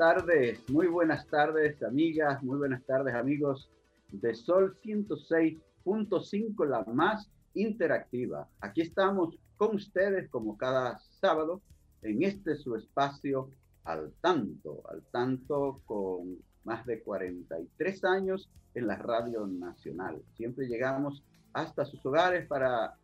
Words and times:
Tardes, 0.00 0.58
muy 0.70 0.86
buenas 0.86 1.26
tardes, 1.26 1.82
amigas, 1.82 2.42
muy 2.42 2.56
buenas 2.56 2.82
tardes, 2.86 3.14
amigos 3.14 3.68
de 4.10 4.34
Sol 4.34 4.74
106.5, 4.82 6.66
la 6.66 6.82
más 6.84 7.30
interactiva. 7.52 8.48
Aquí 8.62 8.80
estamos 8.80 9.38
con 9.58 9.76
ustedes 9.76 10.30
como 10.30 10.56
cada 10.56 10.98
sábado 11.20 11.60
en 12.00 12.22
este 12.22 12.56
su 12.56 12.76
espacio 12.76 13.50
al 13.84 14.10
tanto, 14.22 14.80
al 14.88 15.02
tanto 15.12 15.82
con 15.84 16.38
más 16.64 16.86
de 16.86 17.02
43 17.02 18.02
años 18.04 18.48
en 18.72 18.86
la 18.86 18.96
Radio 18.96 19.46
Nacional. 19.46 20.22
Siempre 20.34 20.66
llegamos 20.66 21.22
hasta 21.52 21.84
sus 21.84 22.02
hogares 22.06 22.46
para 22.46 22.94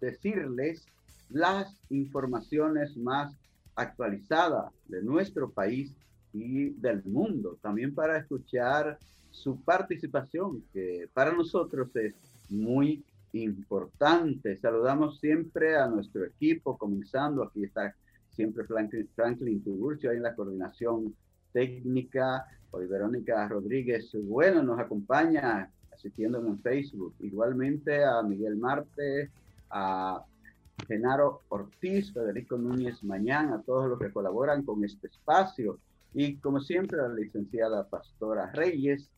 decirles 0.00 0.84
las 1.28 1.80
informaciones 1.88 2.96
más 2.96 3.32
actualizada 3.74 4.70
de 4.88 5.02
nuestro 5.02 5.50
país 5.50 5.92
y 6.32 6.70
del 6.70 7.02
mundo, 7.04 7.58
también 7.60 7.94
para 7.94 8.18
escuchar 8.18 8.98
su 9.30 9.60
participación, 9.62 10.62
que 10.72 11.08
para 11.12 11.32
nosotros 11.32 11.94
es 11.96 12.14
muy 12.50 13.04
importante. 13.32 14.56
Saludamos 14.56 15.18
siempre 15.18 15.76
a 15.76 15.86
nuestro 15.86 16.24
equipo, 16.24 16.76
comenzando, 16.76 17.42
aquí 17.44 17.64
está 17.64 17.94
siempre 18.30 18.64
Franklin, 18.64 19.08
Franklin 19.14 19.62
Tiburcio, 19.62 20.10
ahí 20.10 20.16
en 20.16 20.22
la 20.22 20.34
coordinación 20.34 21.14
técnica, 21.52 22.46
hoy 22.70 22.86
Verónica 22.86 23.46
Rodríguez, 23.48 24.10
bueno, 24.24 24.62
nos 24.62 24.78
acompaña 24.78 25.70
asistiendo 25.92 26.38
en 26.38 26.58
Facebook, 26.60 27.14
igualmente 27.20 28.04
a 28.04 28.22
Miguel 28.22 28.56
Marte, 28.56 29.30
a 29.70 30.24
Genaro 30.90 31.42
Ortiz, 31.50 32.12
Federico 32.12 32.58
Núñez 32.58 33.04
Mañán, 33.04 33.52
a 33.52 33.62
todos 33.62 33.88
los 33.88 33.96
que 34.00 34.10
colaboran 34.10 34.64
con 34.64 34.84
este 34.84 35.06
espacio 35.06 35.78
y 36.12 36.34
como 36.38 36.58
siempre 36.58 36.98
la 36.98 37.08
licenciada 37.10 37.88
Pastora 37.88 38.50
Reyes, 38.50 39.08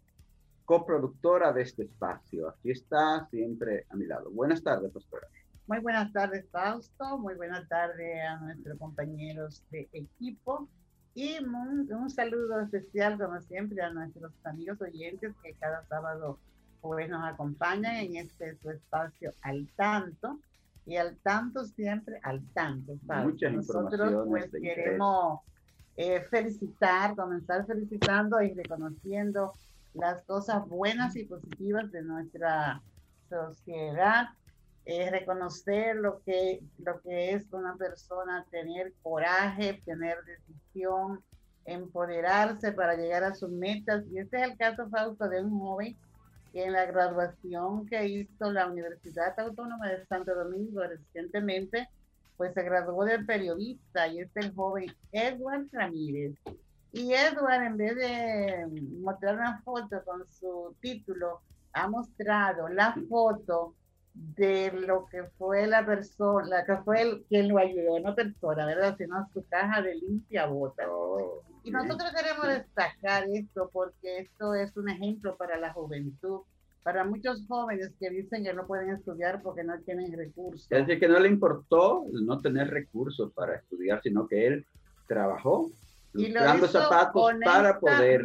coproductora 0.67 1.51
de 1.51 1.63
este 1.63 1.85
espacio. 1.85 2.51
Aquí 2.51 2.73
está 2.73 3.27
siempre 3.31 3.87
a 3.89 3.97
mi 3.97 4.05
lado. 4.05 4.31
Buenas 4.31 4.63
tardes, 4.63 4.93
Pastora. 4.93 5.27
Muy 5.67 5.79
buenas 5.79 6.13
tardes, 6.13 6.45
Fausto. 6.51 7.17
Muy 7.17 7.37
buenas 7.37 7.67
tardes 7.71 8.21
a 8.29 8.37
nuestros 8.41 8.79
compañeros 8.79 9.63
de 9.71 9.89
equipo. 9.95 10.69
Y 11.15 11.39
un, 11.43 12.11
saludo 12.11 12.61
especial, 12.61 13.17
como 13.19 13.41
siempre, 13.41 13.81
a 13.81 13.89
nuestros 13.89 14.31
amigos 14.45 14.79
oyentes 14.83 15.33
que 15.43 15.55
cada 15.55 15.87
sábado 15.87 16.39
pues, 16.83 17.09
nos 17.09 17.25
acompañan 17.25 17.97
en 17.97 18.17
este 18.17 18.57
su 18.57 18.69
espacio 18.69 19.33
al 19.41 19.67
tanto 19.75 20.39
y 20.87 20.97
al 20.97 21.17
tanto 21.19 21.65
siempre, 21.65 22.19
al 22.23 22.43
tanto. 22.53 22.99
Muchas 23.25 23.53
Nosotros 23.53 24.27
pues 24.29 24.51
queremos 24.51 25.41
eh, 25.97 26.23
felicitar, 26.31 27.15
comenzar 27.15 27.67
felicitando 27.67 28.41
y 28.43 28.53
reconociendo 28.55 29.53
las 29.95 30.23
cosas 30.25 30.67
buenas 30.69 31.17
y 31.17 31.25
positivas 31.25 31.91
de 31.93 32.03
nuestra 32.03 32.83
sociedad, 33.29 34.29
eh, 34.85 35.11
reconocer 35.11 35.97
lo 35.97 36.21
que, 36.23 36.61
lo 36.79 37.01
que 37.03 37.33
es 37.33 37.53
una 37.53 37.77
persona, 37.77 38.45
tener 38.51 38.93
coraje, 39.03 39.81
tener 39.85 40.17
decisión, 40.25 41.23
empoderarse 41.65 42.73
para 42.73 42.97
llegar 42.97 43.23
a 43.23 43.35
sus 43.35 43.51
metas. 43.51 44.05
Y 44.11 44.19
este 44.19 44.39
es 44.39 44.51
el 44.51 44.57
caso, 44.57 44.89
Fausto, 44.89 45.29
de 45.29 45.43
un 45.43 45.59
joven 45.59 45.97
en 46.53 46.73
la 46.73 46.87
graduación 46.87 47.87
que 47.87 48.07
hizo 48.07 48.53
la 48.53 48.67
Universidad 48.67 49.39
Autónoma 49.39 49.89
de 49.89 50.05
Santo 50.07 50.35
Domingo 50.35 50.83
recientemente, 50.83 51.89
pues 52.37 52.55
se 52.55 52.63
graduó 52.63 53.05
de 53.05 53.21
periodista 53.21 54.09
y 54.09 54.21
es 54.21 54.31
el 54.37 54.55
joven 54.55 54.95
Edward 55.13 55.67
Ramírez. 55.73 56.35
Y 56.93 57.13
Edward, 57.13 57.63
en 57.63 57.77
vez 57.77 57.97
de 57.97 58.67
mostrar 59.01 59.37
una 59.37 59.63
foto 59.63 60.05
con 60.05 60.27
su 60.31 60.75
título, 60.81 61.41
ha 61.73 61.89
mostrado 61.89 62.69
la 62.69 62.95
foto 63.09 63.75
de 64.15 64.71
lo 64.73 65.07
que 65.07 65.25
fue 65.39 65.67
la 65.67 65.85
persona, 65.85 66.65
que 66.65 66.77
fue 66.79 67.03
el, 67.03 67.25
quien 67.29 67.49
lo 67.49 67.59
ayudó, 67.59 67.99
no 68.01 68.15
persona, 68.15 68.67
¿verdad? 68.67 68.97
Sino 68.99 69.27
su 69.33 69.45
caja 69.49 69.81
de 69.81 69.95
limpia 69.95 70.47
bota. 70.47 70.85
Oh, 70.89 71.43
y 71.65 71.71
nosotros 71.71 72.13
queremos 72.15 72.49
destacar 72.49 73.25
esto 73.33 73.71
porque 73.73 74.19
esto 74.19 74.55
es 74.55 74.77
un 74.77 74.91
ejemplo 74.91 75.37
para 75.37 75.59
la 75.59 75.73
juventud, 75.73 76.41
para 76.83 77.05
muchos 77.05 77.47
jóvenes 77.47 77.93
que 77.99 78.11
dicen 78.11 78.45
que 78.45 78.53
no 78.53 78.67
pueden 78.67 78.91
estudiar 78.91 79.41
porque 79.43 79.65
no 79.65 79.79
tienen 79.81 80.13
recursos. 80.13 80.67
Es 80.71 80.87
decir, 80.87 81.01
que 81.01 81.09
no 81.09 81.19
le 81.19 81.29
importó 81.29 82.05
no 82.13 82.41
tener 82.41 82.69
recursos 82.69 83.33
para 83.33 83.57
estudiar, 83.57 84.03
sino 84.03 84.27
que 84.27 84.47
él 84.47 84.67
trabajó 85.07 85.71
buscando 86.13 86.67
zapatos 86.67 87.33
para 87.45 87.79
poder. 87.79 88.25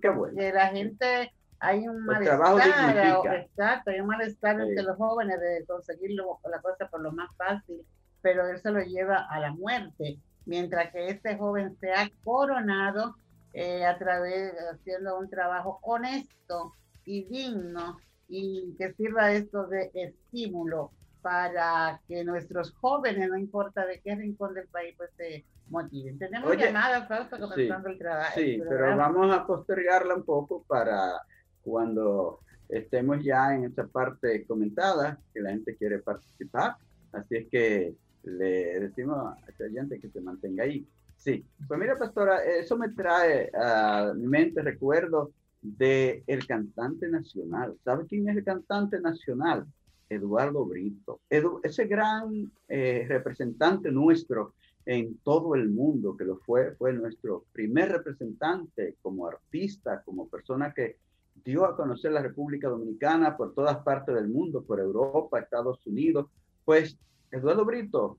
Qué 0.00 0.08
bueno. 0.10 0.36
Que 0.36 0.52
la 0.52 0.66
gente 0.68 1.32
hay 1.62 1.86
un 1.86 2.04
malestar, 2.04 3.36
exacto, 3.36 3.90
hay 3.92 4.00
un 4.00 4.08
malestar 4.08 4.60
entre 4.60 4.82
los 4.82 4.96
jóvenes 4.96 5.38
de 5.38 5.64
conseguir 5.64 6.10
la 6.10 6.60
cosa 6.60 6.88
por 6.90 7.00
lo 7.00 7.12
más 7.12 7.32
fácil, 7.36 7.86
pero 8.20 8.42
se 8.58 8.70
lo 8.72 8.80
lleva 8.80 9.28
a 9.30 9.38
la 9.38 9.52
muerte, 9.52 10.18
mientras 10.44 10.90
que 10.90 11.06
este 11.08 11.38
joven 11.38 11.76
se 11.78 11.92
ha 11.92 12.10
coronado 12.24 13.14
eh, 13.52 13.86
a 13.86 13.96
través, 13.96 14.52
haciendo 14.72 15.16
un 15.16 15.30
trabajo 15.30 15.78
honesto 15.82 16.74
y 17.04 17.26
digno 17.26 17.96
y 18.28 18.74
que 18.76 18.92
sirva 18.94 19.30
esto 19.30 19.68
de 19.68 19.92
estímulo 19.94 20.90
para 21.20 22.00
que 22.08 22.24
nuestros 22.24 22.72
jóvenes, 22.72 23.28
no 23.28 23.38
importa 23.38 23.86
de 23.86 24.00
qué 24.00 24.16
rincón 24.16 24.54
del 24.54 24.66
país, 24.66 24.94
pues 24.96 25.10
se 25.16 25.44
motiven. 25.68 26.18
Tenemos 26.18 26.56
llamada, 26.56 27.06
Fausto, 27.06 27.38
comenzando 27.38 27.88
el 27.88 27.98
trabajo. 27.98 28.32
Sí, 28.34 28.60
pero 28.68 28.96
vamos 28.96 29.32
a 29.32 29.46
postergarla 29.46 30.16
un 30.16 30.24
poco 30.24 30.64
para 30.66 31.22
cuando 31.62 32.40
estemos 32.68 33.22
ya 33.22 33.54
en 33.54 33.64
esa 33.64 33.86
parte 33.86 34.44
comentada, 34.46 35.18
que 35.32 35.40
la 35.40 35.50
gente 35.50 35.76
quiere 35.76 35.98
participar. 35.98 36.76
Así 37.12 37.36
es 37.36 37.48
que 37.48 37.94
le 38.24 38.80
decimos 38.80 39.18
a 39.18 39.36
esta 39.48 39.98
que 40.00 40.08
se 40.08 40.20
mantenga 40.20 40.64
ahí. 40.64 40.86
Sí, 41.16 41.44
pues 41.68 41.78
mira, 41.78 41.96
pastora, 41.96 42.42
eso 42.44 42.76
me 42.76 42.88
trae 42.88 43.50
a 43.54 44.12
mi 44.14 44.26
mente 44.26 44.60
recuerdo 44.60 45.32
de 45.60 46.24
el 46.26 46.46
cantante 46.46 47.08
nacional. 47.08 47.76
¿Sabe 47.84 48.06
quién 48.06 48.28
es 48.28 48.36
el 48.36 48.44
cantante 48.44 49.00
nacional? 49.00 49.66
Eduardo 50.08 50.66
Brito. 50.66 51.20
ese 51.30 51.86
gran 51.86 52.50
eh, 52.68 53.06
representante 53.08 53.90
nuestro 53.90 54.54
en 54.84 55.18
todo 55.18 55.54
el 55.54 55.70
mundo, 55.70 56.16
que 56.16 56.24
lo 56.24 56.38
fue, 56.38 56.72
fue 56.72 56.92
nuestro 56.92 57.44
primer 57.52 57.92
representante 57.92 58.96
como 59.00 59.26
artista, 59.26 60.02
como 60.04 60.28
persona 60.28 60.74
que 60.74 60.96
dio 61.44 61.64
a 61.64 61.76
conocer 61.76 62.12
la 62.12 62.22
República 62.22 62.68
Dominicana 62.68 63.36
por 63.36 63.54
todas 63.54 63.78
partes 63.78 64.14
del 64.14 64.28
mundo, 64.28 64.62
por 64.62 64.80
Europa, 64.80 65.38
Estados 65.38 65.86
Unidos. 65.86 66.26
Pues 66.64 66.96
Eduardo 67.30 67.64
Brito 67.64 68.18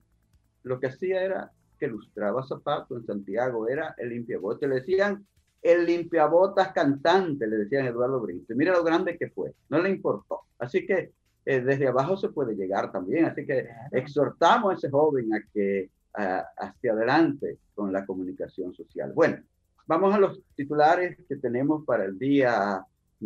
lo 0.62 0.80
que 0.80 0.86
hacía 0.86 1.22
era 1.22 1.52
que 1.78 1.88
lustraba 1.88 2.42
zapatos 2.42 2.98
en 2.98 3.06
Santiago, 3.06 3.68
era 3.68 3.94
el 3.98 4.10
limpiabote. 4.10 4.66
Le 4.66 4.76
decían 4.76 5.26
el 5.62 5.86
limpiabotas 5.86 6.72
cantante, 6.72 7.46
le 7.46 7.56
decían 7.56 7.86
Eduardo 7.86 8.20
Brito. 8.20 8.52
Y 8.52 8.56
mira 8.56 8.72
lo 8.72 8.84
grande 8.84 9.18
que 9.18 9.30
fue, 9.30 9.54
no 9.68 9.80
le 9.80 9.90
importó. 9.90 10.40
Así 10.58 10.86
que 10.86 11.12
eh, 11.44 11.60
desde 11.60 11.88
abajo 11.88 12.16
se 12.16 12.30
puede 12.30 12.54
llegar 12.54 12.92
también. 12.92 13.26
Así 13.26 13.46
que 13.46 13.68
exhortamos 13.92 14.72
a 14.72 14.76
ese 14.76 14.90
joven 14.90 15.34
a 15.34 15.42
que 15.52 15.90
hacia 16.16 16.92
adelante 16.92 17.58
con 17.74 17.92
la 17.92 18.06
comunicación 18.06 18.72
social. 18.72 19.12
Bueno, 19.12 19.42
Vamos 19.86 20.14
a 20.14 20.18
los 20.18 20.40
titulares 20.56 21.18
que 21.28 21.36
tenemos 21.36 21.84
para 21.84 22.04
el 22.04 22.18
día 22.18 22.82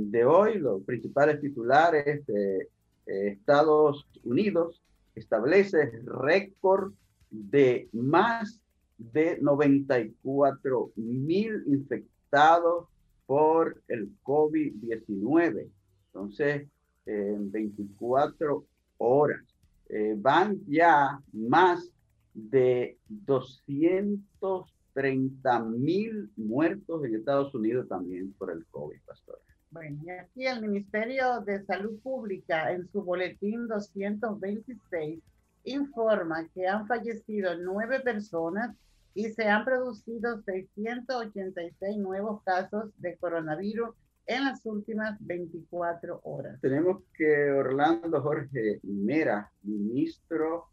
de 0.07 0.25
hoy. 0.25 0.59
Los 0.59 0.83
principales 0.85 1.41
titulares 1.41 2.27
de 2.27 2.69
eh, 3.07 3.29
Estados 3.29 4.07
Unidos 4.25 4.83
establece 5.15 5.91
récord 6.05 6.93
de 7.31 7.89
más 7.93 8.61
de 8.97 9.39
94 9.41 10.93
mil 10.97 11.63
infectados 11.67 12.89
por 13.27 13.83
el 13.89 14.11
COVID-19. 14.23 15.69
Entonces, 16.07 16.67
en 17.09 17.51
24 17.51 18.65
horas. 18.99 19.43
Eh, 19.89 20.15
van 20.17 20.61
ya 20.67 21.21
más 21.33 21.91
de 22.35 22.99
230 23.09 25.61
mil 25.61 26.31
muertos 26.37 27.03
en 27.05 27.15
Estados 27.15 27.55
Unidos 27.55 27.89
también 27.89 28.35
por 28.35 28.51
el 28.51 28.67
COVID, 28.67 29.01
pastor. 29.07 29.41
Bueno, 29.71 30.01
y 30.03 30.11
aquí 30.11 30.47
el 30.47 30.63
Ministerio 30.63 31.41
de 31.41 31.63
Salud 31.65 31.99
Pública 32.01 32.73
en 32.73 32.89
su 32.91 33.03
boletín 33.03 33.69
226 33.69 35.21
informa 35.65 36.49
que 36.55 36.67
han 36.67 36.87
fallecido 36.87 37.55
nueve 37.57 38.01
personas 38.01 38.75
y 39.15 39.31
se 39.31 39.45
han 39.45 39.65
producido 39.65 40.41
686 40.43 41.99
nuevos 41.99 42.43
casos 42.45 42.91
de 42.99 43.17
coronavirus 43.17 43.91
en 44.27 44.45
las 44.45 44.65
últimas 44.65 45.19
24 45.21 46.21
horas. 46.23 46.61
Tenemos 46.61 47.03
que 47.15 47.51
Orlando 47.51 48.23
Jorge 48.23 48.81
Mera, 48.85 49.51
ministro 49.63 50.67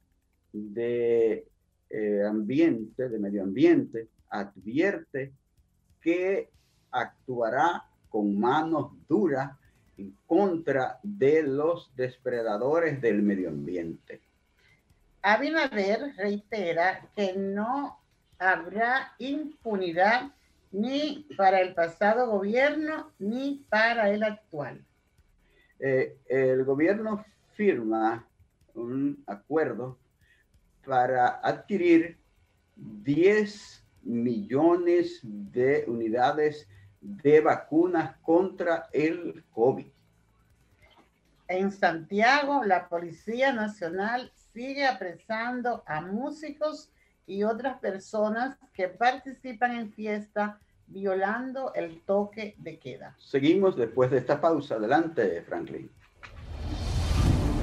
de 0.53 1.47
eh, 1.89 2.24
Ambiente, 2.24 3.09
de 3.09 3.19
Medio 3.19 3.44
Ambiente, 3.44 4.09
advierte 4.30 5.33
que 6.01 6.50
actuará 6.92 7.83
con 8.15 8.39
manos 8.39 8.94
duras 9.09 9.51
en 9.97 10.15
contra 10.25 11.00
de 11.03 11.44
los 11.44 11.94
depredadores 11.97 13.01
del 13.01 13.21
medio 13.21 13.50
ambiente. 13.50 14.21
Abinader 15.21 16.15
reitera 16.15 17.09
que 17.13 17.33
no 17.33 18.00
habrá 18.39 19.15
impunidad 19.19 20.31
ni 20.71 21.27
para 21.35 21.59
el 21.59 21.73
pasado 21.73 22.29
gobierno 22.29 23.12
ni 23.19 23.65
para 23.67 24.09
el 24.09 24.23
actual. 24.23 24.81
Eh, 25.81 26.15
el 26.27 26.63
gobierno 26.63 27.25
firma 27.51 28.25
un 28.75 29.25
acuerdo 29.27 29.97
para 30.85 31.41
adquirir 31.44 32.18
10 32.77 33.83
millones 34.03 35.19
de 35.21 35.83
unidades 35.85 36.69
de 37.06 37.42
vacunas 37.42 38.18
contra 38.22 38.90
el 38.92 39.44
COVID. 39.54 39.86
En 41.48 41.72
Santiago, 41.72 42.63
la 42.63 42.90
Policía 42.90 43.54
Nacional 43.54 44.31
sigue 44.54 44.88
apresando 44.88 45.84
a 45.86 46.02
músicos 46.02 46.90
y 47.28 47.44
otras 47.44 47.80
personas 47.80 48.57
que 48.74 48.88
participan 48.88 49.75
en 49.75 49.92
fiesta 49.92 50.60
violando 50.88 51.74
el 51.74 52.02
toque 52.02 52.56
de 52.57 52.80
queda. 52.80 53.16
Seguimos 53.19 53.75
después 53.75 54.10
de 54.12 54.18
esta 54.18 54.40
pausa. 54.42 54.75
Adelante, 54.75 55.42
Franklin. 55.42 55.90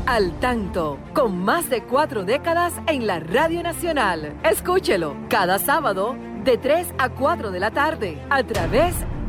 Al 0.07 0.39
tanto, 0.41 0.99
con 1.15 1.39
más 1.39 1.71
de 1.71 1.85
cuatro 1.85 2.25
décadas 2.25 2.75
en 2.89 3.07
la 3.07 3.21
Radio 3.21 3.63
Nacional. 3.63 4.37
Escúchelo 4.45 5.17
cada 5.29 5.59
sábado 5.59 6.17
de 6.45 6.59
3 6.59 6.89
a 6.99 7.09
4 7.11 7.53
de 7.53 7.61
la 7.61 7.71
tarde 7.71 8.21
a 8.29 8.43
través 8.43 8.97
de 8.99 9.22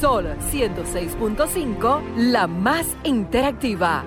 Sol 0.00 0.26
106.5, 0.52 2.00
la 2.16 2.46
más 2.46 2.86
interactiva. 3.02 4.04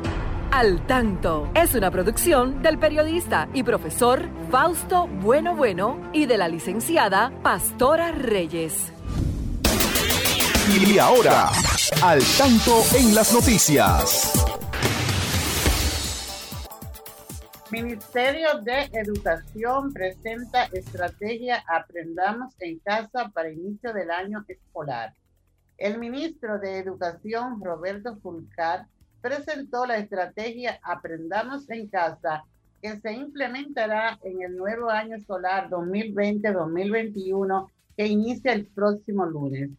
Al 0.52 0.88
tanto 0.88 1.52
es 1.54 1.76
una 1.76 1.92
producción 1.92 2.62
del 2.62 2.80
periodista 2.80 3.50
y 3.54 3.64
profesor 3.64 4.22
Fausto 4.50 5.08
Bueno 5.08 5.58
Bueno 5.58 6.00
y 6.14 6.28
de 6.28 6.38
la 6.38 6.48
licenciada 6.48 7.34
Pastora 7.44 8.14
Reyes. 8.14 8.94
Y 10.80 10.98
ahora, 10.98 11.50
al 12.04 12.22
tanto 12.38 12.82
en 12.96 13.14
las 13.14 13.34
noticias. 13.34 14.32
Ministerio 17.70 18.62
de 18.62 18.90
Educación 18.94 19.92
presenta 19.92 20.64
estrategia 20.72 21.62
Aprendamos 21.68 22.56
en 22.60 22.80
Casa 22.80 23.30
para 23.34 23.52
inicio 23.52 23.92
del 23.92 24.10
año 24.10 24.46
escolar. 24.48 25.14
El 25.80 25.98
ministro 25.98 26.60
de 26.60 26.78
Educación, 26.78 27.64
Roberto 27.64 28.18
Fulcar, 28.18 28.86
presentó 29.22 29.86
la 29.86 29.98
estrategia 29.98 30.78
Aprendamos 30.84 31.70
en 31.70 31.88
Casa 31.88 32.44
que 32.82 33.00
se 33.00 33.14
implementará 33.14 34.20
en 34.24 34.42
el 34.42 34.58
nuevo 34.58 34.90
año 34.90 35.16
escolar 35.16 35.70
2020-2021 35.70 37.70
que 37.96 38.08
inicia 38.08 38.52
el 38.52 38.66
próximo 38.66 39.26
lunes. 39.26 39.70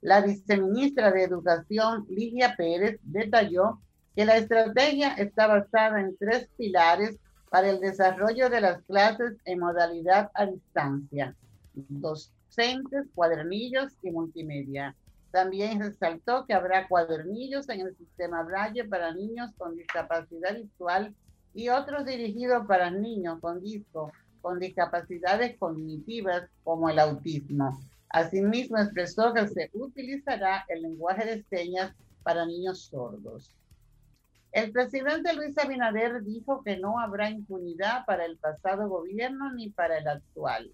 La 0.00 0.20
viceministra 0.20 1.10
de 1.10 1.24
Educación, 1.24 2.06
Ligia 2.08 2.54
Pérez, 2.56 3.00
detalló 3.02 3.80
que 4.14 4.24
la 4.24 4.36
estrategia 4.36 5.14
está 5.14 5.48
basada 5.48 6.00
en 6.00 6.16
tres 6.16 6.48
pilares 6.56 7.18
para 7.50 7.70
el 7.70 7.80
desarrollo 7.80 8.50
de 8.50 8.60
las 8.60 8.82
clases 8.82 9.36
en 9.44 9.58
modalidad 9.58 10.30
a 10.34 10.46
distancia, 10.46 11.34
docentes, 11.74 13.08
cuadernillos 13.16 13.92
y 14.00 14.12
multimedia. 14.12 14.94
También 15.30 15.80
resaltó 15.80 16.44
que 16.46 16.54
habrá 16.54 16.88
cuadernillos 16.88 17.68
en 17.68 17.80
el 17.82 17.96
sistema 17.96 18.42
Braille 18.42 18.84
para 18.84 19.14
niños 19.14 19.50
con 19.56 19.76
discapacidad 19.76 20.54
visual 20.54 21.14
y 21.54 21.68
otros 21.68 22.04
dirigidos 22.04 22.66
para 22.66 22.90
niños 22.90 23.40
con 23.40 23.60
disco 23.60 24.12
con 24.40 24.58
discapacidades 24.58 25.58
cognitivas 25.58 26.48
como 26.64 26.88
el 26.88 26.98
autismo. 26.98 27.78
Asimismo, 28.08 28.78
expresó 28.78 29.32
que 29.32 29.46
se 29.48 29.70
utilizará 29.72 30.64
el 30.68 30.82
lenguaje 30.82 31.26
de 31.26 31.42
señas 31.44 31.94
para 32.22 32.46
niños 32.46 32.86
sordos. 32.86 33.54
El 34.52 34.72
presidente 34.72 35.32
Luis 35.34 35.56
Abinader 35.58 36.24
dijo 36.24 36.62
que 36.64 36.76
no 36.76 36.98
habrá 36.98 37.30
impunidad 37.30 38.04
para 38.04 38.24
el 38.24 38.36
pasado 38.38 38.88
gobierno 38.88 39.52
ni 39.52 39.70
para 39.70 39.98
el 39.98 40.08
actual. 40.08 40.72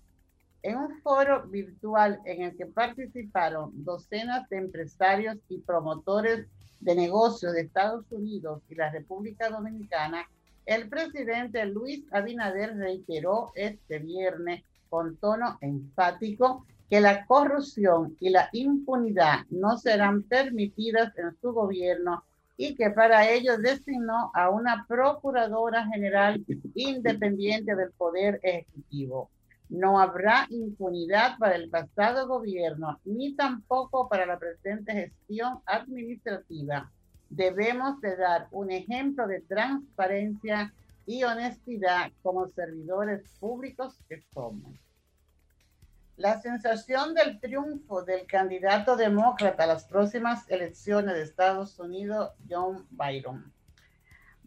En 0.67 0.79
un 0.79 1.01
foro 1.01 1.47
virtual 1.47 2.21
en 2.25 2.43
el 2.43 2.57
que 2.57 2.67
participaron 2.67 3.71
docenas 3.85 4.49
de 4.49 4.57
empresarios 4.57 5.37
y 5.49 5.59
promotores 5.59 6.49
de 6.81 6.95
negocios 6.97 7.53
de 7.53 7.61
Estados 7.61 8.05
Unidos 8.11 8.63
y 8.69 8.75
la 8.75 8.91
República 8.91 9.49
Dominicana, 9.49 10.29
el 10.65 10.89
presidente 10.89 11.65
Luis 11.67 12.05
Abinader 12.11 12.77
reiteró 12.77 13.53
este 13.55 14.01
viernes 14.01 14.65
con 14.91 15.17
tono 15.19 15.57
enfático 15.61 16.67
que 16.91 17.01
la 17.01 17.27
corrupción 17.27 18.17
y 18.19 18.31
la 18.31 18.49
impunidad 18.51 19.47
no 19.51 19.79
serán 19.79 20.25
permitidas 20.25 21.17
en 21.17 21.31
su 21.41 21.53
gobierno 21.53 22.25
y 22.57 22.75
que 22.75 22.91
para 22.91 23.31
ello 23.31 23.57
designó 23.57 24.33
a 24.35 24.51
una 24.51 24.85
procuradora 24.89 25.87
general 25.87 26.45
independiente 26.75 27.77
del 27.77 27.93
Poder 27.93 28.41
Ejecutivo. 28.43 29.31
No 29.69 29.99
habrá 29.99 30.47
impunidad 30.51 31.39
para 31.39 31.57
el 31.57 31.69
pasado 31.69 32.29
gobierno 32.29 33.01
ni 33.05 33.35
tampoco 33.35 34.09
para 34.09 34.27
la 34.27 34.39
presente 34.39 34.93
gestión 34.93 35.61
administrativa. 35.67 36.91
Debemos 37.29 38.01
de 38.01 38.17
dar 38.17 38.47
un 38.53 38.71
ejemplo 38.71 39.27
de 39.27 39.41
transparencia 39.41 40.73
y 41.05 41.25
honestidad 41.25 42.13
como 42.23 42.49
servidores 42.49 43.29
públicos 43.41 43.99
que 44.09 44.23
somos. 44.33 44.79
La 46.17 46.41
sensación 46.41 47.15
del 47.15 47.41
triunfo 47.41 48.03
del 48.03 48.27
candidato 48.27 48.97
demócrata 48.97 49.65
a 49.65 49.67
las 49.67 49.85
próximas 49.85 50.49
elecciones 50.49 51.15
de 51.15 51.23
Estados 51.23 51.79
Unidos, 51.79 52.31
John 52.49 52.87
Biden. 52.91 53.53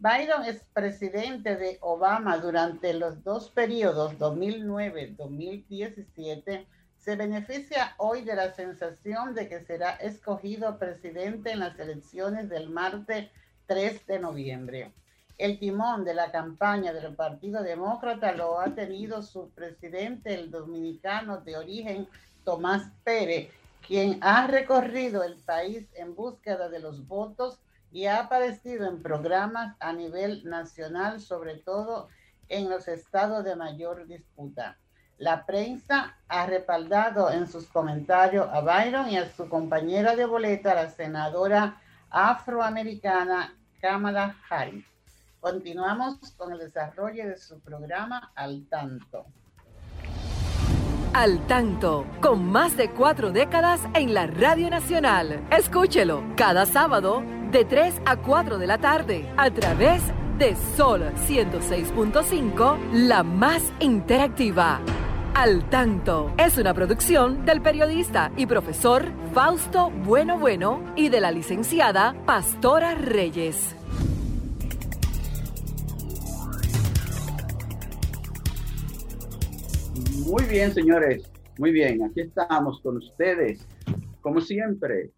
Biden 0.02 0.44
es 0.46 0.64
presidente 0.72 1.56
de 1.56 1.76
Obama 1.82 2.38
durante 2.38 2.94
los 2.94 3.22
dos 3.22 3.50
periodos, 3.50 4.18
2009-2017, 4.18 6.64
se 6.96 7.16
beneficia 7.16 7.94
hoy 7.98 8.22
de 8.22 8.34
la 8.34 8.54
sensación 8.54 9.34
de 9.34 9.46
que 9.46 9.60
será 9.60 9.90
escogido 9.96 10.78
presidente 10.78 11.50
en 11.50 11.58
las 11.58 11.78
elecciones 11.78 12.48
del 12.48 12.70
martes 12.70 13.28
3 13.66 14.06
de 14.06 14.20
noviembre. 14.20 14.94
El 15.36 15.58
timón 15.58 16.06
de 16.06 16.14
la 16.14 16.32
campaña 16.32 16.94
del 16.94 17.14
Partido 17.14 17.62
Demócrata 17.62 18.32
lo 18.32 18.58
ha 18.58 18.74
tenido 18.74 19.22
su 19.22 19.50
presidente, 19.50 20.32
el 20.32 20.50
dominicano 20.50 21.42
de 21.42 21.58
origen 21.58 22.08
Tomás 22.46 22.90
Pérez, 23.04 23.50
quien 23.86 24.18
ha 24.22 24.46
recorrido 24.46 25.24
el 25.24 25.34
país 25.34 25.86
en 25.92 26.14
búsqueda 26.14 26.70
de 26.70 26.78
los 26.78 27.06
votos 27.06 27.60
y 27.92 28.06
ha 28.06 28.20
aparecido 28.20 28.86
en 28.86 29.02
programas 29.02 29.76
a 29.80 29.92
nivel 29.92 30.44
nacional, 30.44 31.20
sobre 31.20 31.56
todo 31.56 32.08
en 32.48 32.68
los 32.68 32.88
estados 32.88 33.44
de 33.44 33.56
mayor 33.56 34.06
disputa. 34.06 34.78
La 35.18 35.44
prensa 35.44 36.16
ha 36.28 36.46
respaldado 36.46 37.30
en 37.30 37.46
sus 37.46 37.66
comentarios 37.66 38.48
a 38.50 38.60
Byron 38.60 39.10
y 39.10 39.18
a 39.18 39.30
su 39.30 39.48
compañera 39.48 40.16
de 40.16 40.24
boleta, 40.24 40.74
la 40.74 40.88
senadora 40.88 41.80
afroamericana 42.08 43.54
Kamala 43.80 44.36
Harris. 44.48 44.86
Continuamos 45.40 46.16
con 46.36 46.52
el 46.52 46.58
desarrollo 46.58 47.28
de 47.28 47.36
su 47.36 47.60
programa 47.60 48.32
Al 48.34 48.66
Tanto. 48.68 49.26
Al 51.12 51.46
Tanto, 51.46 52.06
con 52.22 52.44
más 52.44 52.76
de 52.76 52.90
cuatro 52.90 53.32
décadas 53.32 53.80
en 53.94 54.14
la 54.14 54.26
Radio 54.26 54.70
Nacional. 54.70 55.46
Escúchelo 55.50 56.22
cada 56.36 56.66
sábado 56.66 57.22
de 57.50 57.64
3 57.64 58.02
a 58.04 58.16
4 58.16 58.58
de 58.58 58.66
la 58.66 58.78
tarde 58.78 59.28
a 59.36 59.50
través 59.50 60.02
de 60.38 60.54
Sol 60.76 61.02
106.5, 61.26 62.92
la 62.92 63.24
más 63.24 63.72
interactiva. 63.80 64.80
Al 65.34 65.68
Tanto 65.68 66.32
es 66.38 66.58
una 66.58 66.74
producción 66.74 67.44
del 67.44 67.60
periodista 67.60 68.30
y 68.36 68.46
profesor 68.46 69.04
Fausto 69.32 69.90
Bueno 69.90 70.38
Bueno 70.38 70.92
y 70.96 71.08
de 71.08 71.20
la 71.20 71.32
licenciada 71.32 72.14
Pastora 72.24 72.94
Reyes. 72.94 73.74
Muy 80.24 80.44
bien, 80.44 80.72
señores. 80.72 81.28
Muy 81.58 81.72
bien, 81.72 82.02
aquí 82.04 82.20
estamos 82.20 82.80
con 82.80 82.96
ustedes, 82.98 83.66
como 84.20 84.40
siempre, 84.40 85.10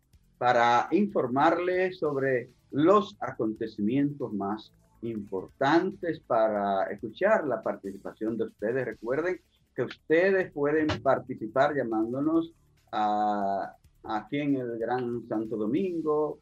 para 0.43 0.89
informarles 0.91 2.01
sobre 2.01 2.51
los 2.73 3.17
acontecimientos 3.21 4.33
más 4.33 4.73
importantes 5.03 6.19
para 6.27 6.91
escuchar 6.91 7.47
la 7.47 7.63
participación 7.63 8.37
de 8.37 8.47
ustedes. 8.47 8.85
Recuerden 8.85 9.41
que 9.73 9.83
ustedes 9.83 10.51
pueden 10.51 10.89
participar 11.01 11.77
llamándonos 11.77 12.53
a, 12.91 13.73
aquí 14.03 14.39
en 14.39 14.57
el 14.57 14.81
Gran 14.81 15.25
Santo 15.29 15.57
Domingo, 15.57 16.41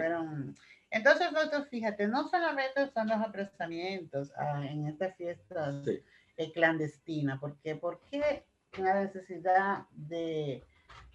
entonces, 0.91 1.31
nosotros, 1.31 1.67
fíjate, 1.69 2.07
no 2.07 2.27
solamente 2.27 2.87
son 2.93 3.07
los 3.07 3.19
apresamientos 3.19 4.31
ah, 4.37 4.63
en 4.63 4.85
estas 4.85 5.15
fiestas 5.15 5.83
sí. 5.85 6.03
eh, 6.37 6.51
clandestinas, 6.51 7.39
porque 7.39 7.75
¿por 7.75 8.01
qué 8.11 8.45
una 8.77 9.01
necesidad 9.01 9.87
de, 9.91 10.63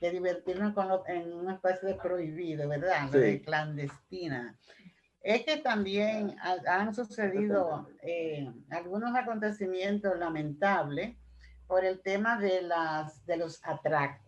de 0.01 0.11
divertirnos 0.11 0.75
con 0.75 0.89
lo, 0.89 1.07
en 1.07 1.33
una 1.33 1.55
especie 1.55 1.91
de 1.91 1.95
prohibido, 1.95 2.69
¿verdad? 2.69 3.09
Sí. 3.13 3.19
De 3.19 3.43
clandestina. 3.43 4.59
Es 5.25 5.45
que 5.45 5.57
también 5.57 6.37
han 6.69 6.95
sucedido 6.95 7.89
eh, 8.03 8.49
algunos 8.71 9.17
acontecimientos 9.17 10.17
lamentables 10.19 11.17
por 11.67 11.85
el 11.85 12.01
tema 12.01 12.39
de, 12.39 12.63
las, 12.63 13.25
de 13.27 13.39
los 13.39 13.61
atracos. 13.65 14.23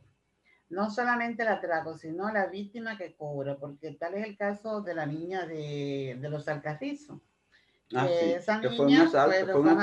No 0.69 0.91
solamente 0.91 1.43
el 1.43 1.49
atraco, 1.51 1.97
sino 1.97 2.33
la 2.33 2.47
víctima 2.47 2.99
que 2.99 3.15
cobra, 3.15 3.57
porque 3.57 3.93
tal 3.93 4.15
es 4.15 4.27
el 4.27 4.37
caso 4.37 4.81
de 4.81 4.95
la 4.95 5.07
niña 5.07 5.47
de, 5.47 6.19
de 6.21 6.29
los 6.29 6.49
alcarrizos 6.49 7.21
Ah, 7.95 8.09
sí, 8.09 8.33
esa 8.33 8.61
que 8.61 8.69
niña 8.69 9.09
fue 9.09 9.61
un 9.61 9.79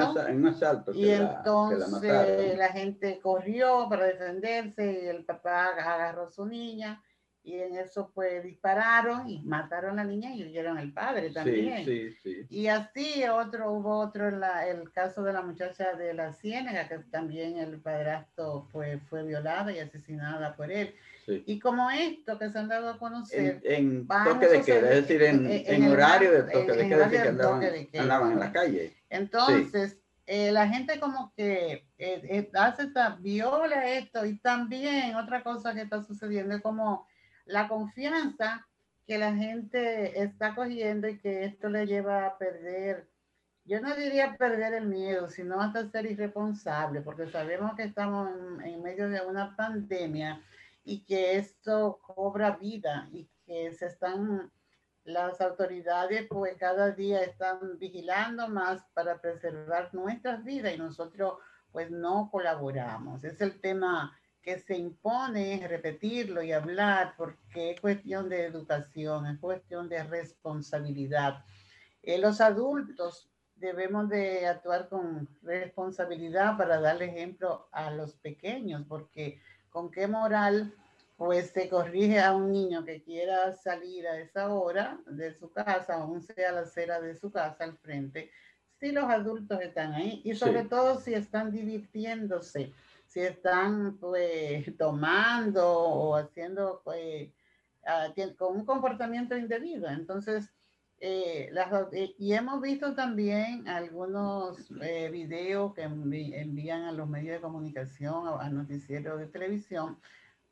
asalto, 0.00 0.92
y 0.94 1.10
entonces 1.10 2.56
la, 2.56 2.68
gente 2.68 3.20
corrió 3.20 3.86
para 3.90 4.06
defenderse 4.06 5.02
y 5.04 5.08
el 5.08 5.26
papá 5.26 5.66
agarró 5.66 6.28
a 6.28 6.30
su 6.30 6.46
niña 6.46 7.02
y 7.48 7.60
en 7.60 7.76
eso 7.76 8.10
pues 8.14 8.42
dispararon 8.42 9.28
y 9.28 9.40
mataron 9.42 9.98
a 9.98 10.04
la 10.04 10.10
niña 10.10 10.34
y 10.34 10.42
hirieron 10.42 10.76
al 10.76 10.92
padre 10.92 11.30
también. 11.30 11.84
Sí, 11.84 12.12
sí, 12.22 12.46
sí. 12.46 12.46
Y 12.50 12.66
así 12.68 13.24
otro, 13.24 13.72
hubo 13.72 13.98
otro, 13.98 14.30
la, 14.30 14.66
el 14.68 14.92
caso 14.92 15.22
de 15.22 15.32
la 15.32 15.40
muchacha 15.42 15.94
de 15.94 16.12
la 16.12 16.32
Ciénaga, 16.32 16.86
que 16.88 16.98
también 17.10 17.56
el 17.58 17.80
padrastro 17.80 18.66
fue, 18.70 18.98
fue 19.08 19.22
violada 19.24 19.72
y 19.72 19.78
asesinada 19.78 20.54
por 20.56 20.70
él. 20.70 20.94
Y 21.26 21.58
como 21.58 21.90
esto 21.90 22.38
que 22.38 22.48
se 22.50 22.58
han 22.58 22.68
dado 22.68 22.88
a 22.90 22.98
conocer, 22.98 23.60
En, 23.64 23.88
en 23.88 24.08
toque 24.08 24.46
de 24.48 24.62
queda, 24.62 24.90
es 24.92 25.02
decir, 25.06 25.22
en, 25.22 25.46
en- 25.50 25.82
en 25.84 25.90
horario 25.92 26.32
de 26.32 26.42
toque 26.50 26.72
de 26.72 26.88
queda, 26.88 27.10
que 27.10 27.18
andaban, 27.18 27.60
de 27.60 27.86
queda. 27.88 28.02
andaban 28.02 28.32
en 28.32 28.40
la 28.40 28.52
calle. 28.52 28.94
Entonces, 29.10 29.98
eh, 30.26 30.52
la 30.52 30.68
gente 30.68 30.98
como 31.00 31.32
que 31.36 31.72
eh, 31.72 31.84
eh, 31.98 32.50
hace 32.54 32.82
esta, 32.84 33.16
viola 33.20 33.90
esto 33.90 34.24
y 34.26 34.38
también 34.38 35.16
otra 35.16 35.42
cosa 35.42 35.74
que 35.74 35.82
está 35.82 36.02
sucediendo 36.02 36.54
es 36.54 36.62
como 36.62 37.06
la 37.48 37.66
confianza 37.66 38.66
que 39.06 39.18
la 39.18 39.34
gente 39.34 40.22
está 40.22 40.54
cogiendo 40.54 41.08
y 41.08 41.18
que 41.18 41.44
esto 41.44 41.68
le 41.68 41.86
lleva 41.86 42.26
a 42.26 42.38
perder, 42.38 43.08
yo 43.64 43.80
no 43.80 43.94
diría 43.96 44.36
perder 44.36 44.74
el 44.74 44.86
miedo, 44.86 45.28
sino 45.28 45.60
hasta 45.60 45.90
ser 45.90 46.06
irresponsable, 46.06 47.00
porque 47.00 47.26
sabemos 47.26 47.74
que 47.74 47.84
estamos 47.84 48.30
en, 48.30 48.66
en 48.66 48.82
medio 48.82 49.08
de 49.08 49.20
una 49.22 49.56
pandemia 49.56 50.42
y 50.84 51.04
que 51.04 51.36
esto 51.36 51.98
cobra 52.02 52.56
vida 52.56 53.08
y 53.12 53.28
que 53.46 53.72
se 53.72 53.86
están, 53.86 54.52
las 55.04 55.40
autoridades 55.40 56.26
pues 56.28 56.56
cada 56.58 56.90
día 56.90 57.22
están 57.22 57.78
vigilando 57.78 58.46
más 58.48 58.84
para 58.92 59.20
preservar 59.20 59.88
nuestras 59.94 60.44
vidas 60.44 60.74
y 60.74 60.78
nosotros 60.78 61.38
pues 61.72 61.90
no 61.90 62.28
colaboramos. 62.30 63.24
Es 63.24 63.40
el 63.40 63.58
tema 63.60 64.18
que 64.42 64.58
se 64.58 64.76
impone 64.76 65.66
repetirlo 65.68 66.42
y 66.42 66.52
hablar 66.52 67.14
porque 67.16 67.72
es 67.72 67.80
cuestión 67.80 68.28
de 68.28 68.44
educación, 68.44 69.26
es 69.26 69.38
cuestión 69.38 69.88
de 69.88 70.02
responsabilidad. 70.04 71.44
Eh, 72.02 72.18
los 72.18 72.40
adultos 72.40 73.30
debemos 73.56 74.08
de 74.08 74.46
actuar 74.46 74.88
con 74.88 75.28
responsabilidad 75.42 76.56
para 76.56 76.80
darle 76.80 77.06
ejemplo 77.06 77.68
a 77.72 77.90
los 77.90 78.14
pequeños, 78.14 78.84
porque 78.88 79.40
con 79.70 79.90
qué 79.90 80.06
moral 80.06 80.74
pues 81.16 81.50
se 81.50 81.68
corrige 81.68 82.20
a 82.20 82.32
un 82.32 82.52
niño 82.52 82.84
que 82.84 83.02
quiera 83.02 83.52
salir 83.52 84.06
a 84.06 84.20
esa 84.20 84.54
hora 84.54 85.00
de 85.06 85.34
su 85.34 85.50
casa, 85.50 85.94
aún 85.94 86.22
sea 86.22 86.52
la 86.52 86.60
acera 86.60 87.00
de 87.00 87.16
su 87.16 87.32
casa 87.32 87.64
al 87.64 87.76
frente, 87.76 88.30
si 88.78 88.92
los 88.92 89.04
adultos 89.04 89.60
están 89.60 89.92
ahí 89.94 90.22
y 90.24 90.34
sobre 90.36 90.64
todo 90.64 91.00
si 91.00 91.14
están 91.14 91.50
divirtiéndose, 91.50 92.72
si 93.18 93.24
están 93.24 93.98
pues 93.98 94.64
tomando 94.76 95.68
o 95.68 96.14
haciendo 96.14 96.82
pues, 96.84 97.30
con 98.36 98.58
un 98.58 98.64
comportamiento 98.64 99.36
indebido. 99.36 99.88
Entonces, 99.88 100.52
eh, 101.00 101.50
eh, 101.92 102.14
y 102.16 102.32
hemos 102.32 102.60
visto 102.60 102.94
también 102.94 103.66
algunos 103.66 104.70
eh, 104.82 105.10
videos 105.10 105.74
que 105.74 105.82
envían 105.82 106.84
a 106.84 106.92
los 106.92 107.08
medios 107.08 107.34
de 107.34 107.40
comunicación, 107.40 108.28
a, 108.28 108.40
a 108.40 108.50
noticieros 108.50 109.18
de 109.18 109.26
televisión, 109.26 109.98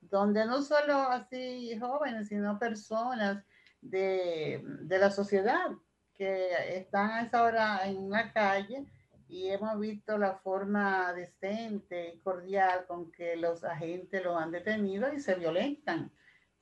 donde 0.00 0.44
no 0.44 0.60
solo 0.60 0.94
así 0.94 1.78
jóvenes, 1.78 2.28
sino 2.28 2.58
personas 2.58 3.44
de, 3.80 4.60
de, 4.80 4.98
la 4.98 5.12
sociedad 5.12 5.70
que 6.14 6.48
están 6.78 7.10
a 7.10 7.22
esa 7.22 7.44
hora 7.44 7.88
en 7.88 8.10
la 8.10 8.32
calle 8.32 8.86
y 9.28 9.48
hemos 9.48 9.78
visto 9.80 10.18
la 10.18 10.34
forma 10.34 11.12
decente 11.12 12.14
y 12.14 12.18
cordial 12.20 12.86
con 12.86 13.10
que 13.10 13.36
los 13.36 13.64
agentes 13.64 14.22
lo 14.22 14.38
han 14.38 14.52
detenido 14.52 15.12
y 15.12 15.20
se 15.20 15.34
violentan. 15.34 16.10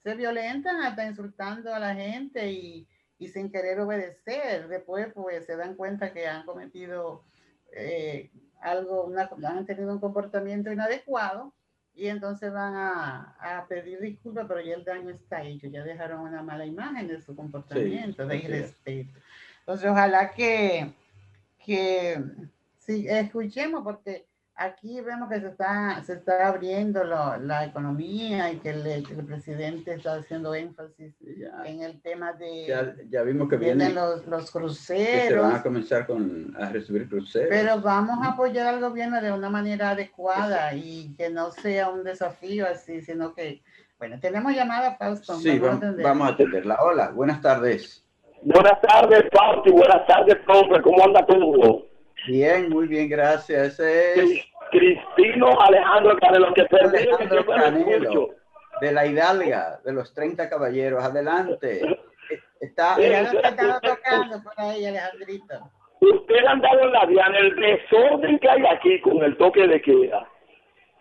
Se 0.02 0.14
violentan 0.14 0.80
hasta 0.82 1.06
insultando 1.06 1.74
a 1.74 1.78
la 1.78 1.94
gente 1.94 2.50
y, 2.50 2.88
y 3.18 3.28
sin 3.28 3.50
querer 3.50 3.80
obedecer. 3.80 4.68
Después, 4.68 5.08
pues 5.14 5.46
se 5.46 5.56
dan 5.56 5.76
cuenta 5.76 6.12
que 6.12 6.26
han 6.26 6.44
cometido 6.44 7.24
eh, 7.72 8.30
algo, 8.60 9.04
una, 9.04 9.28
han 9.46 9.66
tenido 9.66 9.92
un 9.92 10.00
comportamiento 10.00 10.72
inadecuado 10.72 11.52
y 11.94 12.08
entonces 12.08 12.52
van 12.52 12.74
a, 12.74 13.36
a, 13.38 13.66
pedir 13.68 14.00
disculpas, 14.00 14.46
pero 14.48 14.60
ya 14.60 14.74
el 14.74 14.84
daño 14.84 15.10
está 15.10 15.42
hecho, 15.44 15.68
ya 15.68 15.84
dejaron 15.84 16.20
una 16.20 16.42
mala 16.42 16.66
imagen 16.66 17.06
de 17.06 17.20
su 17.20 17.36
comportamiento, 17.36 18.26
de 18.26 18.36
irrespeto. 18.36 19.20
Entonces, 19.60 19.90
ojalá 19.90 20.32
que, 20.32 20.92
que 21.64 22.22
sí, 22.78 23.06
escuchemos, 23.08 23.82
porque 23.82 24.26
Aquí 24.56 25.00
vemos 25.00 25.28
que 25.28 25.40
se 25.40 25.48
está, 25.48 26.00
se 26.04 26.12
está 26.12 26.46
abriendo 26.46 27.02
la 27.02 27.64
economía 27.64 28.52
y 28.52 28.58
que 28.58 28.70
el, 28.70 29.24
presidente 29.26 29.94
está 29.94 30.14
haciendo 30.14 30.54
énfasis 30.54 31.12
en 31.64 31.82
el 31.82 32.00
tema 32.00 32.32
de... 32.34 32.66
Ya, 32.68 32.94
ya 33.08 33.22
vimos 33.22 33.48
que 33.48 33.56
vienen 33.56 33.96
los, 33.96 34.24
los 34.28 34.52
cruceros. 34.52 35.28
se 35.28 35.34
van 35.34 35.56
a 35.56 35.62
comenzar 35.62 36.06
con, 36.06 36.54
a 36.56 36.68
recibir 36.68 37.08
cruceros. 37.08 37.48
Pero 37.50 37.80
vamos 37.80 38.24
a 38.24 38.30
apoyar 38.30 38.68
al 38.68 38.80
gobierno 38.80 39.20
de 39.20 39.32
una 39.32 39.50
manera 39.50 39.90
adecuada 39.90 40.72
y 40.72 41.12
que 41.16 41.30
no 41.30 41.50
sea 41.50 41.90
un 41.90 42.04
desafío 42.04 42.68
así, 42.68 43.00
sino 43.00 43.34
que... 43.34 43.60
Bueno, 43.98 44.20
tenemos 44.20 44.54
llamada, 44.54 44.94
Fausto. 44.94 45.36
Sí, 45.40 45.58
vamos, 45.58 45.96
vamos 46.00 46.28
a 46.28 46.32
atenderla. 46.32 46.78
Hola, 46.80 47.10
buenas 47.10 47.40
tardes. 47.40 48.03
Buenas 48.44 48.80
tardes, 48.82 49.24
Fausto, 49.32 49.72
buenas 49.72 50.06
tardes, 50.06 50.36
profe. 50.44 50.82
¿Cómo 50.82 51.02
anda 51.04 51.24
todo? 51.26 51.86
Bien, 52.26 52.68
muy 52.68 52.86
bien, 52.86 53.08
gracias. 53.08 53.80
Ese 53.80 54.20
es 54.20 54.44
Cristino 54.70 55.58
Alejandro 55.60 56.16
Canelo, 56.18 56.52
que 56.52 56.62
Alejandro 56.62 57.46
Canelo, 57.46 58.30
de 58.80 58.92
la 58.92 59.06
Hidalga, 59.06 59.80
de 59.84 59.92
los 59.92 60.12
30 60.14 60.48
caballeros. 60.48 61.02
Adelante. 61.02 61.80
Está, 62.60 62.96
tocando 63.80 64.42
por 64.42 64.52
ahí, 64.56 64.84
Alejandrito. 64.84 65.54
Usted 66.00 66.44
ha 66.46 66.50
andado 66.50 66.80
en 66.80 66.92
la 66.92 67.06
diana, 67.06 67.38
el 67.38 67.56
desorden 67.56 68.38
que 68.38 68.48
hay 68.48 68.66
aquí 68.66 69.00
con 69.00 69.22
el 69.22 69.36
toque 69.38 69.66
de 69.66 69.80
queda 69.80 70.28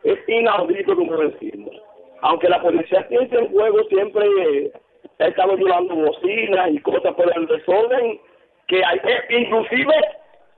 es 0.04 0.20
inaudito, 0.28 0.96
como 0.96 1.18
decimos. 1.18 1.76
Aunque 2.22 2.50
la 2.50 2.62
policía 2.62 3.08
tiene 3.08 3.28
en 3.32 3.52
juego 3.52 3.84
siempre 3.90 4.72
ha 5.20 5.28
estado 5.28 5.56
llevando 5.56 5.96
bocinas 5.96 6.70
y 6.72 6.80
cosas, 6.80 7.14
por 7.14 7.32
el 7.36 7.48
desorden 7.48 8.20
que 8.68 8.84
hay, 8.84 9.00
inclusive 9.30 9.94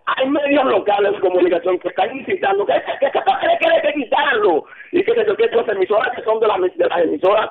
hay 0.06 0.30
medios 0.30 0.66
locales 0.66 1.14
de 1.14 1.20
comunicación 1.20 1.80
que 1.80 1.88
están 1.88 2.16
incitando 2.16 2.66
que, 2.66 2.74
que, 2.74 3.12
que, 3.12 3.12
que, 3.12 3.82
que 3.82 3.94
quitarlo. 3.94 4.66
Y 4.92 5.04
que, 5.04 5.14
que, 5.14 5.36
que 5.36 5.56
las 5.56 5.68
emisoras 5.68 6.16
que 6.16 6.24
son 6.24 6.40
de, 6.40 6.48
de 6.76 6.88
las 6.88 7.02
emisoras 7.02 7.50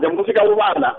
de 0.00 0.08
música 0.08 0.44
urbana 0.44 0.96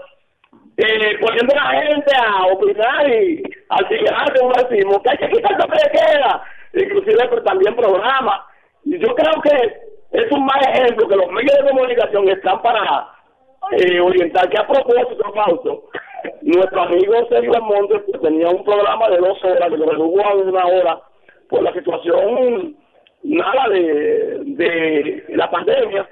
eh, 0.77 1.17
poniendo 1.19 1.53
a 1.59 1.73
la 1.73 1.81
gente 1.81 2.11
a 2.15 2.45
opinar 2.45 3.09
y 3.09 3.41
al 3.69 3.87
tirar 3.87 4.33
como 4.37 4.51
decimos 4.53 5.01
que 5.01 5.09
hay 5.09 5.17
que 5.17 5.29
quitar 5.29 5.57
que 5.57 5.63
le 5.63 5.91
queda 5.91 6.43
inclusive 6.73 7.27
pero 7.29 7.43
también 7.43 7.75
programas. 7.75 8.41
Y 8.85 8.99
yo 8.99 9.13
creo 9.15 9.41
que 9.41 9.79
es 10.11 10.31
un 10.31 10.45
mal 10.45 10.61
ejemplo 10.69 11.07
que 11.07 11.15
los 11.15 11.31
medios 11.31 11.57
de 11.57 11.69
comunicación 11.69 12.29
están 12.29 12.61
para 12.61 13.07
eh, 13.71 13.99
orientar 13.99 14.47
que 14.49 14.59
a 14.59 14.67
propósito 14.67 15.33
Fausto 15.33 15.83
nuestro 16.41 16.81
amigo 16.81 17.13
Sergio 17.29 17.61
Montes 17.61 18.01
pues, 18.07 18.21
tenía 18.21 18.49
un 18.49 18.63
programa 18.63 19.09
de 19.09 19.17
dos 19.17 19.43
horas 19.43 19.69
que 19.69 19.77
lo 19.77 19.89
redujo 19.89 20.25
a 20.25 20.35
una 20.35 20.65
hora 20.65 21.01
por 21.49 21.61
la 21.61 21.73
situación 21.73 22.75
nada 23.23 23.67
de, 23.69 24.39
de 24.45 25.25
la 25.29 25.49
pandemia 25.49 26.07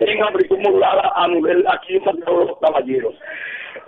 en 0.00 0.22
amplitud 0.22 0.58
modulada 0.58 1.12
a 1.14 1.28
nivel 1.28 1.64
aquí 1.68 1.96
en 1.96 2.04
Santiago 2.04 2.40
de 2.40 2.46
los 2.46 2.58
Caballeros 2.58 3.14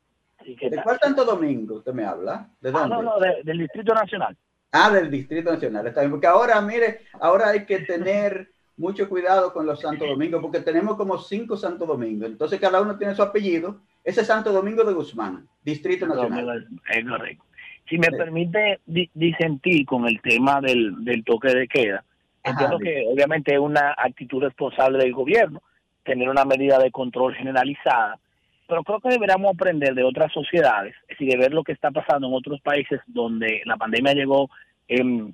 ¿De 0.46 0.82
cuál 0.84 1.00
Santo 1.00 1.24
Domingo 1.26 1.76
usted 1.76 1.94
me 1.94 2.06
habla? 2.06 2.50
¿De 2.60 2.70
ah, 2.70 2.72
dónde? 2.74 2.96
no, 2.96 3.02
no, 3.02 3.20
del 3.20 3.58
Distrito 3.58 3.94
Nacional. 3.94 4.38
Ah, 4.72 4.90
del 4.90 5.10
Distrito 5.10 5.52
Nacional, 5.52 5.88
está 5.88 6.02
bien. 6.02 6.12
Porque 6.12 6.28
ahora, 6.28 6.60
mire, 6.62 7.02
ahora 7.20 7.50
hay 7.50 7.66
que 7.66 7.80
tener 7.80 8.50
mucho 8.76 9.08
cuidado 9.08 9.54
con 9.54 9.66
los 9.66 9.80
Santo 9.80 10.06
Domingos, 10.06 10.42
porque 10.42 10.60
tenemos 10.60 10.98
como 10.98 11.18
cinco 11.18 11.56
Santo 11.56 11.86
Domingos. 11.86 12.28
Entonces, 12.28 12.60
cada 12.60 12.82
uno 12.82 12.98
tiene 12.98 13.16
su 13.16 13.22
apellido. 13.22 13.82
Ese 14.04 14.22
es 14.22 14.28
Santo 14.28 14.52
Domingo 14.52 14.84
de 14.84 14.94
Guzmán, 14.94 15.48
Distrito 15.64 16.06
Nacional. 16.08 16.68
es 16.90 17.06
correcto. 17.06 17.44
Si 17.90 17.98
me 17.98 18.10
permite 18.12 18.80
disentir 18.86 19.86
con 19.86 20.08
el 20.08 20.22
tema 20.22 20.62
del, 20.62 21.04
del 21.04 21.24
toque 21.24 21.54
de 21.54 21.68
queda, 21.68 22.04
entiendo 22.44 22.80
que 22.80 23.06
obviamente 23.08 23.54
es 23.54 23.60
una 23.60 23.94
actitud 23.98 24.42
responsable 24.42 24.98
del 25.00 25.14
gobierno, 25.14 25.62
tener 26.04 26.30
una 26.30 26.46
medida 26.46 26.80
de 26.80 26.92
control 26.92 27.36
generalizada, 27.36 28.20
pero 28.68 28.84
creo 28.84 29.00
que 29.00 29.10
deberíamos 29.10 29.54
aprender 29.54 29.94
de 29.94 30.04
otras 30.04 30.32
sociedades, 30.32 30.96
es 31.04 31.20
decir, 31.20 31.30
de 31.30 31.38
ver 31.38 31.54
lo 31.54 31.64
que 31.64 31.74
está 31.74 31.92
pasando 31.92 32.28
en 32.28 32.34
otros 32.34 32.62
países 32.62 33.02
donde 33.08 33.62
la 33.66 33.78
pandemia 33.78 34.14
llegó 34.14 34.50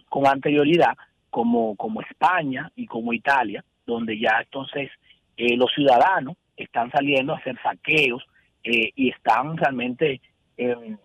con 0.10 0.28
anterioridad, 0.28 0.96
como, 1.30 1.76
como 1.76 2.02
España 2.02 2.72
y 2.76 2.86
como 2.88 3.14
Italia, 3.14 3.64
donde 3.86 4.20
ya 4.20 4.40
entonces 4.42 4.90
eh, 5.38 5.56
los 5.56 5.72
ciudadanos 5.74 6.36
están 6.58 6.92
saliendo 6.92 7.34
a 7.34 7.38
hacer 7.38 7.58
saqueos 7.62 8.24
eh, 8.64 8.92
y 8.96 9.10
están 9.10 9.58
realmente 9.58 10.22
em, 10.58 10.98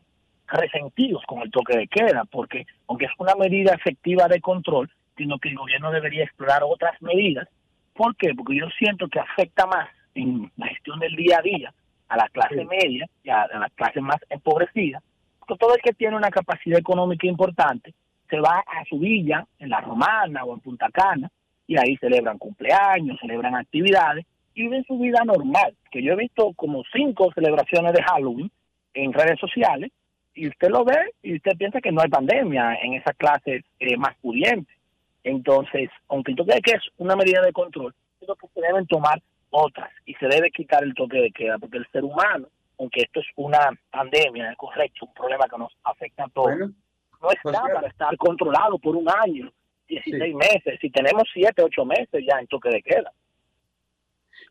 resentidos 0.46 1.22
con 1.26 1.42
el 1.42 1.50
toque 1.50 1.76
de 1.76 1.88
queda, 1.88 2.24
porque 2.24 2.66
aunque 2.88 3.06
es 3.06 3.12
una 3.18 3.34
medida 3.34 3.74
efectiva 3.74 4.28
de 4.28 4.40
control, 4.40 4.90
sino 5.16 5.38
que 5.38 5.48
el 5.48 5.56
gobierno 5.56 5.90
debería 5.90 6.24
explorar 6.24 6.62
otras 6.64 7.00
medidas. 7.00 7.48
¿Por 7.92 8.16
qué? 8.16 8.34
Porque 8.34 8.56
yo 8.56 8.66
siento 8.78 9.08
que 9.08 9.20
afecta 9.20 9.66
más 9.66 9.88
en 10.14 10.50
la 10.56 10.66
gestión 10.68 10.98
del 10.98 11.14
día 11.14 11.38
a 11.38 11.42
día 11.42 11.74
a 12.08 12.16
la 12.16 12.28
clase 12.28 12.64
media 12.64 13.06
y 13.22 13.30
a, 13.30 13.46
la 13.46 13.70
clase 13.74 14.00
más 14.00 14.18
empobrecida, 14.28 15.02
porque 15.38 15.56
todo 15.58 15.74
el 15.74 15.80
que 15.80 15.94
tiene 15.94 16.16
una 16.16 16.30
capacidad 16.30 16.78
económica 16.78 17.26
importante 17.26 17.94
se 18.28 18.40
va 18.40 18.58
a 18.66 18.84
su 18.88 18.98
villa, 18.98 19.46
en 19.58 19.70
La 19.70 19.80
Romana 19.80 20.44
o 20.44 20.54
en 20.54 20.60
Punta 20.60 20.88
Cana, 20.92 21.30
y 21.66 21.78
ahí 21.78 21.96
celebran 21.96 22.38
cumpleaños, 22.38 23.18
celebran 23.20 23.54
actividades 23.54 24.26
viven 24.54 24.84
su 24.84 24.98
vida 24.98 25.22
normal. 25.24 25.74
Que 25.90 26.02
yo 26.02 26.12
he 26.12 26.16
visto 26.16 26.52
como 26.54 26.82
cinco 26.92 27.32
celebraciones 27.34 27.92
de 27.92 28.02
Halloween 28.02 28.50
en 28.94 29.12
redes 29.12 29.38
sociales 29.38 29.90
y 30.34 30.48
usted 30.48 30.68
lo 30.68 30.84
ve 30.84 31.14
y 31.22 31.36
usted 31.36 31.56
piensa 31.56 31.80
que 31.80 31.92
no 31.92 32.02
hay 32.02 32.08
pandemia 32.08 32.74
en 32.82 32.94
esas 32.94 33.16
clases 33.16 33.64
eh, 33.78 33.96
más 33.96 34.16
pudientes. 34.18 34.74
Entonces, 35.22 35.90
aunque 36.08 36.34
yo 36.34 36.44
creo 36.44 36.60
que 36.62 36.72
es 36.72 36.82
una 36.98 37.16
medida 37.16 37.40
de 37.40 37.52
control, 37.52 37.94
creo 38.20 38.36
que 38.36 38.48
se 38.48 38.60
deben 38.60 38.86
tomar 38.86 39.20
otras 39.50 39.90
y 40.04 40.14
se 40.14 40.26
debe 40.26 40.50
quitar 40.50 40.82
el 40.82 40.94
toque 40.94 41.18
de 41.18 41.30
queda, 41.30 41.58
porque 41.58 41.78
el 41.78 41.86
ser 41.92 42.04
humano, 42.04 42.48
aunque 42.78 43.02
esto 43.02 43.20
es 43.20 43.26
una 43.36 43.70
pandemia, 43.90 44.50
es 44.50 44.56
correcto, 44.56 45.06
un 45.06 45.14
problema 45.14 45.46
que 45.48 45.58
nos 45.58 45.72
afecta 45.84 46.24
a 46.24 46.28
todos, 46.28 46.58
no 46.58 47.30
está 47.30 47.62
para 47.72 47.88
estar 47.88 48.16
controlado 48.16 48.78
por 48.78 48.96
un 48.96 49.08
año, 49.08 49.50
16 49.88 50.34
meses, 50.34 50.78
si 50.80 50.90
tenemos 50.90 51.24
7, 51.32 51.62
8 51.62 51.84
meses 51.84 52.24
ya 52.26 52.38
en 52.40 52.46
toque 52.48 52.70
de 52.70 52.82
queda. 52.82 53.12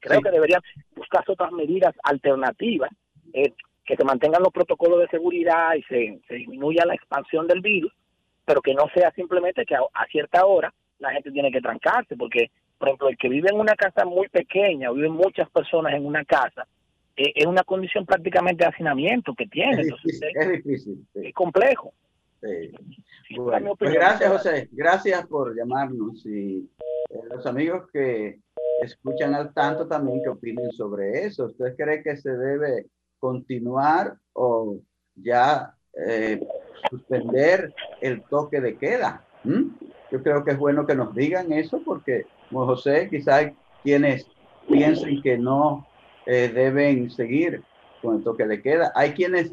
Creo 0.04 0.22
que 0.22 0.32
deberían 0.32 0.62
buscarse 0.96 1.32
otras 1.32 1.52
medidas 1.52 1.96
alternativas, 2.04 2.92
eh, 3.34 3.54
que 3.86 3.96
se 3.96 4.04
mantengan 4.04 4.44
los 4.44 4.52
protocolos 4.54 5.00
de 5.00 5.08
seguridad 5.08 5.76
y 5.76 5.84
se, 5.84 6.36
disminuya 6.36 6.86
la 6.86 6.96
expansión 6.96 7.48
del 7.48 7.62
virus, 7.62 7.92
pero 8.46 8.62
que 8.62 8.74
no 8.74 8.88
sea 8.94 9.12
simplemente 9.12 9.66
que 9.66 9.76
a, 9.76 10.06
cierta 10.12 10.46
hora 10.46 10.74
la 11.00 11.12
gente 11.12 11.32
tiene 11.32 11.52
que 11.52 11.62
trancarse, 11.62 12.16
porque, 12.18 12.52
por 12.78 12.89
ejemplo, 12.89 13.10
el 13.10 13.18
que 13.18 13.30
vive 13.30 13.50
en 13.50 13.60
una 13.60 13.76
casa 13.76 14.06
muy 14.06 14.28
pequeña, 14.28 14.92
o 14.92 14.94
viven 14.94 15.13
muchas 15.13 15.50
personas 15.50 15.94
en 15.94 16.06
una 16.06 16.24
casa, 16.26 16.68
eh, 17.16 17.32
es 17.36 17.46
una 17.46 17.63
condición 17.63 18.06
prácticamente 18.06 18.63
de 18.63 18.70
hacinamiento 18.70 19.34
que 19.34 19.48
tiene. 19.48 19.82
Es 19.82 19.88
difícil, 19.88 20.30
es, 20.34 20.50
difícil, 20.50 21.08
es 21.13 21.34
complejo. 21.34 21.94
Pues 22.39 23.94
gracias, 23.94 24.32
José. 24.32 24.70
Gracias 24.72 25.26
por 25.28 25.56
llamarnos 25.56 26.26
y 26.26 26.70
eh, 27.10 27.20
los 27.30 27.46
amigos 27.46 27.89
que 27.92 28.39
escuchan 28.84 29.34
al 29.34 29.54
tanto 29.54 29.88
también 29.88 30.22
que 30.24 30.30
opinen 30.30 30.72
sobre 30.72 31.26
eso. 31.26 31.46
¿Usted 31.46 31.76
cree 31.76 32.04
que 32.04 32.17
se 32.17 32.32
debe 32.32 32.88
continuar 33.19 34.17
o 34.34 34.80
ya 35.15 35.76
eh, 35.93 36.39
suspender 36.89 37.74
el 38.02 38.24
toque 38.24 38.62
de 38.62 38.78
queda? 38.78 39.24
¿Mm? 39.43 39.69
Yo 40.12 40.22
creo 40.22 40.43
que 40.43 40.52
es 40.52 40.58
bueno 40.58 40.86
que 40.86 40.96
nos 40.96 41.13
digan 41.15 41.52
eso 41.52 41.82
porque, 41.84 42.26
como 42.50 42.65
José, 42.65 43.08
quizás 43.10 43.36
hay 43.36 43.56
quienes 43.84 44.28
piensen 44.67 45.22
que 45.22 45.38
no 45.38 45.88
eh, 46.26 46.52
deben 46.54 47.10
seguir 47.10 47.63
con 48.02 48.17
el 48.17 48.24
toque 48.24 48.46
de 48.46 48.62
queda. 48.62 48.91
Hay 48.96 49.12
quienes 49.12 49.52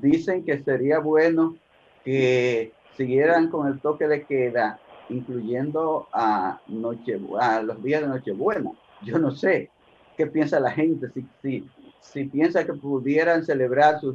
dicen 0.00 0.44
que 0.44 0.62
sería 0.62 0.98
bueno 0.98 1.56
que 2.04 2.72
siguieran 2.96 3.50
con 3.50 3.66
el 3.66 3.80
toque 3.80 4.06
de 4.06 4.24
queda, 4.24 4.78
incluyendo 5.08 6.08
a, 6.12 6.60
los 6.68 7.82
días 7.82 8.02
de 8.02 8.08
Nochebuena. 8.08 8.70
Yo 9.02 9.18
no 9.18 9.30
sé 9.30 9.70
qué 10.16 10.26
piensa 10.26 10.60
la 10.60 10.70
gente, 10.70 11.08
si, 11.10 11.26
si, 11.42 11.68
si 12.00 12.24
piensa 12.24 12.64
que 12.64 12.74
pudieran 12.74 13.44
celebrar 13.44 14.00
sus, 14.00 14.14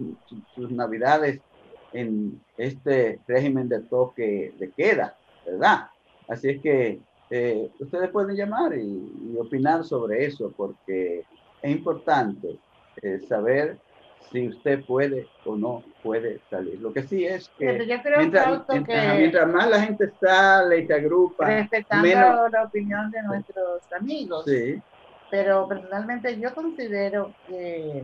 sus, 0.55 0.71
navidades 0.71 1.41
en 1.91 2.39
este 2.57 3.19
régimen 3.27 3.67
de 3.67 3.81
toque 3.81 4.53
de 4.57 4.71
queda, 4.71 5.15
¿verdad? 5.45 5.87
Así 6.27 6.49
es 6.49 6.61
que 6.61 6.99
eh, 7.29 7.69
ustedes 7.79 8.09
pueden 8.09 8.35
llamar 8.35 8.75
y, 8.77 9.35
opinar 9.37 9.83
sobre 9.83 10.25
eso, 10.25 10.51
porque 10.55 11.23
es 11.61 11.71
importante 11.71 12.57
eh, 13.01 13.19
saber 13.27 13.77
si 14.31 14.47
usted 14.49 14.83
puede 14.85 15.27
o 15.45 15.55
no 15.55 15.83
puede 16.03 16.39
salir. 16.49 16.79
Lo 16.79 16.93
que 16.93 17.03
sí 17.03 17.25
es 17.25 17.49
que, 17.57 17.85
mientras, 18.17 19.47
más 19.47 19.69
la 19.69 19.81
gente 19.81 20.11
sale 20.21 20.79
y 20.79 20.87
se 20.87 20.93
agrupa, 20.93 21.45
respetando 21.45 22.49
la 22.49 22.63
opinión 22.63 23.09
de 23.11 23.23
nuestros 23.23 23.81
amigos. 23.93 24.45
Sí. 24.45 24.81
Pero 25.31 25.67
personalmente 25.67 26.39
yo 26.39 26.53
considero 26.53 27.33
que 27.47 28.03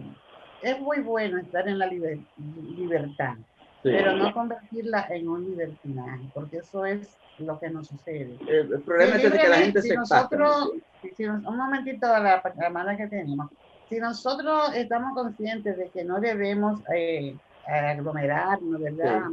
es 0.62 0.80
muy 0.80 1.00
bueno 1.02 1.40
estar 1.40 1.68
en 1.68 1.80
la 1.80 1.88
libertad, 1.88 3.36
pero 3.82 4.16
no 4.16 4.32
convertirla 4.34 5.08
en 5.10 5.28
un 5.28 5.46
libertinaje, 5.46 6.24
porque 6.34 6.58
eso 6.58 6.86
es 6.86 7.18
lo 7.40 7.60
que 7.60 7.70
nos 7.70 7.88
sucede. 7.88 8.38
El, 8.48 8.82
problema 8.82 9.16
es 9.16 9.32
que 9.32 9.48
la 9.50 9.58
gente 9.58 9.82
se 9.82 9.96
nosotros, 9.96 10.72
un 11.20 11.58
momentito 11.58 12.08
a 12.08 12.20
la 12.20 12.44
llamada 12.60 12.96
que 12.96 13.08
tenemos 13.08 13.50
si 13.90 13.98
nosotros 14.00 14.74
estamos 14.76 15.14
conscientes 15.14 15.78
de 15.78 15.90
que 15.90 16.04
no 16.04 16.20
debemos 16.20 16.82
eh, 16.94 17.36
aglomerarnos, 17.68 18.82
¿verdad? 18.82 19.24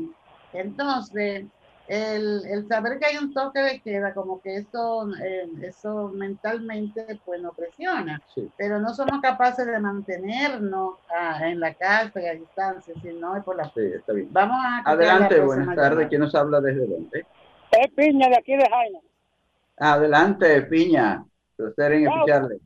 Entonces, 0.53 1.47
el, 1.89 2.43
el, 2.47 2.69
saber 2.69 2.99
que 2.99 3.07
hay 3.07 3.17
un 3.17 3.35
toque 3.35 3.61
de 3.61 3.81
queda, 3.81 4.15
como 4.15 4.41
que 4.41 4.57
eso, 4.57 5.09
eh, 5.23 5.49
eso 5.63 6.09
mentalmente 6.15 7.21
pues 7.25 7.41
nos 7.43 7.55
presiona, 7.55 8.23
pero 8.57 8.79
no 8.79 8.95
somos 8.95 9.21
capaces 9.21 9.67
de 9.67 9.79
mantenernos 9.81 10.95
ah, 11.11 11.41
en 11.43 11.61
la 11.61 11.75
casa 11.75 12.21
y 12.21 12.27
a 12.27 12.35
distancia, 12.35 12.95
sino 13.03 13.37
es 13.37 13.45
por 13.45 13.57
la... 13.57 13.65
Sí, 13.65 13.81
está 13.95 14.13
bien. 14.13 14.29
Vamos 14.31 14.57
a... 14.59 14.91
Adelante, 14.91 15.41
buenas 15.41 15.75
tardes, 15.75 16.09
¿quién 16.09 16.21
nos 16.21 16.35
habla 16.35 16.61
desde 16.61 16.87
dónde? 16.87 17.27
Es 17.73 17.91
Piña 17.95 18.29
de 18.29 18.37
aquí 18.37 18.57
de 18.57 18.69
Jaina. 18.69 18.99
Adelante, 19.79 20.63
Piña, 20.63 21.25
placer 21.57 21.93
en 21.93 22.09
escucharle. 22.09 22.59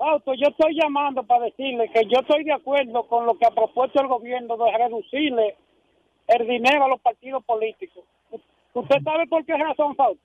Auto, 0.00 0.32
yo 0.34 0.48
estoy 0.48 0.74
llamando 0.74 1.22
para 1.22 1.44
decirle 1.44 1.90
que 1.92 2.04
yo 2.06 2.20
estoy 2.20 2.44
de 2.44 2.54
acuerdo 2.54 3.02
con 3.04 3.26
lo 3.26 3.36
que 3.36 3.44
ha 3.44 3.50
propuesto 3.50 4.00
el 4.00 4.08
gobierno 4.08 4.56
de 4.56 4.72
reducirle 4.72 5.56
el 6.26 6.48
dinero 6.48 6.84
a 6.84 6.88
los 6.88 7.00
partidos 7.00 7.44
políticos. 7.44 8.04
¿Usted 8.72 9.02
sabe 9.02 9.26
por 9.26 9.44
qué 9.44 9.56
razón, 9.56 9.94
Fausto? 9.96 10.24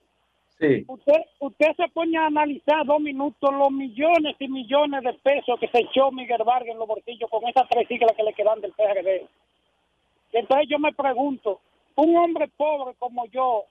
Sí. 0.60 0.86
Usted, 0.88 1.22
usted 1.40 1.76
se 1.76 1.90
pone 1.90 2.18
a 2.18 2.28
analizar 2.28 2.86
dos 2.86 3.02
minutos 3.02 3.54
los 3.54 3.72
millones 3.72 4.38
y 4.40 4.48
millones 4.48 5.04
de 5.04 5.14
pesos 5.16 5.60
que 5.60 5.68
se 5.68 5.80
echó 5.80 6.10
Miguel 6.12 6.44
Vargas 6.46 6.70
en 6.70 6.80
los 6.80 6.88
bolsillos 6.88 7.30
con 7.30 7.46
esas 7.46 7.68
tres 7.68 7.86
siglas 7.90 8.14
que 8.16 8.24
le 8.24 8.34
quedan 8.34 8.62
del 8.62 8.72
PRD. 8.72 9.28
Entonces 10.32 10.68
yo 10.70 10.80
me 10.80 10.94
pregunto, 10.94 11.60
un 11.96 12.16
hombre 12.16 12.48
pobre 12.56 12.96
como 12.98 13.26
yo, 13.26 13.66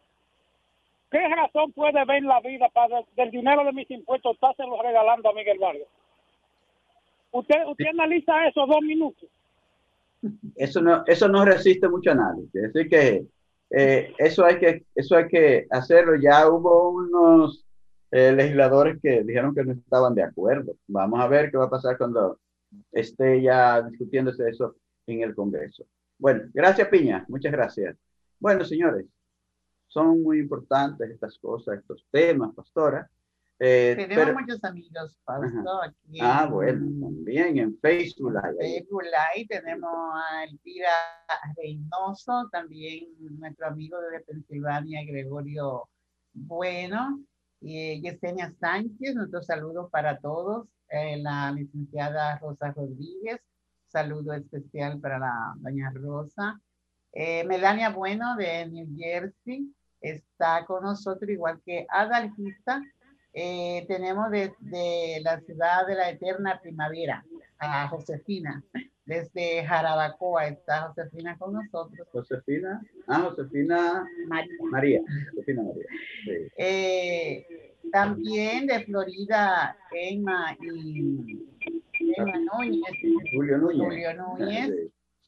¿Qué 1.15 1.29
razón 1.29 1.71
puede 1.75 2.05
ver 2.07 2.25
la 2.25 2.41
vida 2.41 2.69
para 2.71 3.05
del 3.17 3.31
dinero 3.31 3.65
de 3.65 3.73
mis 3.73 3.89
impuestos 3.89 4.35
estárselo 4.35 4.83
regalando 4.83 5.31
a 5.31 5.33
Miguel 5.33 5.61
Vargas? 5.61 5.87
Usted, 7.31 7.67
usted 7.69 7.87
analiza 7.87 8.49
eso 8.49 8.67
dos 8.67 8.83
minutos. 8.83 9.29
Eso 10.57 10.81
no, 10.81 11.05
eso 11.07 11.29
no 11.29 11.45
resiste 11.45 11.89
mucho 11.89 12.11
análisis. 12.11 12.51
Decir, 12.53 12.89
que 12.89 13.27
eh, 13.71 14.13
eso, 14.19 14.45
hay 14.45 14.59
que 14.59 14.87
eso 14.97 15.15
hay 15.15 15.29
que 15.29 15.69
hacerlo. 15.71 16.17
Ya 16.21 16.49
hubo 16.49 16.91
unos 16.91 17.65
eh, 18.11 18.33
legisladores 18.33 19.01
que 19.01 19.23
dijeron 19.23 19.55
que 19.55 19.63
no 19.63 19.75
estaban 19.75 20.17
de 20.17 20.25
acuerdo. 20.25 20.75
Vamos 20.89 21.21
a 21.21 21.29
ver 21.29 21.49
qué 21.53 21.59
va 21.59 21.67
a 21.67 21.71
pasar 21.71 21.97
cuando 21.97 22.41
esté 22.91 23.41
ya 23.41 23.83
discutiéndose 23.83 24.49
eso 24.49 24.75
en 25.07 25.23
el 25.23 25.33
Congreso. 25.37 25.85
Bueno, 26.19 26.43
gracias 26.53 26.89
Piña, 26.89 27.25
muchas 27.29 27.53
gracias. 27.53 27.97
Bueno, 28.41 28.65
señores, 28.65 29.07
son 29.95 30.25
muy 30.25 30.41
importantes 30.41 31.09
estas 31.09 31.39
cosas, 31.39 31.79
estos 31.79 32.05
temas, 32.11 32.53
pastora. 32.53 33.09
Eh, 33.61 33.95
Tenemos 33.97 34.41
muchos 34.41 34.65
amigos, 34.65 35.17
Fausto, 35.25 35.83
aquí. 35.83 36.19
Ah, 36.21 36.49
bueno, 36.51 36.85
también 37.01 37.59
en 37.59 37.79
Facebook 37.79 38.33
Live. 38.33 38.57
Facebook 38.59 39.05
Live 39.05 39.47
tenemos 39.49 39.93
a 40.17 40.45
Elvira 40.45 40.91
Reynoso, 41.57 42.49
también 42.51 43.07
nuestro 43.39 43.69
amigo 43.69 43.97
de 44.01 44.19
Pensilvania, 44.21 45.05
Gregorio 45.07 45.89
Bueno, 46.33 47.21
y 47.61 48.03
Yesenia 48.03 48.53
Sánchez, 48.59 49.15
nuestros 49.15 49.47
saludos 49.47 49.89
para 49.93 50.19
todos. 50.19 50.67
Eh, 50.89 51.19
la 51.19 51.53
licenciada 51.53 52.37
Rosa 52.41 52.73
Rodríguez, 52.73 53.41
saludo 53.87 54.33
especial 54.33 54.99
para 54.99 55.21
la 55.21 55.55
doña 55.59 55.93
Rosa. 55.95 56.61
Eh, 57.13 57.45
Melania 57.45 57.91
Bueno 57.91 58.35
de 58.35 58.67
New 58.67 58.89
Jersey 58.99 59.73
está 60.05 60.65
con 60.67 60.83
nosotros, 60.83 61.31
igual 61.31 61.61
que 61.65 61.87
Adalgista. 61.89 62.83
Eh, 63.33 63.85
tenemos 63.89 64.31
desde 64.31 65.21
la 65.23 65.41
ciudad 65.41 65.87
de 65.89 65.97
la 65.97 66.11
eterna 66.11 66.61
primavera 66.63 67.25
a 67.59 67.89
Josefina. 67.89 68.63
Desde 69.07 69.65
Jarabacoa 69.65 70.47
está 70.47 70.83
Josefina 70.83 71.37
con 71.37 71.55
nosotros. 71.55 72.07
Josefina, 72.13 72.81
ah, 73.09 73.29
Josefina 73.29 74.07
María. 74.29 74.55
María. 74.71 75.01
Josefina 75.35 75.63
María. 75.63 75.85
Eh, 76.57 77.75
también 77.91 78.67
de 78.67 78.85
Florida, 78.85 79.77
Emma 79.91 80.57
y 80.61 81.45
Emma 82.17 82.39
Núñez. 82.39 82.83
Julio 83.35 83.59
Núñez. 83.59 83.83
Julio 83.83 84.15
Núñez. 84.15 84.71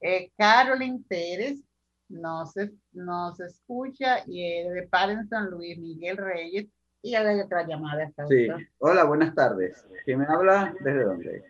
Eh, 0.00 0.30
Carolyn 0.36 1.02
Pérez 1.04 1.65
nos, 2.08 2.54
nos 2.92 3.40
escucha 3.40 4.22
y 4.26 4.62
de 4.62 4.88
San 5.28 5.50
Luis 5.50 5.78
Miguel 5.78 6.16
Reyes 6.16 6.66
y 7.02 7.14
hay 7.14 7.40
otra 7.40 7.66
llamada. 7.66 8.10
Sí. 8.28 8.48
Hola, 8.78 9.04
buenas 9.04 9.34
tardes. 9.34 9.84
¿Quién 10.04 10.20
me 10.20 10.26
habla? 10.26 10.74
¿Desde 10.80 11.04
dónde? 11.04 11.44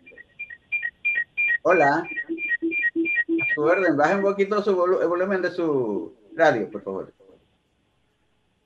Hola. 1.63 1.97
A 1.97 3.53
su 3.55 3.61
orden, 3.61 3.97
baje 3.97 4.15
un 4.15 4.21
poquito 4.21 4.61
su 4.61 4.99
el 5.01 5.07
volumen 5.07 5.41
de 5.41 5.51
su 5.51 6.15
radio, 6.35 6.69
por 6.69 6.81
favor. 6.81 7.13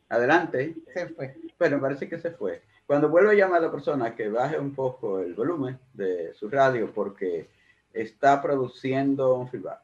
Adelante. 0.10 0.76
Se 0.94 1.08
fue. 1.08 1.36
Bueno, 1.58 1.80
parece 1.80 2.10
que 2.10 2.20
se 2.20 2.32
fue. 2.32 2.62
Cuando 2.86 3.08
vuelva 3.08 3.32
a 3.32 3.36
llamar 3.36 3.60
a 3.60 3.68
la 3.68 3.72
persona 3.72 4.14
que 4.14 4.28
baje 4.28 4.60
un 4.60 4.76
poco 4.76 5.22
el 5.22 5.34
volumen 5.34 5.80
de 5.94 6.34
su 6.34 6.50
radio 6.50 6.92
porque 6.94 7.48
está 7.94 8.42
produciendo 8.42 9.36
un 9.36 9.48
feedback. 9.48 9.80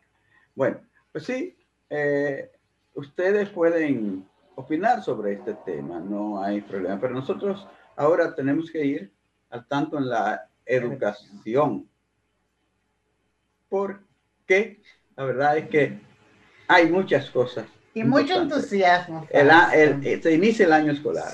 Bueno, 0.56 0.82
pues 1.14 1.24
sí, 1.24 1.57
eh, 1.90 2.52
ustedes 2.94 3.50
pueden 3.50 4.28
opinar 4.56 5.04
sobre 5.04 5.34
este 5.34 5.54
tema, 5.54 6.00
no 6.00 6.42
hay 6.42 6.62
problema, 6.62 7.00
pero 7.00 7.14
nosotros 7.14 7.68
ahora 7.96 8.34
tenemos 8.34 8.72
que 8.72 8.86
ir 8.86 9.12
al 9.50 9.68
tanto 9.68 9.98
en 9.98 10.10
la 10.10 10.50
educación. 10.66 11.88
Porque 13.70 14.82
la 15.16 15.24
verdad 15.24 15.58
es 15.58 15.70
que 15.70 16.00
hay 16.68 16.90
muchas 16.90 17.30
cosas. 17.30 17.66
Y 17.94 18.04
mucho 18.04 18.42
entusiasmo. 18.42 19.28
se 19.32 20.34
inicia 20.34 20.66
el 20.66 20.74
año 20.74 20.92
escolar. 20.92 21.34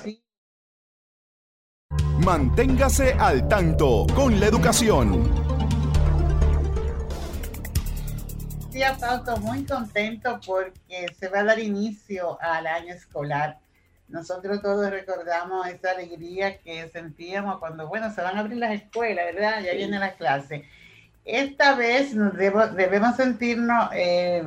Manténgase 2.24 3.12
al 3.12 3.46
tanto 3.48 4.06
con 4.14 4.40
la 4.40 4.46
educación. 4.46 5.43
Día, 8.74 8.96
Fausto, 8.96 9.36
muy 9.36 9.64
contento 9.64 10.40
porque 10.44 11.06
se 11.16 11.28
va 11.28 11.40
a 11.40 11.44
dar 11.44 11.60
inicio 11.60 12.36
al 12.40 12.66
año 12.66 12.92
escolar. 12.92 13.56
Nosotros 14.08 14.60
todos 14.62 14.90
recordamos 14.90 15.68
esa 15.68 15.92
alegría 15.92 16.58
que 16.58 16.88
sentíamos 16.88 17.60
cuando, 17.60 17.86
bueno, 17.86 18.12
se 18.12 18.20
van 18.20 18.36
a 18.36 18.40
abrir 18.40 18.58
las 18.58 18.72
escuelas, 18.72 19.26
¿verdad? 19.32 19.62
Ya 19.62 19.74
viene 19.74 20.00
la 20.00 20.14
clase. 20.14 20.64
Esta 21.24 21.76
vez 21.76 22.14
nos 22.14 22.36
debemos 22.36 23.14
sentirnos 23.14 23.90
eh, 23.92 24.42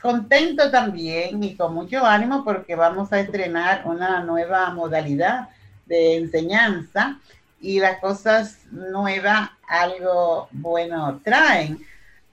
contentos 0.00 0.72
también 0.72 1.44
y 1.44 1.56
con 1.56 1.74
mucho 1.74 2.06
ánimo 2.06 2.42
porque 2.42 2.74
vamos 2.74 3.12
a 3.12 3.20
estrenar 3.20 3.82
una 3.84 4.24
nueva 4.24 4.70
modalidad 4.70 5.50
de 5.84 6.16
enseñanza 6.16 7.20
y 7.60 7.80
las 7.80 7.98
cosas 8.00 8.60
nuevas 8.70 9.50
algo 9.68 10.48
bueno 10.52 11.20
traen. 11.22 11.84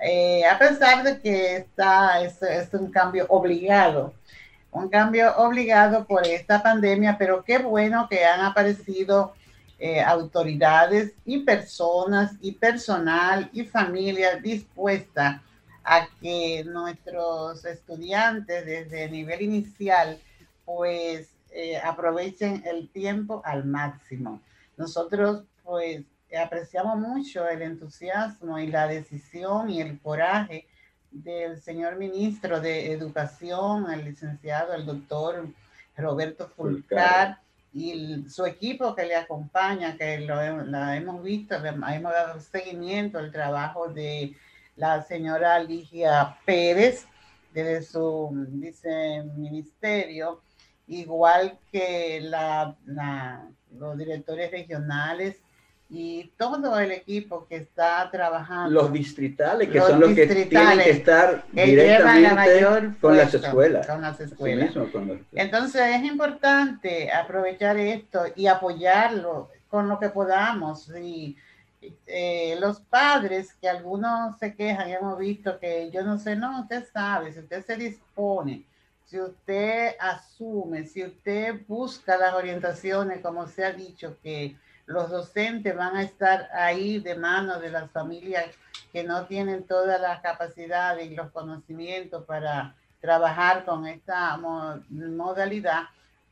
Eh, 0.05 0.43
a 0.45 0.59
pesar 0.59 1.01
de 1.01 1.21
que 1.21 1.55
está, 1.55 2.21
es, 2.21 2.37
un 2.73 2.91
cambio 2.91 3.25
obligado, 3.29 4.13
un 4.71 4.89
cambio 4.89 5.33
obligado 5.37 6.05
por 6.05 6.27
esta 6.27 6.61
pandemia, 6.61 7.17
pero 7.17 7.41
qué 7.45 7.59
bueno 7.59 8.07
que 8.09 8.25
han 8.25 8.41
aparecido 8.41 9.33
eh, 9.79 10.01
autoridades 10.01 11.13
y 11.23 11.39
personas 11.39 12.33
y 12.41 12.51
personal 12.51 13.49
y 13.53 13.63
familias 13.63 14.41
dispuestas 14.41 15.41
a 15.85 16.07
que 16.21 16.65
nuestros 16.65 17.63
estudiantes 17.63 18.65
desde 18.65 19.09
nivel 19.09 19.41
inicial 19.41 20.19
pues 20.65 21.29
eh, 21.51 21.77
aprovechen 21.77 22.61
el 22.65 22.89
tiempo 22.89 23.41
al 23.45 23.63
máximo. 23.63 24.41
Nosotros 24.75 25.43
pues 25.63 26.03
apreciamos 26.37 26.97
mucho 26.97 27.47
el 27.47 27.61
entusiasmo 27.61 28.59
y 28.59 28.67
la 28.67 28.87
decisión 28.87 29.69
y 29.69 29.81
el 29.81 29.99
coraje 29.99 30.67
del 31.11 31.61
señor 31.61 31.97
ministro 31.97 32.59
de 32.59 32.91
Educación, 32.91 33.91
el 33.91 34.05
licenciado, 34.05 34.73
el 34.73 34.85
doctor 34.85 35.47
Roberto 35.95 36.49
Fulcar 36.49 37.39
y 37.71 38.25
su 38.29 38.45
equipo 38.45 38.95
que 38.95 39.05
le 39.05 39.15
acompaña, 39.15 39.95
que 39.97 40.19
lo, 40.19 40.41
hemos 40.41 41.23
visto, 41.23 41.55
hemos 41.55 42.13
dado 42.13 42.39
seguimiento 42.39 43.19
al 43.19 43.31
trabajo 43.31 43.87
de 43.87 44.35
la 44.75 45.03
señora 45.03 45.59
Ligia 45.59 46.37
Pérez 46.45 47.05
desde 47.53 47.83
su 47.83 48.29
viceministerio, 48.49 50.41
igual 50.87 51.59
que 51.71 52.21
la, 52.21 52.75
los 53.71 53.97
directores 53.97 54.51
regionales 54.51 55.37
y 55.89 56.31
todo 56.37 56.79
el 56.79 56.91
equipo 56.91 57.45
que 57.47 57.57
está 57.57 58.09
trabajando. 58.11 58.69
Los 58.69 58.91
distritales, 58.91 59.69
que 59.69 59.79
son 59.79 59.99
los 59.99 60.13
que 60.13 60.27
tienen 60.27 60.79
que 60.79 60.89
estar 60.89 61.43
directamente 61.51 62.95
con, 62.99 63.17
las 63.17 63.33
escuelas. 63.33 63.85
Con 63.85 64.01
las 64.01 64.19
escuelas. 64.19 64.73
Entonces 65.33 65.81
es 65.95 66.03
importante 66.03 67.11
aprovechar 67.11 67.77
esto 67.77 68.25
y 68.35 68.47
apoyarlo 68.47 69.49
con 69.69 69.87
lo 69.87 69.99
que 69.99 70.09
podamos. 70.09 70.89
Y 70.99 71.37
eh, 72.07 72.57
los 72.59 72.79
padres, 72.79 73.53
que 73.53 73.69
algunos 73.69 74.37
se 74.39 74.55
quejan, 74.55 74.89
hemos 74.89 75.17
visto 75.17 75.59
que 75.59 75.91
yo 75.91 76.03
no 76.03 76.17
sé, 76.17 76.35
no, 76.35 76.61
usted 76.61 76.85
sabe, 76.91 77.33
si 77.33 77.39
usted 77.39 77.65
se 77.65 77.75
dispone, 77.75 78.63
si 79.05 79.19
usted 79.19 79.95
asume, 79.99 80.85
si 80.85 81.03
usted 81.03 81.61
busca 81.67 82.17
las 82.17 82.33
orientaciones, 82.33 83.19
como 83.19 83.47
se 83.47 83.65
ha 83.65 83.71
dicho, 83.71 84.17
que 84.23 84.55
los 84.85 85.09
docentes 85.09 85.75
van 85.75 85.95
a 85.95 86.03
estar 86.03 86.49
ahí 86.53 86.99
de 86.99 87.15
mano 87.15 87.59
de 87.59 87.69
las 87.69 87.89
familias 87.91 88.45
que 88.91 89.03
no 89.03 89.25
tienen 89.25 89.65
todas 89.65 89.99
las 89.99 90.21
capacidades 90.21 91.09
y 91.09 91.15
los 91.15 91.31
conocimientos 91.31 92.25
para 92.25 92.75
trabajar 93.01 93.65
con 93.65 93.85
esta 93.87 94.37
modalidad, 94.37 95.83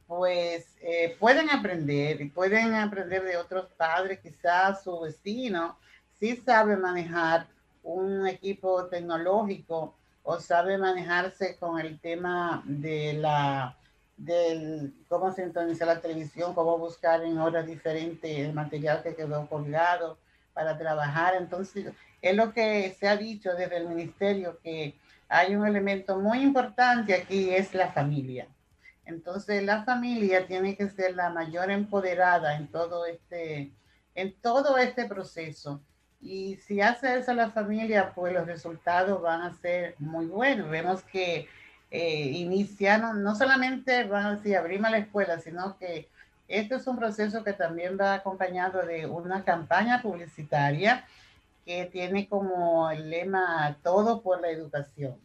pues 0.08 0.78
eh, 0.82 1.16
pueden 1.20 1.50
aprender 1.50 2.22
y 2.22 2.30
pueden 2.30 2.76
aprender 2.76 3.24
de 3.24 3.38
otros 3.38 3.68
padres, 3.78 4.20
quizás 4.20 4.84
su 4.84 5.00
vecino 5.00 5.78
sí 6.20 6.36
sabe 6.36 6.78
manejar 6.78 7.48
un 7.84 8.28
equipo 8.28 8.86
tecnológico 8.86 9.96
o 10.24 10.40
sabe 10.40 10.78
manejarse 10.78 11.58
con 11.58 11.80
el 11.80 12.00
tema 12.00 12.62
de 12.66 13.14
la 13.14 13.76
del 14.24 14.94
cómo 15.08 15.32
sintonizar 15.32 15.88
la 15.88 16.00
televisión, 16.00 16.54
cómo 16.54 16.78
buscar 16.78 17.24
en 17.24 17.40
horas 17.40 17.66
diferentes 17.66 18.38
el 18.38 18.54
material 18.54 19.02
que 19.02 19.16
quedó 19.16 19.48
colgado 19.48 20.18
para 20.54 20.78
trabajar. 20.78 21.34
Entonces, 21.36 21.92
es 22.22 22.36
lo 22.36 22.54
que 22.54 22.96
se 23.00 23.08
ha 23.08 23.18
dicho 23.18 23.54
desde 23.54 23.78
el 23.78 23.88
ministerio, 23.88 24.60
que 24.62 24.96
hay 25.28 25.56
un 25.56 25.66
elemento 25.66 26.20
muy 26.20 26.42
importante 26.42 27.16
aquí, 27.16 27.50
es 27.50 27.74
la 27.74 27.92
familia. 27.92 28.48
Entonces, 29.06 29.64
la 29.64 29.84
familia 29.84 30.46
tiene 30.46 30.76
que 30.76 30.90
ser 30.90 31.16
la 31.16 31.30
mayor 31.32 31.72
empoderada 31.72 32.56
en 32.58 32.68
todo 32.68 33.08
este, 33.08 33.72
en 34.14 34.34
todo 34.40 34.78
este 34.78 35.06
proceso. 35.06 35.82
Y 36.20 36.58
si 36.58 36.82
hace 36.82 37.18
eso 37.18 37.34
la 37.34 37.50
familia, 37.50 38.14
pues 38.14 38.34
los 38.34 38.46
resultados 38.46 39.20
van 39.20 39.42
a 39.42 39.54
ser 39.56 39.96
muy 39.98 40.28
buenos. 40.28 40.70
Vemos 40.70 41.02
que 41.02 41.48
eh, 41.92 42.32
iniciaron, 42.34 43.22
no 43.22 43.36
solamente 43.36 44.06
van 44.06 44.26
a 44.26 44.36
decir 44.36 44.56
abrimos 44.56 44.90
la 44.92 45.00
escuela, 45.00 45.40
sino 45.40 45.78
que 45.78 46.10
esto 46.48 46.76
es 46.76 46.88
un 46.88 46.98
proceso 46.98 47.44
que 47.44 47.54
también 47.54 47.98
va 48.00 48.14
acompañado 48.14 48.82
de 48.86 49.06
una 49.06 49.44
campaña 49.44 50.02
publicitaria 50.02 51.06
que 51.66 51.86
tiene 51.86 52.28
como 52.28 52.90
el 52.90 53.10
lema 53.10 53.78
todo 53.84 54.22
por 54.22 54.42
la 54.42 54.50
educación. 54.50 55.18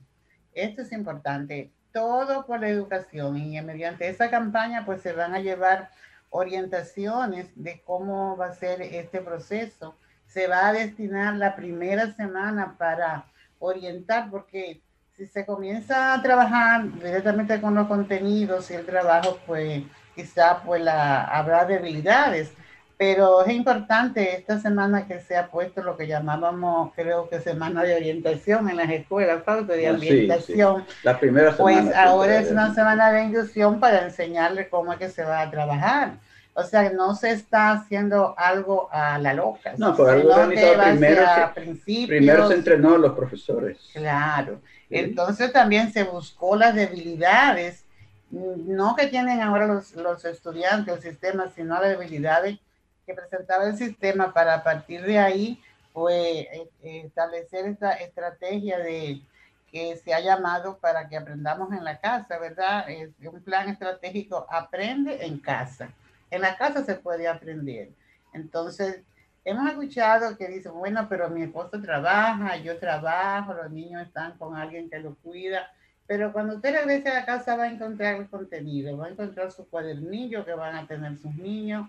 Esto 0.54 0.82
es 0.82 0.92
importante, 0.92 1.70
todo 1.92 2.46
por 2.46 2.60
la 2.60 2.68
educación 2.68 3.36
y 3.36 3.60
mediante 3.62 4.08
esa 4.08 4.28
campaña 4.28 4.84
pues 4.84 5.02
se 5.02 5.12
van 5.12 5.34
a 5.34 5.40
llevar 5.40 5.90
orientaciones 6.30 7.48
de 7.54 7.80
cómo 7.84 8.36
va 8.36 8.46
a 8.46 8.54
ser 8.54 8.82
este 8.82 9.20
proceso. 9.20 9.94
Se 10.26 10.48
va 10.48 10.68
a 10.68 10.72
destinar 10.72 11.36
la 11.36 11.54
primera 11.54 12.12
semana 12.14 12.76
para 12.76 13.26
orientar, 13.58 14.30
porque 14.30 14.80
si 15.16 15.26
se 15.26 15.46
comienza 15.46 16.14
a 16.14 16.22
trabajar 16.22 16.92
directamente 17.02 17.60
con 17.60 17.74
los 17.74 17.86
contenidos 17.86 18.70
y 18.70 18.74
el 18.74 18.84
trabajo, 18.84 19.38
pues 19.46 19.82
quizá 20.14 20.62
pues 20.62 20.82
la, 20.82 21.24
habrá 21.24 21.64
debilidades. 21.64 22.52
Pero 22.98 23.44
es 23.44 23.52
importante 23.52 24.36
esta 24.36 24.58
semana 24.58 25.06
que 25.06 25.20
se 25.20 25.36
ha 25.36 25.48
puesto 25.48 25.82
lo 25.82 25.98
que 25.98 26.06
llamábamos, 26.06 26.92
creo 26.94 27.28
que 27.28 27.40
semana 27.40 27.82
de 27.82 27.94
orientación 27.94 28.70
en 28.70 28.78
las 28.78 28.90
escuelas, 28.90 29.42
falta 29.44 29.74
de 29.74 29.90
orientación. 29.90 30.84
La 31.02 31.18
primera 31.18 31.54
semana. 31.54 31.82
Pues 31.82 31.94
ahora 31.94 32.38
es 32.38 32.50
una 32.50 32.74
semana 32.74 33.12
de 33.12 33.24
inducción 33.24 33.80
para 33.80 34.04
enseñarle 34.04 34.68
cómo 34.70 34.94
es 34.94 34.98
que 34.98 35.10
se 35.10 35.24
va 35.24 35.42
a 35.42 35.50
trabajar. 35.50 36.12
O 36.54 36.62
sea, 36.62 36.90
no 36.90 37.14
se 37.14 37.32
está 37.32 37.72
haciendo 37.72 38.34
algo 38.38 38.88
a 38.90 39.18
la 39.18 39.34
loca. 39.34 39.74
No, 39.76 39.94
por 39.94 40.08
algo 40.08 40.34
organizado 40.34 41.52
primero, 41.54 41.84
se, 41.84 42.06
primero 42.06 42.48
se 42.48 42.54
entrenó 42.54 42.94
a 42.94 42.98
los 42.98 43.12
profesores. 43.12 43.90
Claro. 43.92 44.58
Entonces 44.90 45.52
también 45.52 45.92
se 45.92 46.04
buscó 46.04 46.56
las 46.56 46.74
debilidades, 46.74 47.84
no 48.30 48.96
que 48.96 49.06
tienen 49.06 49.40
ahora 49.40 49.66
los, 49.66 49.92
los 49.94 50.24
estudiantes, 50.24 50.94
el 50.94 51.02
sistema, 51.02 51.50
sino 51.54 51.80
las 51.80 51.90
debilidades 51.90 52.58
que 53.06 53.14
presentaba 53.14 53.64
el 53.66 53.76
sistema 53.76 54.32
para 54.32 54.54
a 54.54 54.62
partir 54.62 55.02
de 55.02 55.18
ahí 55.18 55.62
pues, 55.92 56.14
eh, 56.14 56.68
establecer 56.82 57.66
esta 57.66 57.92
estrategia 57.92 58.78
de 58.78 59.22
que 59.70 59.96
se 59.96 60.12
ha 60.14 60.20
llamado 60.20 60.78
para 60.78 61.08
que 61.08 61.16
aprendamos 61.16 61.72
en 61.72 61.84
la 61.84 61.98
casa, 61.98 62.38
¿verdad? 62.38 62.88
Es 62.88 63.10
un 63.24 63.40
plan 63.42 63.68
estratégico, 63.68 64.46
aprende 64.50 65.24
en 65.24 65.38
casa. 65.38 65.90
En 66.30 66.42
la 66.42 66.56
casa 66.56 66.84
se 66.84 66.94
puede 66.96 67.28
aprender. 67.28 67.90
Entonces, 68.32 69.02
hemos 69.46 69.70
escuchado 69.70 70.36
que 70.36 70.48
dicen, 70.48 70.72
bueno, 70.74 71.06
pero 71.08 71.30
mi 71.30 71.44
esposo 71.44 71.80
trabaja, 71.80 72.56
yo 72.56 72.78
trabajo, 72.78 73.54
los 73.54 73.70
niños 73.70 74.02
están 74.02 74.36
con 74.38 74.56
alguien 74.56 74.90
que 74.90 74.98
los 74.98 75.16
cuida. 75.18 75.70
Pero 76.04 76.32
cuando 76.32 76.56
usted 76.56 76.74
regrese 76.74 77.08
a 77.10 77.14
la 77.14 77.24
casa 77.24 77.56
va 77.56 77.64
a 77.64 77.70
encontrar 77.70 78.16
el 78.16 78.28
contenido, 78.28 78.96
va 78.96 79.06
a 79.06 79.10
encontrar 79.10 79.52
su 79.52 79.68
cuadernillo 79.68 80.44
que 80.44 80.52
van 80.52 80.74
a 80.74 80.86
tener 80.88 81.16
sus 81.16 81.32
niños, 81.36 81.88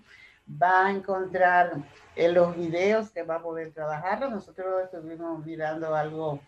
va 0.50 0.86
a 0.86 0.90
encontrar 0.92 1.72
en 2.14 2.34
los 2.34 2.56
videos 2.56 3.10
que 3.10 3.24
va 3.24 3.36
a 3.36 3.42
poder 3.42 3.72
trabajar. 3.72 4.20
Nosotros 4.30 4.84
estuvimos 4.84 5.44
mirando 5.44 5.96
algo 5.96 6.40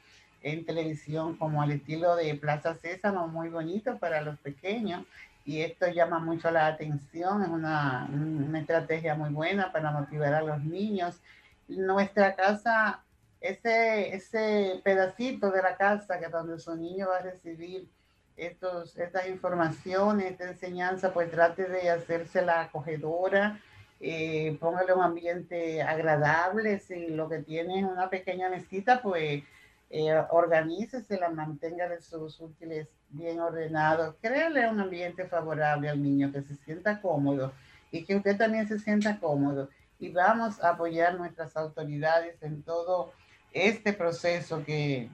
en 0.43 0.65
televisión 0.65 1.37
como 1.37 1.61
al 1.61 1.73
estilo 1.73 2.15
de 2.15 2.37
Plaza 2.37 2.77
César, 2.77 3.15
muy 3.15 3.49
bonito 3.49 3.99
para 3.99 4.23
los 4.23 4.39
pequeños 4.39 5.05
y 5.45 5.63
esto 5.63 5.89
llama 5.89 6.19
mucho 6.19 6.51
la 6.51 6.67
atención, 6.67 7.43
es 7.43 7.49
una, 7.49 8.09
una, 8.13 8.61
estrategia 8.61 9.15
muy 9.15 9.31
buena 9.31 9.73
para 9.73 9.91
motivar 9.91 10.35
a 10.35 10.43
los 10.43 10.63
niños. 10.63 11.21
Nuestra 11.69 12.37
casa, 12.37 13.03
ese, 13.41 14.15
ese 14.15 14.81
pedacito 14.85 15.51
de 15.51 15.63
la 15.63 15.77
casa 15.77 16.19
que 16.19 16.29
donde 16.29 16.59
su 16.59 16.75
niño 16.77 17.09
va 17.09 17.19
a 17.19 17.23
recibir 17.23 17.89
estos, 18.37 18.97
estas 18.99 19.29
informaciones, 19.29 20.33
esta 20.33 20.49
enseñanza, 20.49 21.13
pues 21.13 21.31
trate 21.31 21.65
de 21.65 21.91
hacerse 21.91 22.43
la 22.43 22.63
acogedora, 22.63 23.61
eh, 24.01 24.57
póngale 24.61 24.95
un 24.95 25.03
ambiente 25.03 25.83
agradable, 25.83 26.79
si 26.79 27.09
lo 27.09 27.29
que 27.29 27.41
tiene 27.41 27.81
es 27.81 27.85
una 27.85 28.09
pequeña 28.09 28.49
mesita, 28.49 29.03
pues 29.03 29.43
eh, 29.91 30.23
organícese, 30.31 31.19
la 31.19 31.31
mantenga 31.31 31.89
de 31.89 32.01
sus 32.01 32.41
útiles 32.41 32.89
bien 33.11 33.41
ordenados, 33.41 34.15
créale 34.21 34.69
un 34.69 34.81
ambiente 34.81 35.27
favorable 35.27 35.89
al 35.89 36.03
niño, 36.03 36.33
que 36.33 36.43
se 36.43 36.55
sienta 36.57 37.01
cómodo 37.01 37.53
y 37.91 38.05
que 38.05 38.17
usted 38.17 38.37
también 38.37 38.69
se 38.69 38.79
sienta 38.79 39.19
cómodo. 39.19 39.69
Y 39.99 40.11
vamos 40.11 40.63
a 40.63 40.71
apoyar 40.71 41.17
nuestras 41.17 41.57
autoridades 41.57 42.43
en 42.43 42.63
todo 42.63 43.13
este 43.53 43.93
proceso 43.93 44.65
que 44.65 45.11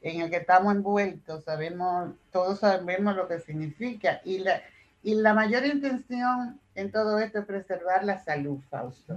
en 0.00 0.20
el 0.20 0.30
que 0.30 0.36
estamos 0.36 0.74
envueltos, 0.74 1.44
sabemos, 1.44 2.12
todos 2.30 2.60
sabemos 2.60 3.16
lo 3.16 3.26
que 3.26 3.40
significa. 3.40 4.20
Y 4.24 4.38
la, 4.38 4.62
y 5.02 5.14
la 5.14 5.34
mayor 5.34 5.64
intención 5.66 6.60
en 6.74 6.92
todo 6.92 7.18
esto 7.18 7.40
es 7.40 7.46
preservar 7.46 8.04
la 8.04 8.18
salud, 8.18 8.60
Fausto, 8.70 9.16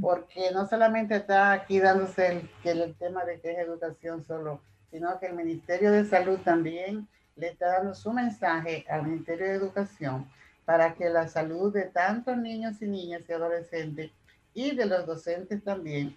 porque 0.00 0.50
no 0.52 0.68
solamente 0.68 1.16
está 1.16 1.52
aquí 1.52 1.80
dándose 1.80 2.44
el, 2.64 2.78
el 2.80 2.94
tema 2.94 3.24
de 3.24 3.40
que 3.40 3.52
es 3.52 3.58
educación 3.58 4.22
solo, 4.22 4.60
sino 4.90 5.18
que 5.18 5.26
el 5.26 5.34
Ministerio 5.34 5.90
de 5.90 6.04
Salud 6.04 6.38
también 6.44 7.08
le 7.36 7.48
está 7.48 7.78
dando 7.78 7.94
su 7.94 8.12
mensaje 8.12 8.84
al 8.88 9.04
Ministerio 9.04 9.46
de 9.46 9.54
Educación 9.54 10.26
para 10.64 10.94
que 10.94 11.08
la 11.08 11.28
salud 11.28 11.72
de 11.72 11.84
tantos 11.84 12.36
niños 12.36 12.80
y 12.80 12.86
niñas 12.86 13.22
y 13.28 13.32
adolescentes 13.32 14.10
y 14.54 14.74
de 14.74 14.86
los 14.86 15.06
docentes 15.06 15.62
también, 15.64 16.16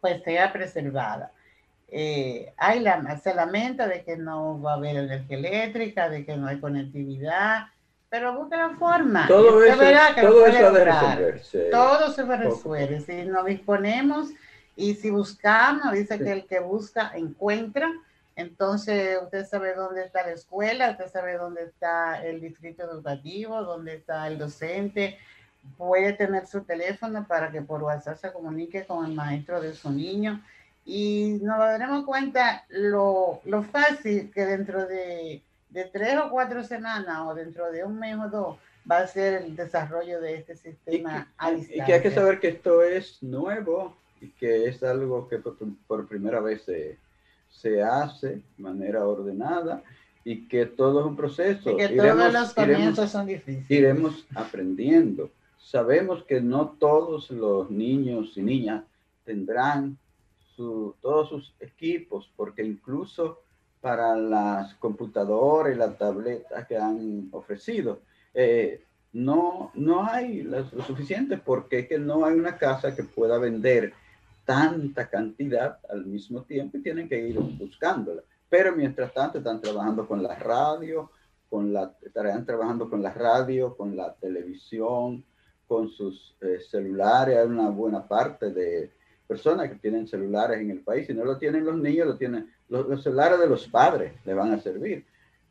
pues 0.00 0.22
sea 0.22 0.52
preservada. 0.52 1.32
Eh, 1.88 2.52
hay 2.56 2.80
la, 2.80 3.16
se 3.18 3.34
lamenta 3.34 3.86
de 3.86 4.02
que 4.02 4.16
no 4.16 4.60
va 4.60 4.72
a 4.72 4.76
haber 4.76 4.96
energía 4.96 5.36
eléctrica, 5.38 6.08
de 6.08 6.24
que 6.24 6.36
no 6.36 6.48
hay 6.48 6.58
conectividad, 6.58 7.66
pero 8.08 8.34
busca 8.36 8.56
la 8.56 8.76
forma. 8.76 9.26
Todo 9.28 9.62
eso, 9.62 9.78
todo 10.20 10.46
eso 10.46 10.72
de 10.72 10.84
resolverse. 10.84 11.68
Todo 11.70 12.12
se 12.12 12.24
resuelve. 12.24 13.00
Si 13.00 13.24
nos 13.24 13.46
disponemos 13.46 14.30
y 14.74 14.94
si 14.94 15.10
buscamos, 15.10 15.92
dice 15.92 16.18
que 16.18 16.32
el 16.32 16.46
que 16.46 16.60
busca 16.60 17.12
encuentra. 17.14 17.90
Entonces, 18.36 19.18
usted 19.22 19.44
sabe 19.46 19.74
dónde 19.74 20.04
está 20.04 20.24
la 20.24 20.32
escuela, 20.32 20.90
usted 20.90 21.08
sabe 21.08 21.36
dónde 21.36 21.64
está 21.64 22.24
el 22.24 22.40
distrito 22.40 22.84
educativo, 22.84 23.62
dónde 23.62 23.94
está 23.94 24.28
el 24.28 24.38
docente. 24.38 25.18
Puede 25.76 26.12
tener 26.12 26.46
su 26.46 26.62
teléfono 26.62 27.26
para 27.26 27.50
que 27.50 27.62
por 27.62 27.82
WhatsApp 27.82 28.18
se 28.18 28.32
comunique 28.32 28.84
con 28.84 29.04
el 29.04 29.12
maestro 29.12 29.60
de 29.60 29.74
su 29.74 29.90
niño. 29.90 30.42
Y 30.84 31.40
nos 31.42 31.58
daremos 31.58 32.04
cuenta 32.04 32.64
lo, 32.68 33.40
lo 33.44 33.64
fácil 33.64 34.30
que 34.30 34.46
dentro 34.46 34.86
de 34.86 35.42
de 35.76 35.84
tres 35.84 36.16
o 36.18 36.30
cuatro 36.30 36.64
semanas 36.64 37.18
o 37.26 37.34
dentro 37.34 37.70
de 37.70 37.84
un 37.84 37.98
mes 37.98 38.16
o 38.16 38.28
dos 38.28 38.58
va 38.90 38.98
a 38.98 39.06
ser 39.06 39.42
el 39.42 39.54
desarrollo 39.54 40.20
de 40.22 40.36
este 40.36 40.56
sistema 40.56 41.30
y 41.54 41.66
que, 41.84 41.92
hay 41.92 42.02
que 42.02 42.10
saber 42.10 42.40
que 42.40 42.48
esto 42.48 42.82
es 42.82 43.22
nuevo 43.22 43.94
y 44.20 44.28
que 44.28 44.68
es 44.68 44.82
algo 44.82 45.28
que 45.28 45.38
por, 45.38 46.08
primera 46.08 46.40
vez 46.40 46.62
se, 46.62 46.96
se, 47.48 47.82
hace 47.82 48.28
de 48.36 48.42
manera 48.58 49.06
ordenada 49.06 49.82
y 50.24 50.48
que 50.48 50.66
todo 50.66 51.00
es 51.00 51.06
un 51.06 51.16
proceso. 51.16 51.70
Y 51.70 51.76
que 51.76 51.88
todos 51.88 52.32
los 52.32 52.54
comienzos 52.54 53.10
son 53.10 53.26
difíciles. 53.26 53.70
Iremos 53.70 54.26
aprendiendo. 54.34 55.30
Sabemos 55.58 56.24
que 56.24 56.40
no 56.40 56.76
todos 56.78 57.30
los 57.30 57.70
niños 57.70 58.36
y 58.36 58.42
niñas 58.42 58.84
tendrán 59.24 59.98
su, 60.54 60.94
todos 61.00 61.28
sus 61.28 61.54
equipos, 61.60 62.30
porque 62.36 62.64
incluso 62.64 63.40
para 63.80 64.16
las 64.16 64.74
computadoras 64.74 65.74
y 65.74 65.78
las 65.78 65.96
tabletas 65.96 66.66
que 66.66 66.76
han 66.76 67.28
ofrecido. 67.30 68.00
Eh, 68.34 68.82
no, 69.12 69.70
no 69.74 70.04
hay 70.04 70.42
lo, 70.42 70.68
suficiente 70.82 71.38
porque 71.38 71.80
es 71.80 71.88
que 71.88 71.98
no 71.98 72.24
hay 72.26 72.34
una 72.34 72.58
casa 72.58 72.94
que 72.94 73.04
pueda 73.04 73.38
vender 73.38 73.92
tanta 74.46 75.10
cantidad 75.10 75.78
al 75.90 76.06
mismo 76.06 76.42
tiempo 76.44 76.78
y 76.78 76.82
tienen 76.82 77.08
que 77.08 77.28
ir 77.28 77.38
buscándola. 77.38 78.22
Pero 78.48 78.74
mientras 78.74 79.12
tanto 79.12 79.38
están 79.38 79.60
trabajando 79.60 80.06
con 80.06 80.22
la 80.22 80.36
radio, 80.36 81.10
con 81.50 81.72
la, 81.72 81.94
estarán 82.00 82.46
trabajando 82.46 82.88
con 82.88 83.02
la 83.02 83.12
radio, 83.12 83.76
con 83.76 83.96
la 83.96 84.14
televisión, 84.14 85.24
con 85.66 85.90
sus 85.90 86.36
eh, 86.40 86.60
celulares. 86.70 87.36
Hay 87.36 87.46
una 87.46 87.68
buena 87.70 88.06
parte 88.06 88.52
de 88.52 88.92
personas 89.26 89.68
que 89.68 89.76
tienen 89.76 90.06
celulares 90.06 90.60
en 90.60 90.70
el 90.70 90.80
país. 90.80 91.08
Si 91.08 91.14
no 91.14 91.24
lo 91.24 91.38
tienen 91.38 91.64
los 91.64 91.76
niños, 91.76 92.06
lo 92.06 92.16
tienen 92.16 92.48
los, 92.68 93.02
celulares 93.02 93.40
de 93.40 93.48
los 93.48 93.66
padres, 93.66 94.12
le 94.24 94.32
van 94.32 94.52
a 94.52 94.60
servir. 94.60 95.04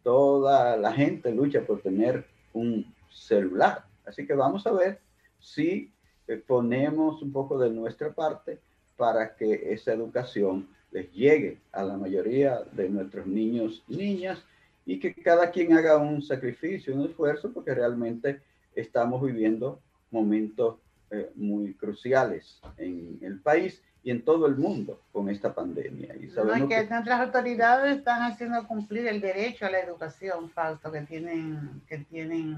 Toda 0.04 0.78
la 0.78 0.94
gente 0.94 1.34
lucha 1.34 1.66
por 1.66 1.82
tener 1.82 2.26
un 2.54 2.94
celular. 3.10 3.86
Así 4.06 4.26
que 4.26 4.34
vamos 4.34 4.66
a 4.68 4.72
ver 4.72 5.02
si 5.40 5.92
eh, 6.28 6.38
ponemos 6.38 7.22
un 7.22 7.34
poco 7.34 7.60
de 7.60 7.70
nuestra 7.70 8.14
parte 8.14 8.62
para 8.98 9.36
que 9.36 9.74
esa 9.74 9.94
educación 9.94 10.68
les 10.92 11.12
llegue 11.12 11.60
a 11.72 11.84
la 11.84 11.98
mayoría 11.98 12.62
de 12.72 12.90
nuestros 12.90 13.28
niños 13.28 13.84
y 13.88 13.98
niñas 13.98 14.44
y 14.86 15.00
que 15.00 15.14
cada 15.14 15.52
quien 15.52 15.74
haga 15.74 15.98
un 15.98 16.22
sacrificio, 16.22 16.96
un 16.96 17.06
esfuerzo, 17.06 17.52
porque 17.52 17.74
realmente 17.74 18.42
estamos 18.76 19.22
viviendo 19.22 19.80
momentos 20.12 20.78
eh, 21.12 21.32
muy 21.36 21.74
cruciales 21.74 22.62
en 22.78 23.20
el 23.22 23.40
país 23.40 23.82
y 24.04 24.12
en 24.12 24.24
todo 24.24 24.46
el 24.46 24.56
mundo 24.56 25.02
con 25.12 25.30
esta 25.30 25.54
pandemia. 25.54 26.16
Y 26.16 26.30
sabemos 26.30 26.70
que, 26.70 26.88
nuestras 26.88 27.22
autoridades 27.22 27.98
están 27.98 28.22
haciendo 28.22 28.68
cumplir 28.68 29.08
el 29.08 29.20
derecho 29.20 29.66
a 29.66 29.72
la 29.72 29.80
educación, 29.80 30.50
Fausto, 30.52 30.92
que 30.92 31.02
tienen, 31.02 31.82
que 31.88 31.98
tienen 31.98 32.56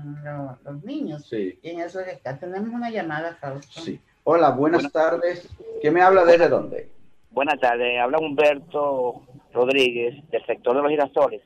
los, 0.65 0.83
niños. 0.83 1.25
Sí. 1.25 1.57
Y 1.61 1.69
en 1.69 1.79
eso 1.79 2.01
está. 2.01 2.37
Tenemos 2.37 2.69
una 2.69 2.89
llamada, 2.89 3.35
Fausto. 3.35 3.79
Sí. 3.79 4.01
Hola, 4.29 4.49
buenas, 4.49 4.91
tardes. 4.91 5.47
¿Qué 5.81 5.89
me 5.89 6.01
habla 6.01 6.25
desde 6.25 6.49
dónde? 6.49 6.89
Buenas 7.31 7.61
tardes. 7.61 7.97
Habla 7.97 8.19
Humberto 8.19 9.21
Rodríguez, 9.53 10.15
del 10.29 10.45
sector 10.45 10.75
de 10.75 10.81
los 10.81 10.91
girasoles. 10.91 11.41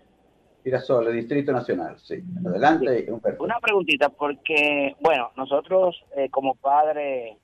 Girasol, 0.63 1.13
Distrito 1.13 1.51
Nacional, 1.51 1.99
sí. 1.99 2.15
Adelante, 2.43 3.07
Una 3.37 3.59
preguntita, 3.59 4.09
porque, 4.09 4.95
bueno, 4.99 5.29
nosotros 5.37 6.03
eh, 6.17 6.29
como 6.31 6.55
padres 6.55 7.37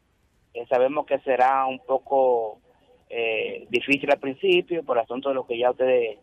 eh, 0.56 0.66
sabemos 0.70 1.06
que 1.06 1.20
será 1.20 1.68
un 1.68 1.82
poco 1.86 2.60
eh, 3.08 3.68
difícil 3.70 4.10
al 4.10 4.20
principio 4.20 4.82
por 4.84 4.98
asunto 4.98 5.30
de 5.30 5.36
lo 5.36 5.46
que 5.46 5.60
ya 5.60 5.70
ustedes 5.70 6.18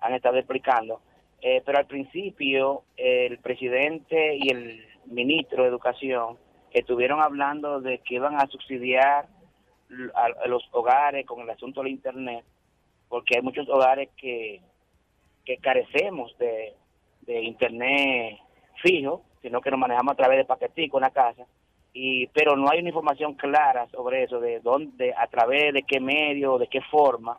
han 0.00 0.14
estado 0.14 0.36
explicando, 0.36 1.00
pero 1.40 1.76
al 1.76 1.86
principio 1.86 2.84
el 2.96 3.38
presidente 3.38 4.36
y 4.36 4.48
el 4.48 4.84
ministro 5.06 5.64
de 5.64 5.70
Educación 5.70 6.36
estuvieron 6.78 7.20
hablando 7.20 7.80
de 7.80 7.98
que 7.98 8.14
iban 8.14 8.36
a 8.36 8.46
subsidiar 8.46 9.26
a, 10.14 10.48
los 10.48 10.68
hogares 10.72 11.26
con 11.26 11.40
el 11.40 11.50
asunto 11.50 11.82
del 11.82 11.92
Internet, 11.92 12.44
porque 13.08 13.36
hay 13.36 13.42
muchos 13.42 13.68
hogares 13.68 14.08
que, 14.16 14.60
que 15.44 15.56
carecemos 15.58 16.36
de, 16.38 16.74
de 17.22 17.42
Internet 17.42 18.38
fijo, 18.82 19.22
sino 19.42 19.60
que 19.60 19.70
nos 19.70 19.80
manejamos 19.80 20.12
a 20.12 20.16
través 20.16 20.38
de 20.38 20.44
paquetico 20.44 20.98
en 20.98 21.02
la 21.02 21.10
casa, 21.10 21.44
y 21.92 22.28
pero 22.28 22.56
no 22.56 22.70
hay 22.70 22.78
una 22.78 22.90
información 22.90 23.34
clara 23.34 23.88
sobre 23.88 24.24
eso, 24.24 24.38
de 24.40 24.60
dónde, 24.60 25.12
a 25.12 25.26
través 25.26 25.74
de 25.74 25.82
qué 25.82 25.98
medio, 25.98 26.58
de 26.58 26.68
qué 26.68 26.80
forma 26.82 27.38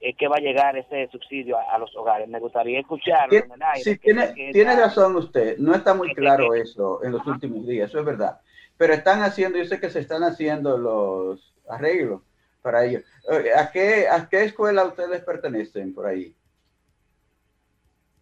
es 0.00 0.14
que 0.16 0.28
va 0.28 0.36
a 0.36 0.40
llegar 0.40 0.76
ese 0.76 1.08
subsidio 1.08 1.56
a, 1.58 1.78
los 1.78 1.94
hogares. 1.96 2.28
Me 2.28 2.38
gustaría 2.38 2.80
escucharlo. 2.80 3.40
Sí, 3.76 3.98
tiene, 3.98 4.28
tiene 4.52 4.76
razón 4.76 5.16
usted, 5.16 5.56
no 5.58 5.74
está 5.74 5.94
muy 5.94 6.12
claro 6.14 6.54
eso 6.54 7.02
en 7.02 7.12
los 7.12 7.26
últimos 7.26 7.66
días, 7.66 7.88
eso 7.88 8.00
es 8.00 8.04
verdad. 8.04 8.38
Pero 8.76 8.94
están 8.94 9.22
haciendo, 9.22 9.58
yo 9.58 9.64
sé 9.64 9.80
que 9.80 9.90
se 9.90 10.00
están 10.00 10.22
haciendo 10.22 10.76
los 10.76 11.54
arreglos 11.68 12.22
para 12.62 12.84
ello. 12.84 13.00
Eh, 13.30 13.52
¿A 13.56 13.70
qué, 13.70 14.08
¿A 14.08 14.28
qué 14.28 14.44
escuela 14.44 14.84
ustedes 14.84 15.22
pertenecen 15.22 15.94
por 15.94 16.06
ahí? 16.06 16.36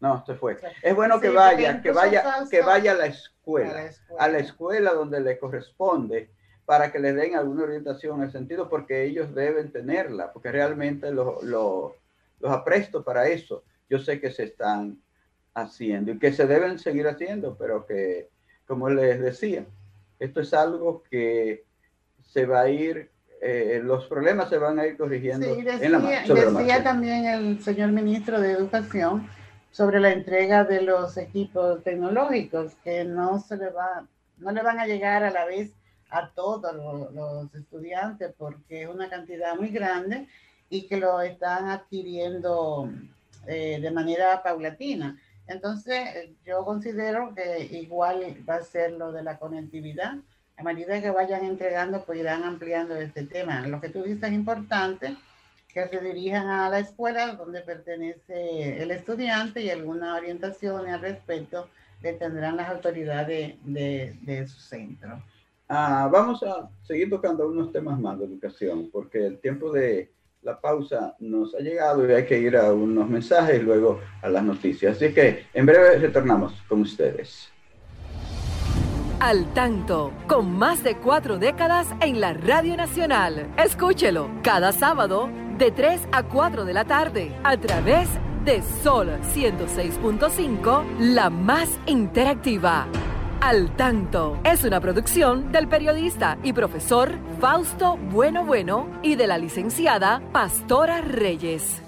No, 0.01 0.23
se 0.27 0.35
fue. 0.35 0.59
Es 0.83 0.95
bueno 0.95 1.19
que 1.19 1.31
vaya, 1.31 1.81
que 1.81 1.91
vaya, 1.91 2.45
que 2.51 2.61
vaya 2.61 2.93
a 2.93 2.95
la 2.95 3.07
escuela, 3.07 3.91
a 4.19 4.29
la 4.29 4.39
escuela, 4.39 4.93
donde 4.93 5.21
le 5.21 5.39
corresponde 5.39 6.31
para 6.67 6.93
que 6.93 6.99
le 6.99 7.15
den 7.15 7.37
alguna 7.37 7.65
orientación 7.65 8.19
en 8.19 8.25
el 8.25 8.33
sentido, 8.33 8.69
porque 8.69 9.05
ellos 9.05 9.35
deben 9.35 9.73
tenerla, 9.73 10.33
porque 10.33 10.53
realmente 10.53 11.11
los 11.11 11.93
apresto 12.47 13.03
para 13.03 13.29
eso. 13.29 13.65
Yo 13.89 13.99
sé 13.99 14.21
que 14.21 14.31
se 14.31 14.45
están 14.45 15.01
haciendo 15.55 16.13
y 16.13 16.19
que 16.19 16.33
se 16.33 16.47
deben 16.47 16.79
seguir 16.79 17.07
haciendo, 17.07 17.57
pero 17.57 17.87
que, 17.87 18.29
como 18.67 18.91
les 18.91 19.21
decía, 19.21 19.65
esto 20.25 20.41
es 20.41 20.55
algo 20.55 21.03
que 21.11 21.65
se 22.21 22.47
va 22.47 22.63
a 22.63 22.69
ir, 22.69 23.11
eh, 23.41 23.81
los 23.83 24.07
problemas 24.07 24.49
se 24.49 24.59
van 24.59 24.79
a 24.79 24.87
ir 24.87 24.97
corrigiendo. 24.97 25.55
Sí, 25.55 25.63
decía, 25.63 26.83
también 26.83 27.27
el 27.27 27.63
señor 27.63 27.93
ministro 27.93 28.41
de 28.41 28.53
Educación 28.53 29.29
sobre 29.71 30.01
la 30.01 30.13
entrega 30.13 30.65
de 30.65 30.83
los 30.83 31.17
equipos 31.17 31.83
tecnológicos, 31.83 32.73
que 32.85 33.05
no 33.05 33.41
se 33.41 33.57
le 33.57 33.71
va, 33.71 34.07
no 34.39 34.53
le 34.53 34.63
van 34.63 34.79
a 34.79 34.87
llegar 34.87 35.25
a 35.25 35.31
la 35.31 35.45
vez 35.45 35.73
a 36.11 36.31
todos 36.31 36.73
los, 37.13 37.55
estudiantes 37.55 38.33
porque 38.39 38.83
es 38.83 38.89
una 38.89 39.11
cantidad 39.11 39.57
muy 39.57 39.71
grande 39.71 40.29
y 40.71 40.87
que 40.87 40.97
lo 40.97 41.21
están 41.21 41.69
adquiriendo 41.69 42.89
eh, 43.47 43.79
de 43.81 43.91
manera 43.91 44.43
paulatina. 44.43 45.19
Entonces, 45.47 46.31
yo 46.45 46.65
considero 46.65 47.35
que 47.35 47.69
igual 47.73 48.37
va 48.49 48.57
a 48.57 48.63
ser 48.63 48.93
lo 48.93 49.13
de 49.13 49.23
la 49.23 49.39
conectividad. 49.39 50.17
A 50.57 50.63
medida 50.63 51.01
que 51.01 51.11
vayan 51.11 51.45
entregando, 51.45 52.05
pues 52.05 52.21
irán 52.21 52.45
ampliando 52.45 52.97
este 52.97 53.25
tema. 53.25 53.67
Lo 53.67 53.81
que 53.81 53.89
tú 53.89 54.03
dices 54.03 54.23
es 54.23 54.33
importante, 54.33 55.17
que 55.69 55.89
se 55.89 56.01
dirijan 56.01 56.47
a 56.47 56.71
la 56.71 56.79
escuela 56.79 57.35
donde 57.35 57.61
pertenece 57.61 58.81
el 58.81 58.93
estudiante 58.93 59.61
y 59.61 59.71
alguna 59.71 60.15
orientación 60.15 60.87
al 60.87 61.01
respecto 61.01 61.69
le 62.01 62.13
tendrán 62.13 62.57
las 62.57 62.69
autoridades 62.69 63.57
de, 63.65 64.17
de, 64.23 64.47
su 64.47 64.61
centro. 64.61 65.23
Ah, 65.69 66.09
vamos 66.13 66.43
a 66.43 66.69
seguir 66.83 67.11
tocando 67.11 67.49
unos 67.49 67.73
temas 67.73 67.99
más 67.99 68.19
de 68.19 68.27
educación, 68.27 68.91
porque 68.93 69.27
el 69.27 69.39
tiempo 69.39 69.73
de 69.73 70.13
la 70.45 70.61
pausa 70.61 71.17
nos 71.21 71.55
ha 71.55 71.59
llegado 71.59 72.09
y 72.09 72.13
hay 72.13 72.27
que 72.27 72.39
ir 72.39 72.57
a 72.57 72.73
unos 72.73 73.09
mensajes 73.09 73.61
y 73.61 73.63
luego 73.63 74.01
a 74.23 74.29
las 74.29 74.45
noticias. 74.45 74.97
Así 74.97 75.13
que 75.13 75.47
en 75.55 75.67
breve 75.67 75.99
retornamos 75.99 76.53
con 76.69 76.83
ustedes. 76.83 77.51
Al 79.21 79.53
tanto, 79.55 80.13
con 80.27 80.53
más 80.53 80.85
de 80.85 80.97
cuatro 80.97 81.39
décadas 81.39 81.89
en 82.01 82.21
la 82.21 82.35
Radio 82.35 82.77
Nacional. 82.77 83.55
Escúchelo 83.57 84.29
cada 84.43 84.73
sábado 84.73 85.31
de 85.57 85.71
3 85.71 86.09
a 86.13 86.25
4 86.25 86.65
de 86.65 86.75
la 86.75 86.85
tarde 86.85 87.33
a 87.43 87.57
través 87.57 88.09
de 88.45 88.61
Sol 88.83 89.09
106.5, 89.35 90.99
la 90.99 91.31
más 91.31 91.71
interactiva. 91.87 92.87
Al 93.47 93.77
Tanto 93.77 94.41
es 94.43 94.65
una 94.65 94.81
producción 94.81 95.53
del 95.53 95.69
periodista 95.69 96.39
y 96.43 96.55
profesor 96.55 97.13
Fausto 97.41 97.99
Bueno 97.99 98.47
Bueno 98.47 98.99
y 99.03 99.17
de 99.17 99.27
la 99.27 99.37
licenciada 99.37 100.23
Pastora 100.33 101.03
Reyes. 101.03 101.83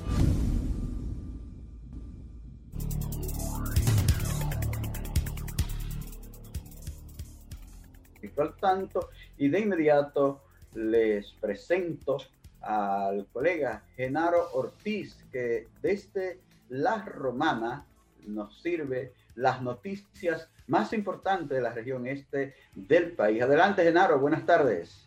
Al 8.37 8.55
tanto 8.57 9.09
y 9.39 9.49
de 9.49 9.61
inmediato 9.61 10.43
les 10.75 11.33
presento 11.41 12.19
al 12.61 13.27
colega 13.33 13.83
Genaro 13.97 14.51
Ortiz 14.53 15.17
que 15.33 15.69
desde 15.81 16.39
La 16.69 17.03
Romana 17.03 17.87
nos 18.27 18.61
sirve 18.61 19.15
las 19.37 19.63
noticias 19.63 20.49
más 20.67 20.93
importantes 20.93 21.57
de 21.57 21.63
la 21.63 21.73
región 21.73 22.07
este 22.07 22.55
del 22.75 23.13
país. 23.13 23.43
Adelante, 23.43 23.85
Genaro, 23.85 24.19
buenas 24.19 24.45
tardes. 24.45 25.07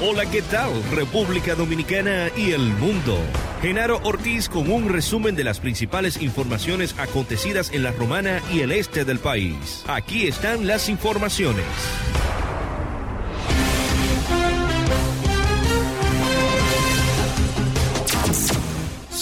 Hola, 0.00 0.28
¿qué 0.30 0.42
tal? 0.42 0.70
República 0.90 1.54
Dominicana 1.54 2.28
y 2.36 2.52
el 2.52 2.60
mundo. 2.60 3.16
Genaro 3.60 4.00
Ortiz 4.02 4.48
con 4.48 4.70
un 4.70 4.88
resumen 4.88 5.36
de 5.36 5.44
las 5.44 5.60
principales 5.60 6.20
informaciones 6.20 6.98
acontecidas 6.98 7.72
en 7.72 7.84
la 7.84 7.92
Romana 7.92 8.40
y 8.52 8.60
el 8.60 8.72
este 8.72 9.04
del 9.04 9.20
país. 9.20 9.84
Aquí 9.86 10.26
están 10.26 10.66
las 10.66 10.88
informaciones. 10.88 11.64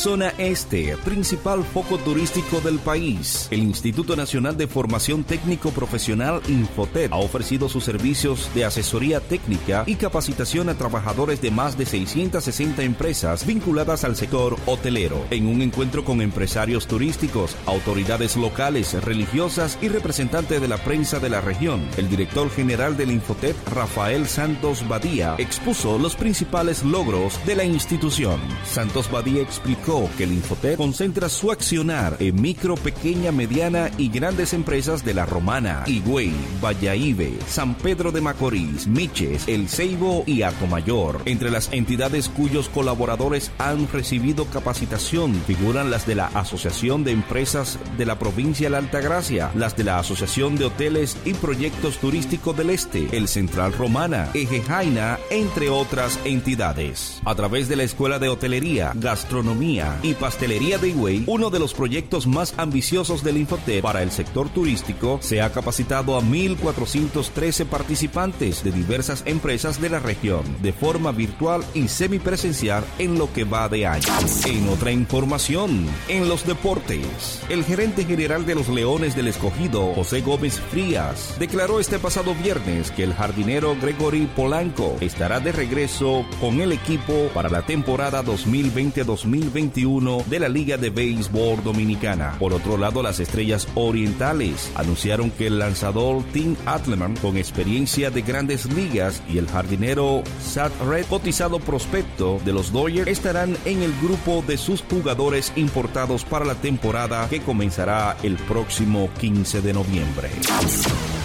Zona 0.00 0.32
Este, 0.38 0.96
principal 1.04 1.62
foco 1.62 1.98
turístico 1.98 2.62
del 2.62 2.78
país. 2.78 3.48
El 3.50 3.62
Instituto 3.62 4.16
Nacional 4.16 4.56
de 4.56 4.66
Formación 4.66 5.24
Técnico 5.24 5.72
Profesional 5.72 6.40
Infotet 6.48 7.12
ha 7.12 7.16
ofrecido 7.16 7.68
sus 7.68 7.84
servicios 7.84 8.48
de 8.54 8.64
asesoría 8.64 9.20
técnica 9.20 9.84
y 9.86 9.96
capacitación 9.96 10.70
a 10.70 10.74
trabajadores 10.74 11.42
de 11.42 11.50
más 11.50 11.76
de 11.76 11.84
660 11.84 12.82
empresas 12.82 13.44
vinculadas 13.44 14.04
al 14.04 14.16
sector 14.16 14.56
hotelero. 14.64 15.22
En 15.30 15.46
un 15.46 15.60
encuentro 15.60 16.02
con 16.02 16.22
empresarios 16.22 16.86
turísticos, 16.86 17.54
autoridades 17.66 18.38
locales, 18.38 18.94
religiosas 19.04 19.76
y 19.82 19.88
representantes 19.88 20.62
de 20.62 20.68
la 20.68 20.78
prensa 20.78 21.18
de 21.18 21.28
la 21.28 21.42
región, 21.42 21.86
el 21.98 22.08
director 22.08 22.48
general 22.50 22.96
del 22.96 23.10
Infotet, 23.10 23.54
Rafael 23.68 24.26
Santos 24.26 24.88
Badía, 24.88 25.34
expuso 25.36 25.98
los 25.98 26.16
principales 26.16 26.84
logros 26.84 27.38
de 27.44 27.54
la 27.54 27.64
institución. 27.64 28.40
Santos 28.64 29.10
Badía 29.10 29.42
explicó 29.42 29.89
que 30.16 30.22
el 30.22 30.32
Infotep 30.32 30.76
concentra 30.76 31.28
su 31.28 31.50
accionar 31.50 32.16
en 32.20 32.40
micro, 32.40 32.76
pequeña, 32.76 33.32
mediana 33.32 33.90
y 33.98 34.08
grandes 34.08 34.52
empresas 34.52 35.04
de 35.04 35.14
La 35.14 35.26
Romana, 35.26 35.82
Higüey, 35.84 36.32
Valladolid, 36.62 37.34
San 37.48 37.74
Pedro 37.74 38.12
de 38.12 38.20
Macorís, 38.20 38.86
Miches, 38.86 39.48
El 39.48 39.68
Ceibo 39.68 40.22
y 40.26 40.42
Atomayor. 40.42 41.22
Entre 41.24 41.50
las 41.50 41.72
entidades 41.72 42.28
cuyos 42.28 42.68
colaboradores 42.68 43.50
han 43.58 43.88
recibido 43.92 44.44
capacitación 44.44 45.34
figuran 45.44 45.90
las 45.90 46.06
de 46.06 46.14
la 46.14 46.26
Asociación 46.26 47.02
de 47.02 47.10
Empresas 47.10 47.78
de 47.98 48.06
la 48.06 48.16
Provincia 48.16 48.66
de 48.66 48.70
la 48.70 48.78
Altagracia, 48.78 49.50
las 49.56 49.76
de 49.76 49.82
la 49.82 49.98
Asociación 49.98 50.56
de 50.56 50.66
Hoteles 50.66 51.16
y 51.24 51.34
Proyectos 51.34 51.98
Turísticos 51.98 52.56
del 52.56 52.70
Este, 52.70 53.08
el 53.16 53.26
Central 53.26 53.72
Romana, 53.72 54.28
Eje 54.34 54.62
Jaina, 54.62 55.18
entre 55.30 55.68
otras 55.68 56.20
entidades. 56.24 57.20
A 57.24 57.34
través 57.34 57.68
de 57.68 57.74
la 57.74 57.82
Escuela 57.82 58.20
de 58.20 58.28
Hotelería, 58.28 58.92
Gastronomía, 58.94 59.79
y 60.02 60.14
Pastelería 60.14 60.78
de 60.78 60.88
Higüey, 60.88 61.24
uno 61.26 61.50
de 61.50 61.58
los 61.58 61.74
proyectos 61.74 62.26
más 62.26 62.54
ambiciosos 62.56 63.22
del 63.22 63.36
Infotep 63.38 63.82
para 63.82 64.02
el 64.02 64.10
sector 64.10 64.48
turístico, 64.48 65.18
se 65.22 65.40
ha 65.40 65.52
capacitado 65.52 66.16
a 66.16 66.22
1.413 66.22 67.66
participantes 67.66 68.62
de 68.62 68.72
diversas 68.72 69.22
empresas 69.26 69.80
de 69.80 69.88
la 69.88 69.98
región, 69.98 70.42
de 70.62 70.72
forma 70.72 71.12
virtual 71.12 71.64
y 71.74 71.88
semipresencial 71.88 72.84
en 72.98 73.18
lo 73.18 73.32
que 73.32 73.44
va 73.44 73.68
de 73.68 73.86
año. 73.86 74.06
En 74.46 74.68
otra 74.68 74.92
información, 74.92 75.86
en 76.08 76.28
los 76.28 76.46
deportes, 76.46 77.42
el 77.48 77.64
gerente 77.64 78.04
general 78.04 78.44
de 78.46 78.54
los 78.54 78.68
Leones 78.68 79.16
del 79.16 79.28
Escogido, 79.28 79.94
José 79.94 80.20
Gómez 80.20 80.60
Frías, 80.70 81.36
declaró 81.38 81.80
este 81.80 81.98
pasado 81.98 82.34
viernes 82.34 82.90
que 82.90 83.04
el 83.04 83.14
jardinero 83.14 83.76
Gregory 83.80 84.26
Polanco 84.26 84.96
estará 85.00 85.40
de 85.40 85.52
regreso 85.52 86.24
con 86.40 86.60
el 86.60 86.72
equipo 86.72 87.28
para 87.34 87.48
la 87.48 87.62
temporada 87.62 88.22
2020-2021 88.24 89.69
2021 89.70 90.24
de 90.28 90.40
la 90.40 90.48
Liga 90.48 90.76
de 90.76 90.90
Béisbol 90.90 91.62
Dominicana. 91.62 92.36
Por 92.38 92.52
otro 92.52 92.76
lado, 92.76 93.02
las 93.02 93.20
Estrellas 93.20 93.68
Orientales 93.74 94.70
anunciaron 94.74 95.30
que 95.30 95.46
el 95.46 95.58
lanzador 95.58 96.22
Tim 96.32 96.56
Atleman, 96.66 97.16
con 97.16 97.36
experiencia 97.36 98.10
de 98.10 98.22
grandes 98.22 98.66
ligas, 98.66 99.22
y 99.28 99.38
el 99.38 99.48
jardinero 99.48 100.22
Sad 100.42 100.72
Red, 100.88 101.06
cotizado 101.06 101.60
prospecto 101.60 102.40
de 102.44 102.52
los 102.52 102.72
Dodgers, 102.72 103.08
estarán 103.10 103.56
en 103.64 103.82
el 103.82 103.92
grupo 104.00 104.44
de 104.46 104.58
sus 104.58 104.82
jugadores 104.82 105.52
importados 105.56 106.24
para 106.24 106.44
la 106.44 106.54
temporada 106.54 107.28
que 107.28 107.40
comenzará 107.40 108.16
el 108.22 108.36
próximo 108.36 109.08
15 109.20 109.62
de 109.62 109.72
noviembre. 109.72 110.30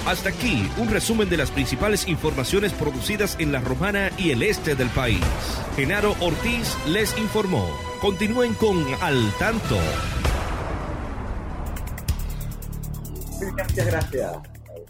Hasta 0.06 0.30
aquí 0.30 0.70
un 0.78 0.88
resumen 0.88 1.28
de 1.30 1.38
las 1.38 1.50
principales 1.50 2.08
informaciones 2.08 2.72
producidas 2.74 3.40
en 3.40 3.52
la 3.52 3.60
Romana 3.60 4.12
y 4.20 4.30
el 4.30 4.44
este 4.44 4.76
del 4.76 4.90
país. 4.90 5.26
Genaro 5.76 6.14
Ortiz 6.22 6.78
les 6.88 7.18
informó. 7.18 7.68
Continúen 8.02 8.54
con 8.54 8.86
Al 9.02 9.32
Tanto. 9.40 9.80
Muchas 13.42 13.88
gracias, 13.88 14.38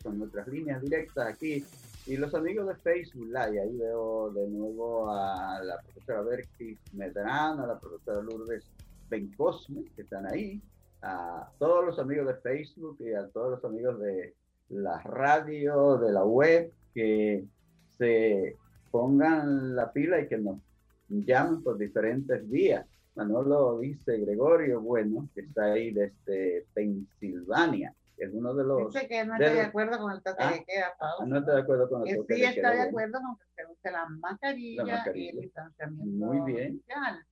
Son 0.02 0.20
nuestras 0.20 0.48
líneas 0.48 0.82
directas 0.82 1.28
aquí. 1.28 1.66
Y 2.08 2.18
los 2.18 2.36
amigos 2.36 2.68
de 2.68 2.76
Facebook 2.76 3.26
Live, 3.26 3.60
ahí 3.60 3.76
veo 3.78 4.30
de 4.32 4.48
nuevo 4.48 5.10
a 5.10 5.60
la 5.64 5.82
profesora 5.82 6.22
Berkis 6.22 6.78
Medrano, 6.94 7.64
a 7.64 7.68
la 7.68 7.80
profesora 7.80 8.22
Lourdes 8.22 8.64
Bencosme, 9.10 9.86
que 9.96 10.04
están 10.04 10.28
ahí, 10.28 10.62
a 11.02 11.50
todos 11.58 11.84
los 11.86 11.98
amigos 12.00 12.28
de 12.28 12.36
Facebook 12.36 12.98
y 13.00 13.14
a 13.14 13.28
todos 13.30 13.50
los 13.52 13.66
amigos 13.66 14.00
de 14.00 14.36
la 14.70 15.02
radio, 15.02 15.98
de 15.98 16.12
la 16.12 16.24
web, 16.24 16.72
que 16.94 17.44
se 17.98 18.56
pongan 18.96 19.76
la 19.76 19.92
pila 19.92 20.22
y 20.22 20.28
que 20.30 20.38
nos 20.38 20.58
llamen 21.10 21.62
por 21.62 21.78
diferentes 21.78 22.50
vías. 22.50 22.86
Manolo 23.16 23.80
dice 23.80 24.18
Gregorio, 24.20 24.80
bueno, 24.80 25.28
que 25.36 25.42
está 25.42 25.74
ahí 25.74 25.92
desde 25.92 26.66
Pensilvania. 26.74 27.94
Es 28.18 28.30
uno 28.32 28.54
de 28.54 28.64
los. 28.64 28.94
Dice 28.94 29.06
que 29.10 29.26
no 29.26 29.34
está 29.34 29.54
de, 29.54 29.62
acuerdo 29.64 30.00
con 30.00 30.14
el 30.14 30.24
toque 30.24 30.44
ah, 30.44 30.52
de 30.54 30.64
queda, 30.64 30.94
Paulo. 30.98 31.26
No 31.28 31.40
está 31.40 31.56
de 31.56 31.62
acuerdo 31.62 31.90
con 31.90 32.08
el 32.08 32.16
toque 32.16 32.36
sí 32.36 32.40
de 32.40 32.46
queda. 32.46 32.54
Sí 32.54 32.60
está 32.60 32.72
de 32.72 32.82
acuerdo 32.84 33.20
con 33.22 33.36
que 33.36 33.44
se 33.54 33.70
use 33.70 33.92
la 33.92 34.06
mascarilla, 34.08 34.84
la 34.86 34.94
mascarilla. 34.94 35.26
y 35.26 35.30
el 35.36 35.42
distanciamiento 35.42 36.26
Muy 36.26 36.54
bien. 36.54 36.80
social. 36.80 37.26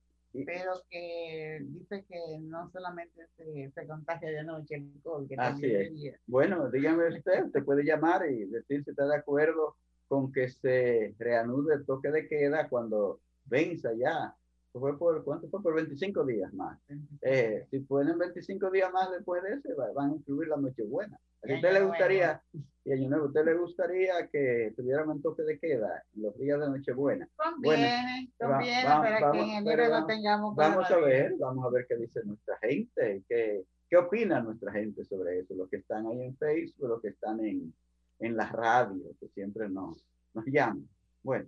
Pero 0.44 0.72
que 0.90 1.60
dice 1.62 2.04
que 2.06 2.38
no 2.42 2.68
solamente 2.72 3.26
se, 3.38 3.70
se 3.70 3.86
contagia 3.86 4.28
de 4.28 4.44
noche 4.44 4.74
el 4.74 5.00
COVID, 5.02 5.28
que 5.28 5.36
Así 5.38 5.62
también 5.62 5.96
es. 5.96 6.02
de. 6.02 6.20
Bueno, 6.26 6.68
dígame 6.70 7.08
usted, 7.08 7.50
te 7.52 7.62
puede 7.62 7.84
llamar 7.84 8.28
y 8.28 8.44
decir 8.44 8.84
si 8.84 8.90
está 8.90 9.06
de 9.06 9.16
acuerdo 9.16 9.76
con 10.14 10.32
que 10.32 10.48
se 10.48 11.14
reanude 11.18 11.74
el 11.74 11.84
toque 11.84 12.10
de 12.10 12.28
queda 12.28 12.68
cuando 12.68 13.20
venza 13.46 13.92
ya. 13.94 14.34
Fue 14.72 14.98
por, 14.98 15.22
¿Cuánto 15.24 15.48
fue? 15.48 15.62
Por 15.62 15.74
25 15.74 16.24
días 16.24 16.52
más. 16.52 16.78
Eh, 17.22 17.64
si 17.70 17.78
pueden 17.80 18.18
25 18.18 18.70
días 18.72 18.92
más 18.92 19.08
después 19.12 19.40
de 19.44 19.54
ese, 19.54 19.72
va- 19.74 19.92
van 19.92 20.10
a 20.10 20.14
incluir 20.14 20.48
la 20.48 20.56
Nochebuena. 20.56 21.16
¿A 21.48 21.54
usted 21.54 21.72
le 21.72 21.80
gustaría, 21.84 22.42
y 22.84 22.92
Año 22.92 23.08
Nuevo, 23.08 23.26
¿usted 23.26 23.44
le 23.44 23.54
gustaría 23.54 24.26
que 24.32 24.72
tuviéramos 24.76 25.16
un 25.16 25.22
toque 25.22 25.42
de 25.42 25.58
queda 25.60 26.02
en 26.16 26.22
los 26.22 26.36
días 26.38 26.58
de 26.58 26.68
Nochebuena? 26.70 27.28
Conviene, 27.36 28.32
va- 28.42 28.48
conviene 28.56 28.84
va- 28.88 29.00
para 29.02 29.20
vamos- 29.20 29.32
que 29.36 29.42
en 29.42 29.50
enero 29.50 29.88
lo 30.00 30.06
tengamos 30.06 30.56
Vamos 30.56 30.90
a 30.90 30.96
ver, 30.98 31.34
vamos 31.38 31.64
a 31.66 31.70
ver 31.70 31.86
qué 31.88 31.96
dice 31.96 32.20
nuestra 32.24 32.56
gente, 32.58 33.22
qué, 33.28 33.62
qué 33.88 33.96
opina 33.96 34.40
nuestra 34.40 34.72
gente 34.72 35.04
sobre 35.04 35.38
eso, 35.40 35.54
los 35.54 35.68
que 35.68 35.76
están 35.76 36.06
ahí 36.08 36.20
en 36.22 36.36
Facebook, 36.36 36.88
los 36.88 37.00
que 37.00 37.08
están 37.08 37.44
en, 37.44 37.72
en 38.18 38.36
la 38.36 38.48
radio, 38.50 39.02
que 39.20 39.28
siempre 39.28 39.68
nos, 39.68 40.04
nos 40.34 40.44
llaman. 40.46 40.88
Bueno, 41.22 41.46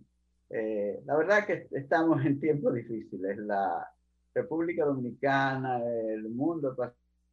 eh, 0.51 1.01
la 1.05 1.17
verdad 1.17 1.47
que 1.47 1.67
estamos 1.73 2.25
en 2.25 2.39
tiempos 2.41 2.75
difíciles. 2.75 3.39
La 3.39 3.89
República 4.35 4.85
Dominicana, 4.85 5.81
el 5.85 6.29
mundo 6.29 6.73
ha 6.79 6.93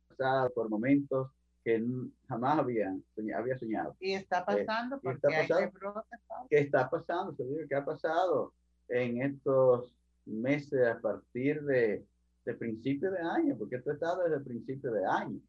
pasado 0.09 0.49
por 0.53 0.69
momentos 0.69 1.29
que 1.63 1.81
jamás 2.27 2.59
habían 2.59 3.03
soña- 3.15 3.38
había 3.38 3.57
soñado. 3.57 3.95
Y 3.99 4.13
está 4.13 4.45
pasando 4.45 4.97
Eh, 4.97 4.99
porque 5.01 5.27
está 5.41 5.57
hay. 5.57 5.69
¿Qué 6.49 6.59
está 6.59 6.89
pasando? 6.89 7.36
¿Qué 7.69 7.75
ha 7.75 7.86
pasado 7.86 8.53
en 8.89 9.21
estos 9.21 9.93
meses 10.25 10.86
a 10.88 10.99
partir 10.99 11.61
de, 11.63 12.05
de 12.45 12.53
principio 12.55 13.11
de 13.11 13.19
año? 13.19 13.55
Porque 13.57 13.77
esto 13.77 13.91
está 13.93 14.15
desde 14.17 14.38
el 14.38 14.43
principio 14.43 14.91
de 14.91 15.05
año. 15.05 15.39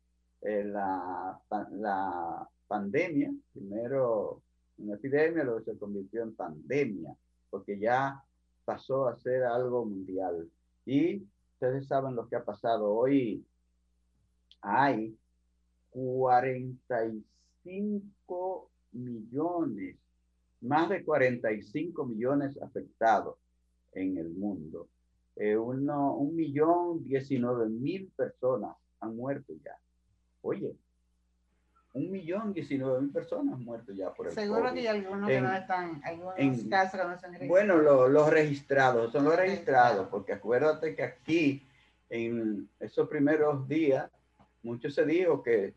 Eh, 0.42 0.64
la, 0.64 1.40
la 1.72 2.48
pandemia, 2.74 3.30
primero 3.52 4.42
una 4.78 4.96
epidemia, 4.96 5.44
luego 5.44 5.60
se 5.60 5.78
convirtió 5.78 6.24
en 6.24 6.34
pandemia, 6.34 7.14
porque 7.48 7.78
ya 7.78 8.20
pasó 8.64 9.06
a 9.06 9.16
ser 9.16 9.44
algo 9.44 9.84
mundial. 9.84 10.50
Y 10.84 11.22
ustedes 11.52 11.86
saben 11.86 12.16
lo 12.16 12.28
que 12.28 12.34
ha 12.34 12.44
pasado. 12.44 12.92
Hoy 12.92 13.46
hay 14.60 15.16
45 15.90 18.70
millones, 18.90 19.96
más 20.60 20.88
de 20.88 21.04
45 21.04 22.06
millones 22.06 22.60
afectados 22.60 23.36
en 23.92 24.18
el 24.18 24.30
mundo. 24.30 24.88
Eh, 25.36 25.56
uno, 25.56 26.16
un 26.16 26.34
millón 26.34 27.04
diecinueve 27.04 27.68
mil 27.68 28.10
personas 28.16 28.76
han 28.98 29.14
muerto 29.14 29.52
ya. 29.64 29.78
Oye, 30.42 30.74
un 31.94 32.10
millón 32.10 32.52
diecinueve 32.52 33.00
mil 33.00 33.10
personas 33.12 33.56
muerto 33.58 33.92
ya 33.92 34.12
por 34.12 34.26
el 34.26 34.32
Seguro 34.32 34.62
COVID. 34.62 34.72
que 34.74 34.80
hay 34.80 34.86
algunos 34.88 35.28
que 35.28 35.36
En- 35.36 35.44
no 35.44 35.52
están, 35.54 36.00
algunos 36.04 36.34
en- 36.36 36.68
casos 36.68 37.00
que 37.00 37.06
no 37.06 37.14
están 37.14 37.32
registrados. 37.34 37.48
bueno, 37.48 37.76
lo- 37.78 38.08
los 38.08 38.30
registrados, 38.30 39.12
son 39.12 39.24
los 39.24 39.36
registrados, 39.36 40.08
porque 40.08 40.32
acuérdate 40.32 40.94
que 40.96 41.02
aquí, 41.04 41.66
en 42.10 42.68
esos 42.80 43.08
primeros 43.08 43.66
días, 43.68 44.10
mucho 44.62 44.90
se 44.90 45.04
dijo 45.06 45.42
que 45.42 45.74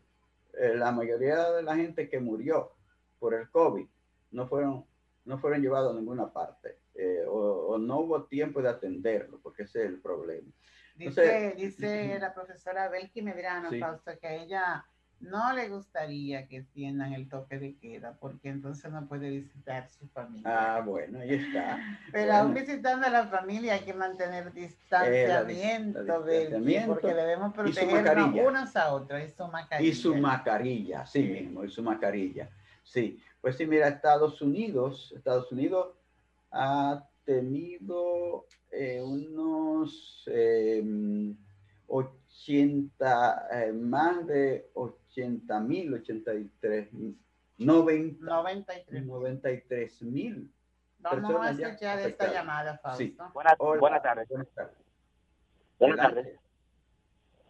eh, 0.60 0.74
la 0.74 0.90
mayoría 0.90 1.52
de 1.52 1.62
la 1.62 1.76
gente 1.76 2.08
que 2.08 2.18
murió 2.18 2.72
por 3.20 3.32
el 3.34 3.48
COVID 3.50 3.86
no 4.32 4.48
fueron, 4.48 4.84
no 5.24 5.38
fueron 5.38 5.62
llevados 5.62 5.92
a 5.94 5.98
ninguna 6.00 6.32
parte, 6.32 6.78
eh, 6.96 7.22
o, 7.28 7.68
o 7.68 7.78
no 7.78 8.00
hubo 8.00 8.24
tiempo 8.24 8.60
de 8.60 8.68
atenderlo, 8.70 9.38
porque 9.40 9.62
ese 9.62 9.82
es 9.84 9.86
el 9.88 10.00
problema. 10.00 10.50
Dice, 10.96 11.44
Entonces- 11.52 11.56
dice 11.56 12.18
la 12.18 12.34
profesora 12.34 12.88
Belki 12.88 13.22
Medrano, 13.22 13.70
Sí. 13.70 13.78
Fausto, 13.78 14.10
que 14.20 14.42
ella 14.42 14.84
no 15.20 15.52
le 15.52 15.68
gustaría 15.68 16.46
que 16.46 16.58
extiendan 16.58 17.12
el 17.12 17.28
toque 17.28 17.58
de 17.58 17.76
queda, 17.76 18.16
porque 18.20 18.48
entonces 18.48 18.90
no 18.90 19.06
puede 19.08 19.30
visitar 19.30 19.88
su 19.88 20.06
familia. 20.08 20.76
Ah, 20.76 20.80
bueno, 20.80 21.20
ahí 21.20 21.34
está. 21.34 21.78
Pero 22.12 22.26
bueno. 22.26 22.38
aún 22.38 22.54
visitando 22.54 23.06
a 23.06 23.10
la 23.10 23.26
familia 23.26 23.74
hay 23.74 23.80
que 23.80 23.94
mantener 23.94 24.52
distanciamiento, 24.52 26.00
el 26.00 26.06
Belki, 26.06 26.44
distanciamiento 26.44 26.92
porque 26.94 27.14
debemos 27.14 27.52
protegernos 27.52 28.34
unos 28.34 28.76
a 28.76 28.94
otros. 28.94 29.22
Y 29.22 29.30
su 29.30 29.48
mascarilla. 29.48 29.90
Y 29.90 29.94
su 29.94 30.14
mascarilla, 30.16 31.06
sí 31.06 31.22
mismo, 31.22 31.64
y 31.64 31.70
su 31.70 31.82
mascarilla. 31.82 32.48
Sí, 32.84 33.20
pues 33.40 33.56
sí, 33.56 33.66
mira, 33.66 33.88
Estados 33.88 34.40
Unidos, 34.40 35.12
Estados 35.16 35.50
Unidos 35.52 35.94
ha 36.50 37.04
tenido 37.24 38.46
eh, 38.70 39.02
unos 39.02 40.24
eh, 40.28 40.82
80, 42.38 43.48
eh, 43.50 43.72
más 43.72 44.26
de 44.26 44.70
80 44.74 45.60
mil, 45.60 45.92
83, 45.94 46.88
90, 47.58 48.24
93. 48.24 49.04
93 49.04 50.02
mil. 50.02 50.50
Vamos 51.00 51.46
a 51.46 51.50
escuchar 51.50 51.98
esta 52.00 52.32
llamada, 52.32 52.78
Fausto. 52.78 53.02
Sí. 53.02 53.16
Buenas, 53.34 53.54
Hola, 53.58 53.80
buenas 53.80 54.02
tardes. 54.02 54.28
Buenas 54.28 54.48
tardes. 54.54 54.76
Buenas 55.78 55.98
tardes. 55.98 56.40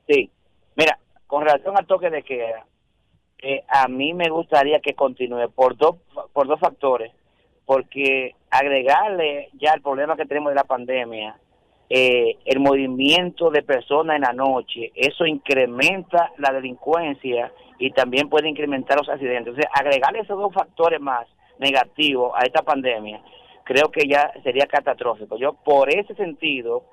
Sí, 0.07 0.31
mira, 0.75 0.99
con 1.27 1.43
relación 1.45 1.77
al 1.77 1.87
toque 1.87 2.11
de 2.11 2.23
queda, 2.23 2.67
eh, 3.43 3.65
a 3.69 3.89
mí 3.89 4.15
me 4.15 4.31
gustaría 4.31 4.81
que 4.81 4.95
continúe 4.95 5.51
por 5.51 5.77
dos, 5.77 5.97
por 6.33 6.47
dos 6.47 6.59
factores, 6.61 7.13
porque 7.67 8.35
agregarle 8.51 9.51
ya 9.55 9.73
el 9.75 9.83
problema 9.83 10.17
que 10.17 10.27
tenemos 10.27 10.51
de 10.51 10.57
la 10.57 10.65
pandemia, 10.65 11.39
eh, 11.91 12.37
el 12.45 12.61
movimiento 12.61 13.51
de 13.51 13.63
personas 13.63 14.17
en 14.17 14.23
la 14.23 14.33
noche, 14.33 14.93
eso 14.95 15.25
incrementa 15.25 16.33
la 16.37 16.53
delincuencia 16.53 17.51
y 17.79 17.91
también 17.93 18.29
puede 18.29 18.49
incrementar 18.49 18.99
los 18.99 19.09
accidentes. 19.09 19.55
Entonces, 19.55 19.67
agregarle 19.73 20.21
esos 20.21 20.39
dos 20.39 20.53
factores 20.53 21.01
más 21.01 21.27
negativos 21.59 22.33
a 22.37 22.45
esta 22.45 22.63
pandemia, 22.63 23.23
creo 23.65 23.91
que 23.91 24.07
ya 24.07 24.31
sería 24.43 24.67
catastrófico. 24.67 25.39
Yo, 25.39 25.55
por 25.55 25.89
ese 25.89 26.15
sentido, 26.15 26.85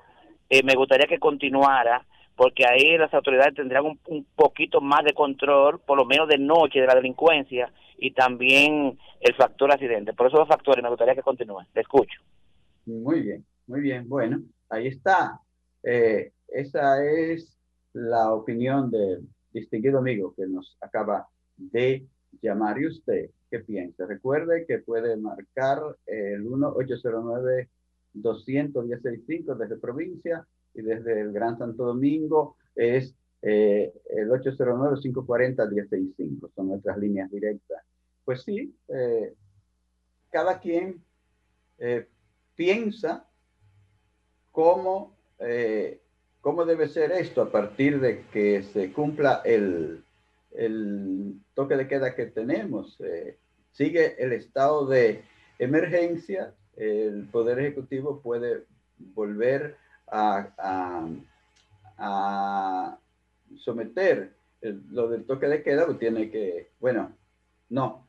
eh, 0.48 0.62
me 0.62 0.74
gustaría 0.74 1.06
que 1.06 1.18
continuara 1.18 2.04
porque 2.36 2.64
ahí 2.66 2.98
las 2.98 3.12
autoridades 3.14 3.54
tendrían 3.54 3.84
un, 3.84 4.26
poquito 4.34 4.80
más 4.80 5.02
de 5.04 5.14
control, 5.14 5.80
por 5.80 5.96
lo 5.96 6.04
menos 6.04 6.28
de 6.28 6.38
noche, 6.38 6.80
de 6.80 6.86
la 6.86 6.94
delincuencia 6.94 7.72
y 7.98 8.10
también 8.10 8.98
el 9.20 9.34
factor 9.34 9.72
accidente. 9.72 10.12
Por 10.12 10.26
esos 10.26 10.40
dos 10.40 10.48
factores 10.48 10.82
me 10.82 10.90
gustaría 10.90 11.14
que 11.14 11.22
continúen. 11.22 11.66
Te 11.72 11.80
escucho. 11.80 12.20
Muy 12.84 13.22
bien, 13.22 13.44
muy 13.66 13.80
bien. 13.80 14.06
Bueno, 14.06 14.40
ahí 14.68 14.88
está. 14.88 15.40
Eh, 15.82 16.32
esa 16.48 17.04
es 17.04 17.56
la 17.92 18.32
opinión 18.32 18.90
del 18.90 19.28
distinguido 19.52 19.98
amigo 19.98 20.34
que 20.34 20.46
nos 20.46 20.76
acaba 20.80 21.28
de 21.56 22.06
llamar. 22.42 22.80
¿Y 22.80 22.86
usted 22.86 23.30
qué 23.50 23.60
piensa? 23.60 24.06
Recuerde 24.06 24.66
que 24.66 24.78
puede 24.78 25.16
marcar 25.16 25.80
el 26.06 26.44
1-809. 26.44 27.68
265 28.22 29.54
desde 29.54 29.76
provincia 29.76 30.46
y 30.74 30.82
desde 30.82 31.20
el 31.20 31.32
Gran 31.32 31.56
Santo 31.58 31.84
Domingo 31.84 32.56
es 32.74 33.14
eh, 33.42 33.92
el 34.10 34.28
809-540-165, 34.30 36.50
son 36.54 36.68
nuestras 36.68 36.96
líneas 36.98 37.30
directas. 37.30 37.82
Pues 38.24 38.42
sí, 38.42 38.74
eh, 38.88 39.34
cada 40.30 40.58
quien 40.58 41.04
eh, 41.78 42.08
piensa 42.54 43.28
cómo, 44.56 45.14
cómo 46.40 46.64
debe 46.64 46.88
ser 46.88 47.12
esto 47.12 47.42
a 47.42 47.50
partir 47.52 48.00
de 48.00 48.22
que 48.32 48.62
se 48.62 48.90
cumpla 48.90 49.42
el, 49.44 50.02
el 50.54 51.34
toque 51.52 51.76
de 51.76 51.86
queda 51.86 52.14
que 52.14 52.24
tenemos. 52.24 52.96
sigue 53.72 54.16
el 54.18 54.32
estado 54.32 54.86
de 54.86 55.22
emergencia 55.58 56.54
el 56.76 57.28
Poder 57.30 57.58
Ejecutivo 57.58 58.22
puede 58.22 58.64
volver 58.98 59.76
a, 60.06 60.48
someter 63.58 64.32
lo 64.62 65.08
del 65.08 65.24
toque 65.24 65.48
de 65.48 65.62
queda, 65.62 65.86
tiene 65.98 66.30
que, 66.30 66.70
bueno, 66.80 67.12
no, 67.68 68.06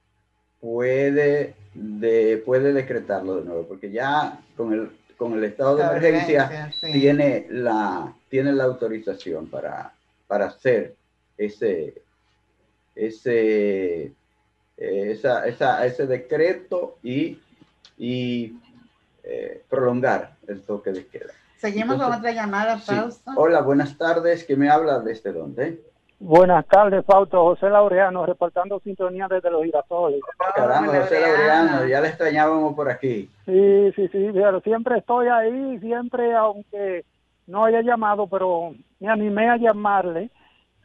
puede, 0.62 1.56
de, 1.74 2.42
puede 2.46 2.72
decretarlo 2.72 3.38
de 3.38 3.46
nuevo, 3.46 3.68
porque 3.68 3.92
ya 3.92 4.42
con 4.56 4.72
el, 4.74 4.90
con 5.18 5.34
el 5.34 5.44
estado 5.44 5.76
de 5.76 5.84
emergencia, 5.84 6.72
tiene, 6.80 7.48
la, 7.50 8.14
tiene 8.30 8.54
la 8.54 8.66
autorización 8.66 9.48
para, 9.48 9.94
para 10.28 10.46
hacer 10.46 10.96
ese, 11.38 12.02
ese, 12.96 14.04
eh, 14.04 14.14
esa, 14.78 15.48
esa, 15.48 15.86
ese 15.86 16.06
decreto 16.06 16.98
y 17.04 17.40
y 17.98 18.60
eh, 19.24 19.64
prolongar 19.70 20.38
el 20.48 20.62
toque 20.62 20.92
de 20.92 21.08
queda. 21.08 21.34
Seguimos 21.58 21.98
con 21.98 22.14
otra 22.14 22.32
llamada, 22.32 22.78
Fausto. 22.78 23.32
Hola, 23.36 23.62
buenas 23.62 23.98
tardes. 23.98 24.44
¿Qué 24.44 24.56
me 24.56 24.70
habla 24.70 25.00
desde 25.00 25.34
dónde? 25.34 25.82
Buenas 26.20 26.66
tardes, 26.68 27.06
Fausto. 27.06 27.44
José 27.44 27.70
Laureano, 27.70 28.26
reportando 28.26 28.80
sintonía 28.80 29.28
desde 29.30 29.52
los 29.52 29.64
girasoles. 29.64 30.22
Caramba, 30.56 31.02
José 31.02 31.22
Laureano, 31.22 31.88
ya 31.88 32.02
le 32.02 32.08
extrañábamos 32.08 32.74
por 32.74 32.90
aquí. 32.90 33.30
Sí, 33.46 33.92
sí, 33.96 34.08
sí, 34.08 34.30
pero 34.34 34.60
siempre 34.62 34.98
estoy 34.98 35.28
ahí, 35.28 35.80
siempre, 35.80 36.34
aunque 36.34 37.06
no 37.46 37.66
haya 37.66 37.82
llamado, 37.82 38.28
pero 38.28 38.74
me 39.00 39.10
animé 39.10 39.48
a 39.50 39.58
llamarle 39.58 40.32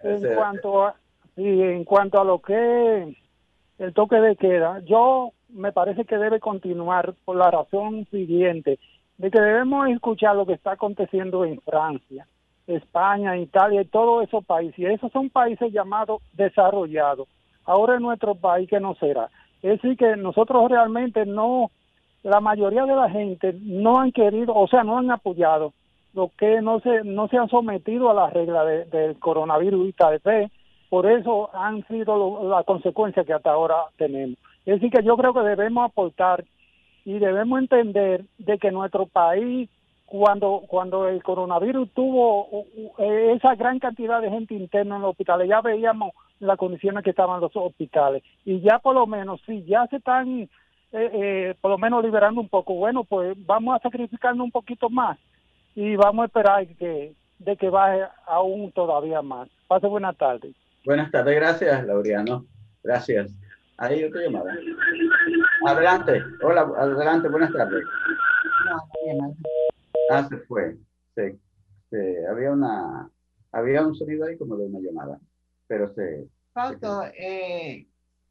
en 0.03 0.35
cuanto 0.35 0.85
a, 0.85 0.95
sí, 1.35 1.63
en 1.63 1.85
cuanto 1.85 2.21
a 2.21 2.25
lo 2.25 2.41
que 2.41 3.17
el 3.79 3.95
toque 3.95 4.17
de 4.17 4.37
queda. 4.37 4.81
Yo 4.81 5.33
me 5.49 5.73
parece 5.73 6.05
que 6.05 6.19
debe 6.19 6.41
continuar 6.41 7.15
por 7.25 7.37
la 7.37 7.51
razón 7.51 8.07
siguiente, 8.11 8.79
de 9.17 9.31
que 9.31 9.41
debemos 9.41 9.89
escuchar 9.89 10.37
lo 10.37 10.47
que 10.47 10.55
está 10.55 10.73
aconteciendo 10.73 11.45
en 11.45 11.61
Francia, 11.61 12.27
España, 12.67 13.37
Italia 13.37 13.83
y 13.83 13.87
todos 13.87 14.25
esos 14.25 14.45
países. 14.45 14.79
Y 14.79 14.87
esos 14.87 15.11
son 15.13 15.31
países 15.31 15.73
llamados 15.73 16.23
desarrollados. 16.33 17.29
Ahora 17.65 17.97
en 17.97 18.03
nuestro 18.03 18.35
país, 18.35 18.69
que 18.69 18.81
no 18.81 18.95
será? 18.97 19.29
Es 19.63 19.81
decir, 19.81 19.97
que 19.97 20.17
nosotros 20.17 20.71
realmente 20.71 21.25
no, 21.25 21.71
la 22.23 22.41
mayoría 22.41 22.85
de 22.85 22.97
la 22.97 23.11
gente 23.11 23.55
no 23.61 24.01
han 24.01 24.13
querido, 24.13 24.55
o 24.55 24.67
sea, 24.67 24.83
no 24.83 24.99
han 24.99 25.11
apoyado 25.11 25.73
lo 26.15 26.31
que 26.37 26.61
no 26.61 26.81
se, 26.81 27.05
no 27.05 27.29
se 27.29 27.39
han 27.39 27.49
sometido 27.49 28.11
a 28.11 28.15
la 28.15 28.31
regla 28.31 28.65
del 28.65 29.19
coronavirus 29.19 29.89
y 29.89 29.93
tal 29.93 30.21
vez 30.23 30.51
por 30.91 31.07
eso 31.07 31.49
han 31.55 31.87
sido 31.87 32.49
las 32.51 32.67
consecuencias 32.67 33.25
que 33.25 33.33
hasta 33.33 33.51
ahora 33.51 33.77
tenemos. 33.97 34.37
Es 34.67 34.75
decir, 34.75 34.91
que 34.91 35.03
yo 35.03 35.17
creo 35.17 35.33
que 35.33 35.41
debemos 35.41 35.89
aportar 35.89 36.45
y 37.05 37.19
debemos 37.19 37.61
entender 37.61 38.25
de 38.39 38.59
que 38.59 38.71
nuestro 38.71 39.07
país, 39.07 39.71
cuando, 40.13 40.63
cuando 40.69 41.09
el 41.09 41.23
coronavirus 41.23 41.89
tuvo 41.95 42.67
esa 42.99 43.55
gran 43.55 43.79
cantidad 43.79 44.21
de 44.21 44.29
gente 44.29 44.53
interna 44.53 44.97
en 44.97 45.03
los 45.03 45.13
hospitales, 45.13 45.49
ya 45.49 45.63
veíamos 45.63 46.13
las 46.39 46.59
condiciones 46.59 47.03
que 47.03 47.11
estaban 47.11 47.41
los 47.41 47.51
hospitales. 47.55 48.23
Y 48.45 48.61
ya 48.61 48.79
por 48.79 48.95
lo 48.95 49.07
menos, 49.07 49.41
si 49.47 49.65
ya 49.65 49.87
se 49.87 49.97
están 49.97 50.29
eh, 50.39 50.51
eh, 50.93 51.55
por 51.63 51.71
lo 51.71 51.79
menos 51.79 52.05
liberando 52.05 52.43
un 52.43 52.51
poco, 52.51 52.75
bueno, 52.75 53.05
pues 53.05 53.35
vamos 53.47 53.75
a 53.75 53.83
sacrificarnos 53.83 54.45
un 54.45 54.51
poquito 54.51 54.91
más 54.91 55.19
y 55.75 55.97
vamos 55.97 56.25
a 56.25 56.27
esperar 56.27 56.67
que, 56.77 57.15
de 57.39 57.57
que 57.57 57.71
baje 57.71 58.03
aún 58.27 58.71
todavía 58.73 59.23
más. 59.23 59.49
Pase 59.67 59.87
buena 59.87 60.13
tarde. 60.13 60.53
Buenas 60.85 61.11
tardes, 61.11 61.37
gracias, 61.37 61.87
Laureano. 61.87 62.45
Gracias. 62.85 63.33
Ahí 63.79 64.05
otra 64.05 64.21
llamada. 64.21 64.55
Adelante. 65.67 66.23
Hola, 66.43 66.71
adelante, 66.77 67.29
buenas 67.29 67.51
tardes. 67.51 67.83
Ah, 70.11 70.27
se 70.29 70.39
fue. 70.39 70.77
Sí. 71.15 71.39
Había 72.29 72.53
una, 72.53 73.11
había 73.53 73.87
un 73.87 73.95
sonido 73.95 74.27
ahí 74.27 74.37
como 74.39 74.57
de 74.57 74.67
una 74.67 74.81
llamada, 74.81 75.21
pero 75.67 75.93
se. 75.95 76.29
Fausto, 76.53 77.05
eh, 77.19 77.87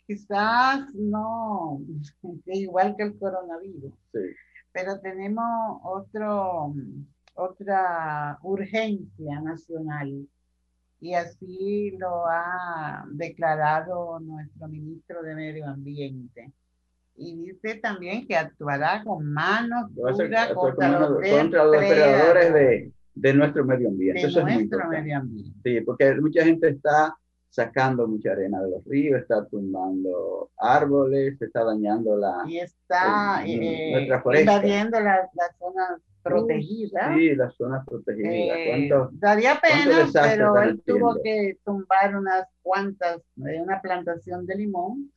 quizás 0.08 0.94
no, 0.94 1.82
igual 2.46 2.96
que 2.96 3.04
el 3.04 3.20
coronavirus. 3.20 3.94
Sí. 4.12 4.20
Pero 4.72 5.00
tenemos 5.00 5.80
otro, 5.84 6.74
otra 7.36 8.40
urgencia 8.42 9.42
nacional 9.42 10.28
y 11.02 11.16
así 11.16 11.92
lo 11.98 12.28
ha 12.28 13.04
declarado 13.10 14.20
nuestro 14.20 14.68
ministro 14.68 15.24
de 15.24 15.36
Medio 15.36 15.68
Ambiente. 15.68 16.54
Y 17.22 17.36
dice 17.36 17.76
también 17.76 18.26
que 18.28 18.36
actuará 18.36 19.04
con 19.04 19.32
manos 19.32 19.94
duras 19.94 20.54
contra, 20.54 21.00
los, 21.00 21.20
depredadores 21.20 22.54
de, 22.54 22.92
de, 23.14 23.34
nuestro 23.34 23.64
medio 23.64 23.90
ambiente. 23.90 24.22
De 24.22 24.44
nuestro 24.44 24.88
medio 24.90 25.18
ambiente. 25.18 25.60
Sí, 25.64 25.82
porque 25.82 26.16
mucha 26.16 26.44
gente 26.44 26.70
está 26.70 27.16
sacando 27.52 28.08
mucha 28.08 28.32
arena 28.32 28.62
de 28.62 28.72
los 28.72 28.86
ríos, 28.86 29.22
está 29.22 29.46
tumbando 29.46 30.50
árboles, 30.58 31.40
está 31.40 31.64
dañando 31.64 32.18
la... 32.18 32.44
Y 32.48 32.60
está 32.60 33.44
eh, 33.46 34.08
invadiendo 34.40 35.00
las 35.00 35.30
zonas 35.60 36.02
protegida. 36.24 37.14
Sí, 37.14 37.36
las 37.36 37.54
zonas 37.56 37.86
protegidas. 37.86 38.58
Eh, 38.58 38.90
daría 39.14 39.60
pena, 39.60 40.10
pero 40.14 40.62
él 40.62 40.82
tuvo 40.86 41.22
que 41.22 41.58
tumbar 41.64 42.16
unas 42.16 42.48
cuantas, 42.62 43.22
de 43.36 43.62
una 43.62 43.82
plantación 43.82 44.46
de 44.46 44.56
limón 44.56 45.12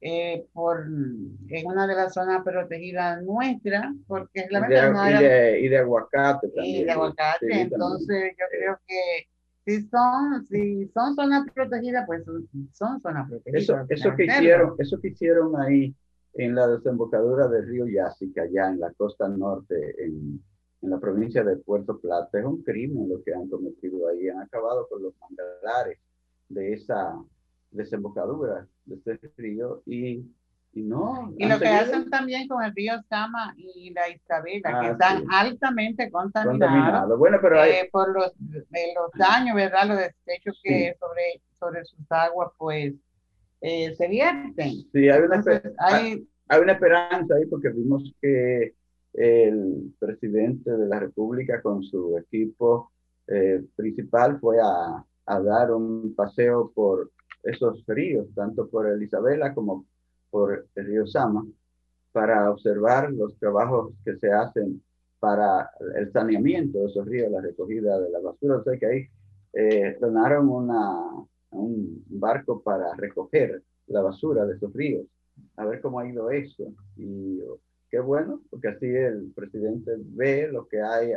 eh, 0.00 0.46
por, 0.52 0.86
en 0.86 1.66
una 1.66 1.86
de 1.86 1.94
las 1.94 2.14
zonas 2.14 2.44
protegidas 2.44 3.22
nuestras, 3.22 3.92
porque 4.06 4.40
es 4.40 4.50
la 4.50 4.60
verdad. 4.60 5.20
Y, 5.20 5.24
de, 5.24 5.60
y 5.60 5.68
de 5.68 5.78
aguacate 5.78 6.48
también. 6.48 6.82
Y 6.82 6.84
de 6.84 6.90
aguacate, 6.92 7.60
entonces 7.60 8.32
yo 8.38 8.44
creo 8.50 8.78
que 8.86 9.28
si 9.64 9.82
son, 9.88 10.46
si 10.46 10.88
son 10.88 11.14
zonas 11.14 11.46
protegidas, 11.52 12.06
pues 12.06 12.24
son, 12.72 13.00
zonas 13.00 13.28
protegidas. 13.28 13.62
Eso, 13.62 13.86
eso, 13.88 14.16
que 14.16 14.24
hicieron, 14.24 14.74
eso 14.78 15.00
que 15.00 15.08
hicieron 15.08 15.60
ahí 15.60 15.94
en 16.34 16.54
la 16.54 16.68
desembocadura 16.68 17.48
del 17.48 17.66
río 17.66 17.86
Yásica, 17.86 18.42
allá 18.42 18.68
en 18.68 18.80
la 18.80 18.92
costa 18.92 19.28
norte, 19.28 19.74
en, 20.04 20.40
en 20.80 20.90
la 20.90 21.00
provincia 21.00 21.42
de 21.42 21.56
Puerto 21.56 21.98
Plata. 21.98 22.38
Es 22.38 22.44
un 22.44 22.62
crimen 22.62 23.08
lo 23.08 23.22
que 23.24 23.34
han 23.34 23.48
cometido 23.48 24.08
ahí. 24.08 24.28
Han 24.28 24.40
acabado 24.40 24.86
con 24.88 25.02
los 25.02 25.12
manglares 25.20 25.98
de 26.48 26.72
esa 26.72 27.14
desembocadura 27.70 28.66
de 28.86 28.96
este 28.96 29.30
río 29.36 29.82
y, 29.86 30.24
y 30.72 30.82
no. 30.82 31.32
Y 31.36 31.46
lo 31.46 31.58
que 31.58 31.68
hacen 31.68 32.08
también 32.10 32.48
con 32.48 32.62
el 32.62 32.74
río 32.74 32.94
Sama 33.08 33.54
y 33.56 33.90
la 33.92 34.08
Isabela, 34.08 34.80
que 34.80 34.86
ah, 34.86 34.90
están 34.90 35.24
altamente 35.30 36.10
contaminados. 36.10 37.18
Bueno, 37.18 37.38
pero 37.40 37.62
eh, 37.64 37.88
por 37.92 38.12
los, 38.12 38.32
los 38.38 39.10
daños, 39.16 39.54
¿verdad? 39.54 39.88
Los 39.88 39.98
desechos 39.98 40.60
que 40.62 40.94
sobre, 40.98 41.42
sobre 41.58 41.84
sus 41.84 42.10
aguas, 42.10 42.50
pues, 42.56 42.94
eh, 43.60 43.94
se 43.96 44.08
vierten. 44.08 44.72
Sí, 44.92 45.08
hay 45.08 45.20
una, 45.22 45.42
hay, 45.78 46.28
hay 46.48 46.60
una 46.60 46.72
esperanza 46.72 47.34
ahí 47.34 47.46
porque 47.46 47.70
vimos 47.70 48.14
que 48.20 48.74
el 49.14 49.92
presidente 49.98 50.70
de 50.70 50.86
la 50.86 51.00
República 51.00 51.60
con 51.60 51.82
su 51.82 52.16
equipo 52.18 52.92
eh, 53.26 53.62
principal 53.74 54.38
fue 54.40 54.58
a, 54.60 55.04
a, 55.26 55.40
dar 55.40 55.72
un 55.72 56.14
paseo 56.14 56.70
por 56.74 57.10
esos 57.42 57.84
ríos, 57.86 58.26
tanto 58.34 58.68
por 58.68 58.86
el 58.86 59.02
Isabela 59.02 59.54
como 59.54 59.86
por 60.30 60.66
el 60.74 60.86
río 60.86 61.06
Sama, 61.06 61.46
para 62.12 62.50
observar 62.50 63.12
los 63.12 63.36
trabajos 63.38 63.92
que 64.04 64.16
se 64.16 64.32
hacen 64.32 64.82
para 65.20 65.70
el 65.96 66.12
saneamiento 66.12 66.78
de 66.78 66.86
esos 66.86 67.06
ríos, 67.06 67.30
la 67.30 67.40
recogida 67.40 67.98
de 67.98 68.10
la 68.10 68.20
basura. 68.20 68.56
O 68.56 68.64
sea 68.64 68.78
que 68.78 68.86
hay 68.86 69.08
eh, 69.52 69.96
donaron 70.00 70.48
una, 70.48 71.00
un 71.50 72.04
barco 72.08 72.62
para 72.62 72.94
recoger 72.94 73.62
la 73.86 74.02
basura 74.02 74.44
de 74.46 74.56
esos 74.56 74.72
ríos. 74.72 75.06
A 75.56 75.64
ver 75.64 75.80
cómo 75.80 76.00
ha 76.00 76.08
ido 76.08 76.30
eso. 76.30 76.72
Y 76.96 77.40
qué 77.90 78.00
bueno, 78.00 78.42
porque 78.50 78.68
así 78.68 78.86
el 78.86 79.32
presidente 79.34 79.92
ve 79.98 80.48
lo 80.48 80.68
que 80.68 80.80
hay 80.80 81.12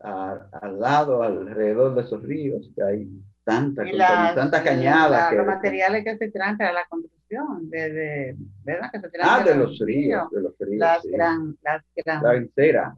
al 0.00 0.80
lado, 0.80 1.22
alrededor 1.22 1.94
de 1.94 2.02
esos 2.02 2.22
ríos, 2.22 2.70
que 2.74 2.82
hay 2.82 3.08
tanta, 3.48 4.34
tanta 4.34 4.62
cañada. 4.62 5.32
los 5.32 5.46
materiales 5.46 6.04
que 6.04 6.18
se 6.18 6.30
traen 6.30 6.58
para 6.58 6.72
la 6.72 6.86
construcción, 6.86 7.70
de, 7.70 8.36
¿verdad? 8.62 8.90
Que 8.92 9.00
se 9.00 9.08
traen 9.08 9.28
ah, 9.30 9.42
de, 9.42 9.54
los 9.54 9.78
ríos, 9.78 10.30
de 10.30 10.42
los 10.42 10.52
ríos. 10.58 10.78
Las 10.78 11.02
gran, 11.04 11.56
las 11.62 11.82
gran, 11.96 12.22
la 12.22 12.32
grancera. 12.34 12.94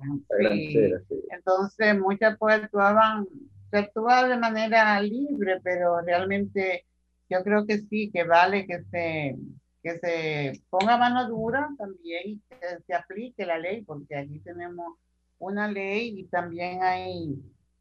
Entonces, 1.31 1.99
muchas 1.99 2.37
pues 2.37 2.63
actuaban, 2.65 3.27
se 3.71 3.79
actuaba 3.79 4.29
de 4.29 4.37
manera 4.39 5.01
libre, 5.01 5.61
pero 5.63 6.01
realmente 6.01 6.85
yo 7.29 7.45
creo 7.45 7.65
que 7.65 7.79
sí, 7.79 8.11
que 8.13 8.25
vale 8.25 8.67
que 8.67 8.83
se, 8.91 9.37
que 9.85 9.99
se 9.99 10.61
ponga 10.69 10.97
mano 10.97 11.29
dura 11.29 11.69
también 11.79 12.23
y 12.25 12.41
que 12.49 12.57
se 12.85 12.93
aplique 12.93 13.47
la 13.47 13.59
ley, 13.59 13.83
porque 13.83 14.17
aquí 14.17 14.41
tenemos 14.41 14.95
una 15.39 15.69
ley 15.69 16.19
y 16.19 16.25
también 16.25 16.83
hay 16.83 17.37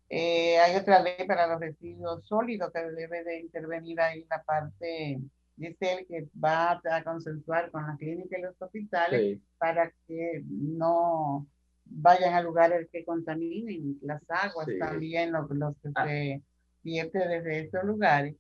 eh, 0.10 0.58
hay 0.58 0.76
otra 0.76 1.02
ley 1.04 1.28
para 1.28 1.46
los 1.48 1.60
residuos 1.60 2.26
sólidos 2.26 2.72
que 2.74 2.80
debe 2.80 3.24
de 3.24 3.42
intervenir 3.42 4.02
ahí 4.02 4.26
la 4.30 4.42
parte, 4.44 5.20
dice 5.56 5.94
él 5.94 6.06
que 6.08 6.28
va 6.44 6.82
a 6.84 7.04
consensuar 7.04 7.70
con 7.70 7.86
la 7.86 7.96
clínica 7.96 8.38
y 8.38 8.42
los 8.42 8.60
hospitales 8.60 9.40
para 9.60 9.94
que 10.08 10.44
no 10.48 11.48
vayan 11.86 12.34
a 12.34 12.42
lugares 12.42 12.88
que 12.92 13.06
contaminen 13.06 14.00
las 14.02 14.22
aguas, 14.30 14.68
también 14.80 15.32
los, 15.32 15.50
los 15.52 15.76
que 15.78 15.90
ah. 15.94 16.06
se 16.06 16.42
vierte 16.82 17.20
desde 17.20 17.60
estos 17.60 17.84
lugares. 17.84 18.36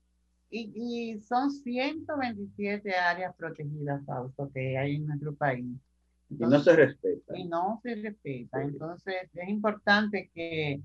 Y, 0.51 0.71
y, 1.13 1.19
son 1.21 1.51
127 1.51 2.95
áreas 2.95 3.35
protegidas, 3.35 4.03
Fausto, 4.05 4.49
que 4.51 4.75
hay 4.75 4.95
en 4.95 5.05
nuestro 5.05 5.35
país. 5.35 5.65
y 6.29 6.35
no 6.37 6.59
se 6.59 6.75
respeta. 6.75 7.37
Y 7.37 7.43
no 7.47 7.79
se 7.83 7.93
respeta. 7.93 8.63
Entonces, 8.63 9.29
es 9.31 9.47
importante 9.47 10.31
que 10.33 10.81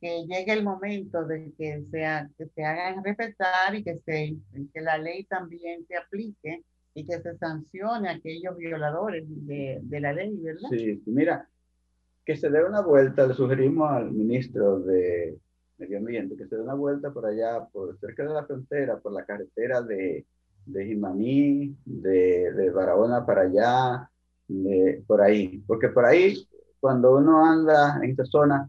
que 0.00 0.24
llegue 0.26 0.52
el 0.52 0.64
momento 0.64 1.24
de 1.24 1.52
que, 1.56 1.84
sea, 1.90 2.28
que 2.36 2.46
se 2.46 2.64
hagan 2.64 3.02
respetar 3.02 3.74
y 3.74 3.82
que, 3.82 3.98
se, 3.98 4.36
que 4.72 4.80
la 4.80 4.98
ley 4.98 5.24
también 5.24 5.84
se 5.86 5.96
aplique 5.96 6.64
y 6.94 7.04
que 7.04 7.20
se 7.20 7.36
sancione 7.38 8.08
a 8.08 8.12
aquellos 8.12 8.56
violadores 8.56 9.24
de, 9.26 9.80
de 9.82 10.00
la 10.00 10.12
ley, 10.12 10.36
¿verdad? 10.36 10.68
Sí, 10.70 11.02
mira, 11.06 11.48
que 12.24 12.36
se 12.36 12.50
dé 12.50 12.62
una 12.64 12.82
vuelta, 12.82 13.26
le 13.26 13.34
sugerimos 13.34 13.90
al 13.90 14.10
ministro 14.12 14.80
de 14.80 15.38
Medio 15.78 15.98
Ambiente 15.98 16.36
que 16.36 16.46
se 16.46 16.56
dé 16.56 16.62
una 16.62 16.74
vuelta 16.74 17.12
por 17.12 17.26
allá, 17.26 17.64
por 17.72 17.98
cerca 17.98 18.24
de 18.24 18.34
la 18.34 18.44
frontera, 18.44 18.98
por 18.98 19.12
la 19.12 19.24
carretera 19.24 19.80
de, 19.82 20.26
de 20.66 20.86
Jimaní, 20.86 21.76
de, 21.84 22.52
de 22.52 22.70
Barahona 22.70 23.24
para 23.24 23.42
allá, 23.42 24.10
de, 24.46 25.02
por 25.06 25.22
ahí, 25.22 25.62
porque 25.66 25.88
por 25.88 26.04
ahí, 26.04 26.46
cuando 26.80 27.16
uno 27.16 27.44
anda 27.44 27.98
en 28.02 28.10
esta 28.10 28.24
zona, 28.24 28.68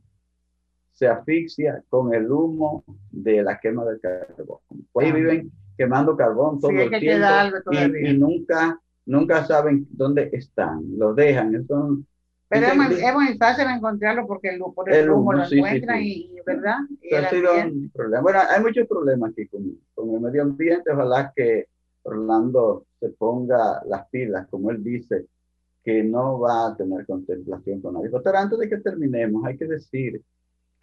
se 1.00 1.08
asfixia 1.08 1.82
con 1.88 2.14
el 2.14 2.30
humo 2.30 2.84
de 3.10 3.41
la 3.41 3.58
quema 3.58 3.86
del 3.86 4.02
carbón. 4.02 4.60
Ahí 4.95 5.14
viven 5.14 5.50
quemando 5.78 6.18
carbón 6.18 6.60
todo 6.60 6.72
el 6.72 6.89
tiempo 6.89 7.97
y, 8.02 8.18
nunca, 8.18 8.78
nunca 9.06 9.45
saben 9.45 9.88
dónde 9.91 10.30
están, 10.34 10.84
lo 10.97 11.14
dejan. 11.14 11.56
Entonces, 11.56 12.06
pero 12.50 12.66
es 12.66 13.14
muy, 13.14 13.38
fácil 13.38 13.68
encontrarlo 13.70 14.28
porque 14.28 14.50
el, 14.50 14.60
por 14.60 14.91
el, 14.91 15.10
humo, 15.10 15.32
lo 15.32 15.45
encuentran 15.45 16.02
y, 16.02 16.36
¿verdad? 16.45 16.80
ha 17.16 17.30
sido 17.30 17.54
un 17.54 17.89
problema. 17.91 18.22
Bueno, 18.22 18.39
hay 18.50 18.62
muchos 18.62 18.86
problemas 18.86 19.32
aquí 19.32 19.47
con, 19.47 19.78
con, 19.93 20.14
el 20.16 20.20
medio 20.20 20.41
ambiente. 20.41 20.91
Ojalá 20.91 21.32
que 21.34 21.68
Orlando 22.04 22.88
se 23.00 23.08
ponga 23.10 23.82
las 23.86 24.10
pilas, 24.10 24.47
como 24.50 24.72
él 24.72 24.84
dice, 24.84 25.28
que 25.82 26.04
no 26.04 26.39
va 26.39 26.68
a 26.68 26.76
tener 26.76 27.06
contemplación 27.06 27.80
con 27.82 27.93
nadie. 27.93 28.10
Pero 28.12 28.38
antes 28.38 28.60
de 28.60 28.68
que 28.68 28.78
terminemos, 28.80 29.45
hay 29.45 29.56
que 29.56 29.66
decir 29.66 30.22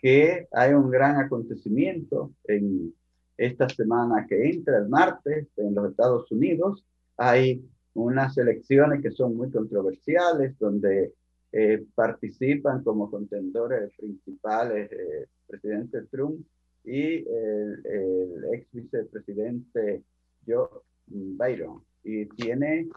que 0.01 0.47
hay 0.53 0.73
un 0.73 0.91
gran 0.91 1.17
acontecimiento 1.17 2.33
en 2.45 2.95
esta 3.37 3.69
semana 3.69 4.27
que 4.29 4.51
entra 4.51 4.79
el 4.79 4.89
martes 4.89 5.47
en 5.57 5.75
los 5.75 5.91
Estados 5.91 6.31
Unidos. 6.31 6.85
Hay 7.17 7.65
unas 7.95 8.37
elecciones 8.39 9.03
que 9.03 9.11
son 9.11 9.37
muy 9.37 9.51
controversiales, 9.51 10.59
donde 10.59 11.13
eh, 11.53 11.85
participan 11.95 12.83
como 12.83 13.11
contendores 13.11 13.91
principales 13.97 14.91
el 14.93 14.99
eh, 14.99 15.27
presidente 15.47 16.03
Trump 16.11 16.45
y 16.85 17.27
el, 17.27 17.87
el, 17.87 18.45
ex 18.55 18.67
vicepresidente 18.73 20.03
Joe 20.47 20.69
Biden. 21.07 21.81
Y 22.05 22.27
tiene, 22.27 22.89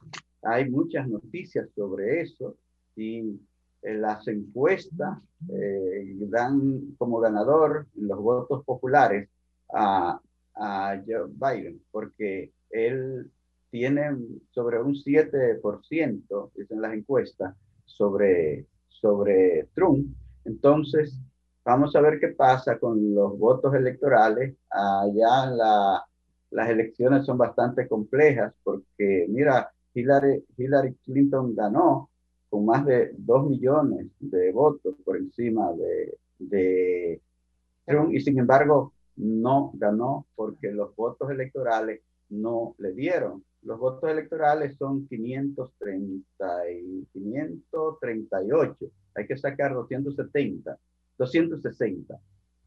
hay 0.42 0.70
muchas 0.70 1.08
noticias 1.08 1.70
sobre 1.76 2.22
eso 2.22 2.56
y 2.96 3.40
las 3.82 4.28
encuestas 4.28 5.18
eh, 5.52 6.16
dan 6.30 6.96
como 6.98 7.20
ganador 7.20 7.88
los 7.96 8.20
votos 8.20 8.64
populares 8.66 9.30
a, 9.74 10.20
a 10.56 11.02
Joe 11.08 11.30
Biden, 11.30 11.82
porque 11.92 12.52
él 12.70 13.32
tiene 13.72 14.18
sobre 14.52 14.82
un 14.82 14.94
7%, 14.94 16.52
dicen 16.56 16.82
las 16.82 16.94
encuestas, 16.94 17.56
sobre, 17.86 18.66
sobre 18.88 19.68
Trump. 19.74 20.08
Entonces, 20.46 21.18
vamos 21.64 21.96
a 21.96 22.02
ver 22.02 22.20
qué 22.20 22.30
pasa 22.30 22.80
con 22.80 23.14
los 23.14 23.38
votos 23.38 23.74
electorales. 23.76 24.56
Allá 24.70 25.46
la, 25.52 26.06
las 26.52 26.70
elecciones 26.70 27.26
son 27.26 27.38
bastante 27.38 27.88
complejas 27.88 28.54
porque, 28.64 29.28
mira, 29.30 29.72
Hillary, 29.94 30.44
Hillary 30.58 30.96
Clinton 31.06 31.56
ganó 31.56 32.09
con 32.50 32.66
más 32.66 32.86
de 32.86 33.12
2 33.18 33.50
millones 33.50 34.08
de 34.20 34.52
votos 34.52 34.96
por 35.06 35.18
encima 35.18 35.72
de, 35.74 37.22
Trump 37.86 38.14
y 38.14 38.22
sin 38.22 38.40
embargo 38.40 38.94
no 39.16 39.72
ganó 39.74 40.26
porque 40.36 40.72
los 40.72 40.96
votos 40.96 41.30
electorales 41.30 42.02
no 42.30 42.76
le 42.78 42.94
dieron. 42.94 43.44
Los 43.64 43.80
votos 43.80 44.10
electorales 44.10 44.78
son 44.78 45.08
530 45.08 46.72
y 46.72 47.06
538. 47.12 48.86
Hay 49.16 49.28
que 49.28 49.38
sacar 49.38 49.74
270, 49.74 50.78
260 51.18 52.20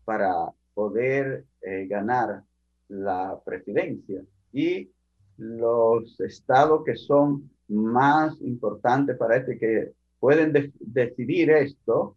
para 0.04 0.52
poder 0.74 1.44
eh, 1.62 1.86
ganar 1.86 2.42
la 2.88 3.40
presidencia. 3.44 4.22
Y 4.52 4.90
los 5.38 6.20
estados 6.20 6.84
que 6.84 6.96
son 6.96 7.50
más 7.72 8.40
importante 8.40 9.14
para 9.14 9.36
este 9.36 9.58
que 9.58 9.92
pueden 10.20 10.52
decidir 10.78 11.50
esto, 11.50 12.16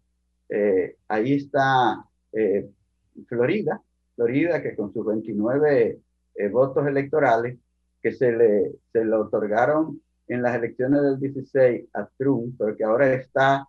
eh, 0.49 0.97
ahí 1.07 1.33
está 1.33 2.05
eh, 2.33 2.69
Florida, 3.27 3.81
Florida 4.15 4.61
que 4.61 4.75
con 4.75 4.93
sus 4.93 5.05
29 5.05 5.99
eh, 6.35 6.49
votos 6.49 6.85
electorales 6.85 7.57
que 8.01 8.11
se 8.11 8.31
le, 8.31 8.73
se 8.91 9.03
le 9.03 9.15
otorgaron 9.15 10.01
en 10.27 10.43
las 10.43 10.55
elecciones 10.55 11.01
del 11.01 11.19
16 11.19 11.87
a 11.93 12.07
Trump, 12.17 12.55
pero 12.57 12.75
que 12.75 12.83
ahora 12.83 13.13
está 13.13 13.67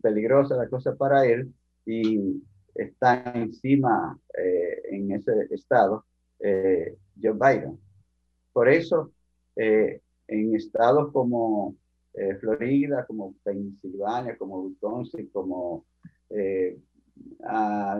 peligrosa 0.00 0.56
la 0.56 0.66
cosa 0.66 0.96
para 0.96 1.26
él 1.26 1.52
y 1.84 2.42
está 2.74 3.32
encima 3.34 4.18
en 4.34 5.12
ese 5.12 5.46
estado 5.50 6.06
Joe 6.40 7.34
Biden. 7.34 7.78
Por 8.50 8.70
eso 8.70 9.12
en 10.28 10.54
estados 10.54 11.10
como 11.12 11.74
eh, 12.14 12.34
Florida, 12.36 13.06
como 13.06 13.34
Pensilvania, 13.42 14.36
como 14.36 14.62
Wisconsin, 14.62 15.28
como 15.30 15.86
eh, 16.30 16.78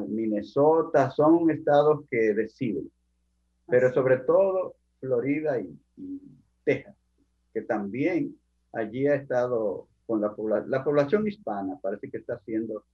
Minnesota, 0.08 1.10
son 1.10 1.50
estados 1.50 2.04
que 2.10 2.34
deciden. 2.34 2.90
Pero 3.66 3.92
sobre 3.92 4.18
todo 4.18 4.76
Florida 5.00 5.60
y, 5.60 5.78
Texas, 6.64 6.94
que 7.52 7.62
también 7.62 8.36
allí 8.72 9.06
ha 9.06 9.14
estado 9.14 9.88
con 10.06 10.20
la, 10.20 10.34
población, 10.34 10.70
la 10.70 10.84
población 10.84 11.26
hispana, 11.26 11.78
parece 11.80 12.10
que 12.10 12.18
está 12.18 12.34
haciendo 12.34 12.84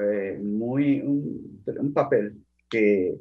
eh, 0.00 0.38
muy 0.42 1.00
un, 1.00 1.62
un, 1.66 1.92
papel 1.92 2.42
que 2.68 3.18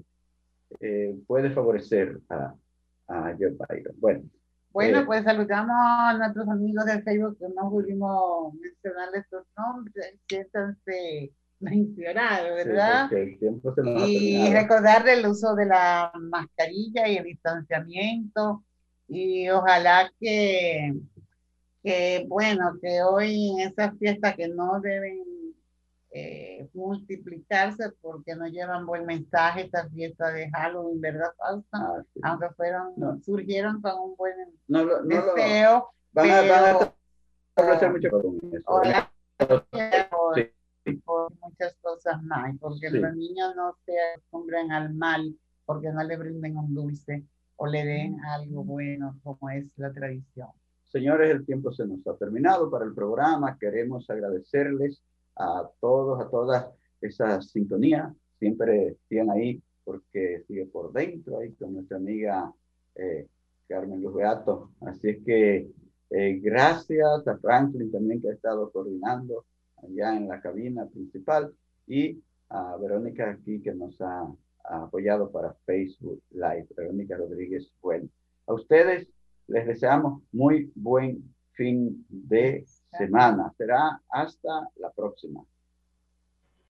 puede 1.25 1.49
favorecer 1.49 2.19
a, 2.29 2.53
a 3.07 3.35
Joe 3.37 3.57
Biden. 3.67 3.95
Bueno, 3.97 4.23
bueno, 4.71 5.05
pues 5.05 5.23
saludamos 5.23 5.75
a 5.77 6.17
nuestros 6.17 6.47
amigos 6.47 6.85
de 6.85 7.01
Facebook 7.01 7.37
que 7.39 7.47
no 7.55 7.69
pudimos 7.69 8.53
mencionarles 8.53 9.25
sus 9.29 9.43
nombres, 9.57 10.15
siéntanse 10.27 11.31
mencionados, 11.59 12.55
¿verdad? 12.55 13.09
y 14.07 14.53
recordarle 14.53 15.13
el 15.13 15.27
uso 15.27 15.55
de 15.55 15.65
la 15.65 16.11
mascarilla 16.15 17.07
y 17.07 17.17
el 17.17 17.25
distanciamiento 17.25 18.63
y 19.07 19.49
ojalá 19.49 20.11
que, 20.19 20.93
que 21.83 22.25
bueno, 22.27 22.77
que 22.81 23.01
hoy 23.01 23.51
en 23.51 23.69
esas 23.69 23.97
fiestas 23.97 24.35
que 24.35 24.47
no 24.47 24.79
deben 24.79 25.23
eh, 26.11 26.67
multiplicarse 26.73 27.91
porque 28.01 28.35
no 28.35 28.47
llevan 28.47 28.85
buen 28.85 29.05
mensaje 29.05 29.61
esta 29.61 29.87
fiesta 29.89 30.31
de 30.31 30.49
Halloween, 30.49 30.99
¿verdad, 30.99 31.31
Fausto? 31.37 31.69
Ah, 31.73 32.03
Aunque 32.23 32.49
fueron, 32.55 33.21
surgieron 33.23 33.81
con 33.81 33.91
un 33.99 34.15
buen 34.15 34.33
deseo. 34.67 35.89
van, 36.13 36.29
a, 36.29 37.73
hacer 37.73 37.91
mucho 37.91 38.09
con 38.09 38.39
Por, 41.05 41.31
muchas 41.41 41.75
cosas 41.81 42.23
más, 42.23 42.55
porque 42.59 42.89
los 42.89 43.15
niños 43.15 43.55
no 43.55 43.75
se 43.85 43.93
acostumbran 44.15 44.71
al 44.71 44.91
mal 44.95 45.35
porque 45.65 45.91
no 45.91 46.03
le 46.03 46.17
brinden 46.17 46.57
un 46.57 46.73
dulce 46.73 47.23
o 47.57 47.67
le 47.67 47.85
den 47.85 48.19
algo 48.25 48.63
bueno 48.63 49.19
como 49.21 49.51
es 49.51 49.65
la 49.75 49.93
tradición. 49.93 50.49
Señores, 50.85 51.29
el 51.29 51.45
tiempo 51.45 51.71
se 51.71 51.85
nos 51.85 52.07
ha 52.07 52.15
terminado 52.17 52.71
para 52.71 52.85
el 52.85 52.95
programa. 52.95 53.55
Queremos 53.59 54.09
agradecerles 54.09 55.03
a 55.35 55.69
todos, 55.79 56.19
a 56.21 56.29
todas 56.29 56.67
esa 57.01 57.41
sintonía. 57.41 58.13
Siempre 58.39 58.97
siguen 59.07 59.29
ahí 59.29 59.61
porque 59.83 60.43
sigue 60.47 60.65
por 60.65 60.93
dentro 60.93 61.39
ahí 61.39 61.51
con 61.53 61.73
nuestra 61.73 61.97
amiga 61.97 62.53
eh, 62.95 63.27
Carmen 63.67 64.01
Luz 64.01 64.15
Beato. 64.15 64.71
Así 64.81 65.09
es 65.09 65.23
que 65.23 65.71
eh, 66.09 66.39
gracias 66.41 67.27
a 67.27 67.37
Franklin 67.37 67.91
también 67.91 68.21
que 68.21 68.29
ha 68.29 68.33
estado 68.33 68.71
coordinando 68.71 69.45
allá 69.83 70.15
en 70.15 70.27
la 70.27 70.41
cabina 70.41 70.85
principal 70.87 71.53
y 71.87 72.21
a 72.49 72.75
Verónica 72.77 73.29
aquí 73.29 73.61
que 73.61 73.73
nos 73.73 73.99
ha, 74.01 74.27
ha 74.63 74.83
apoyado 74.83 75.31
para 75.31 75.53
Facebook 75.65 76.21
Live, 76.31 76.67
Verónica 76.75 77.17
Rodríguez 77.17 77.71
Bueno. 77.81 78.09
A 78.47 78.53
ustedes 78.53 79.07
les 79.47 79.67
deseamos 79.67 80.21
muy 80.31 80.71
buen 80.75 81.23
fin 81.53 82.05
de 82.09 82.65
semana. 82.91 83.53
Será 83.57 84.01
hasta 84.09 84.69
la 84.77 84.91
próxima. 84.91 85.43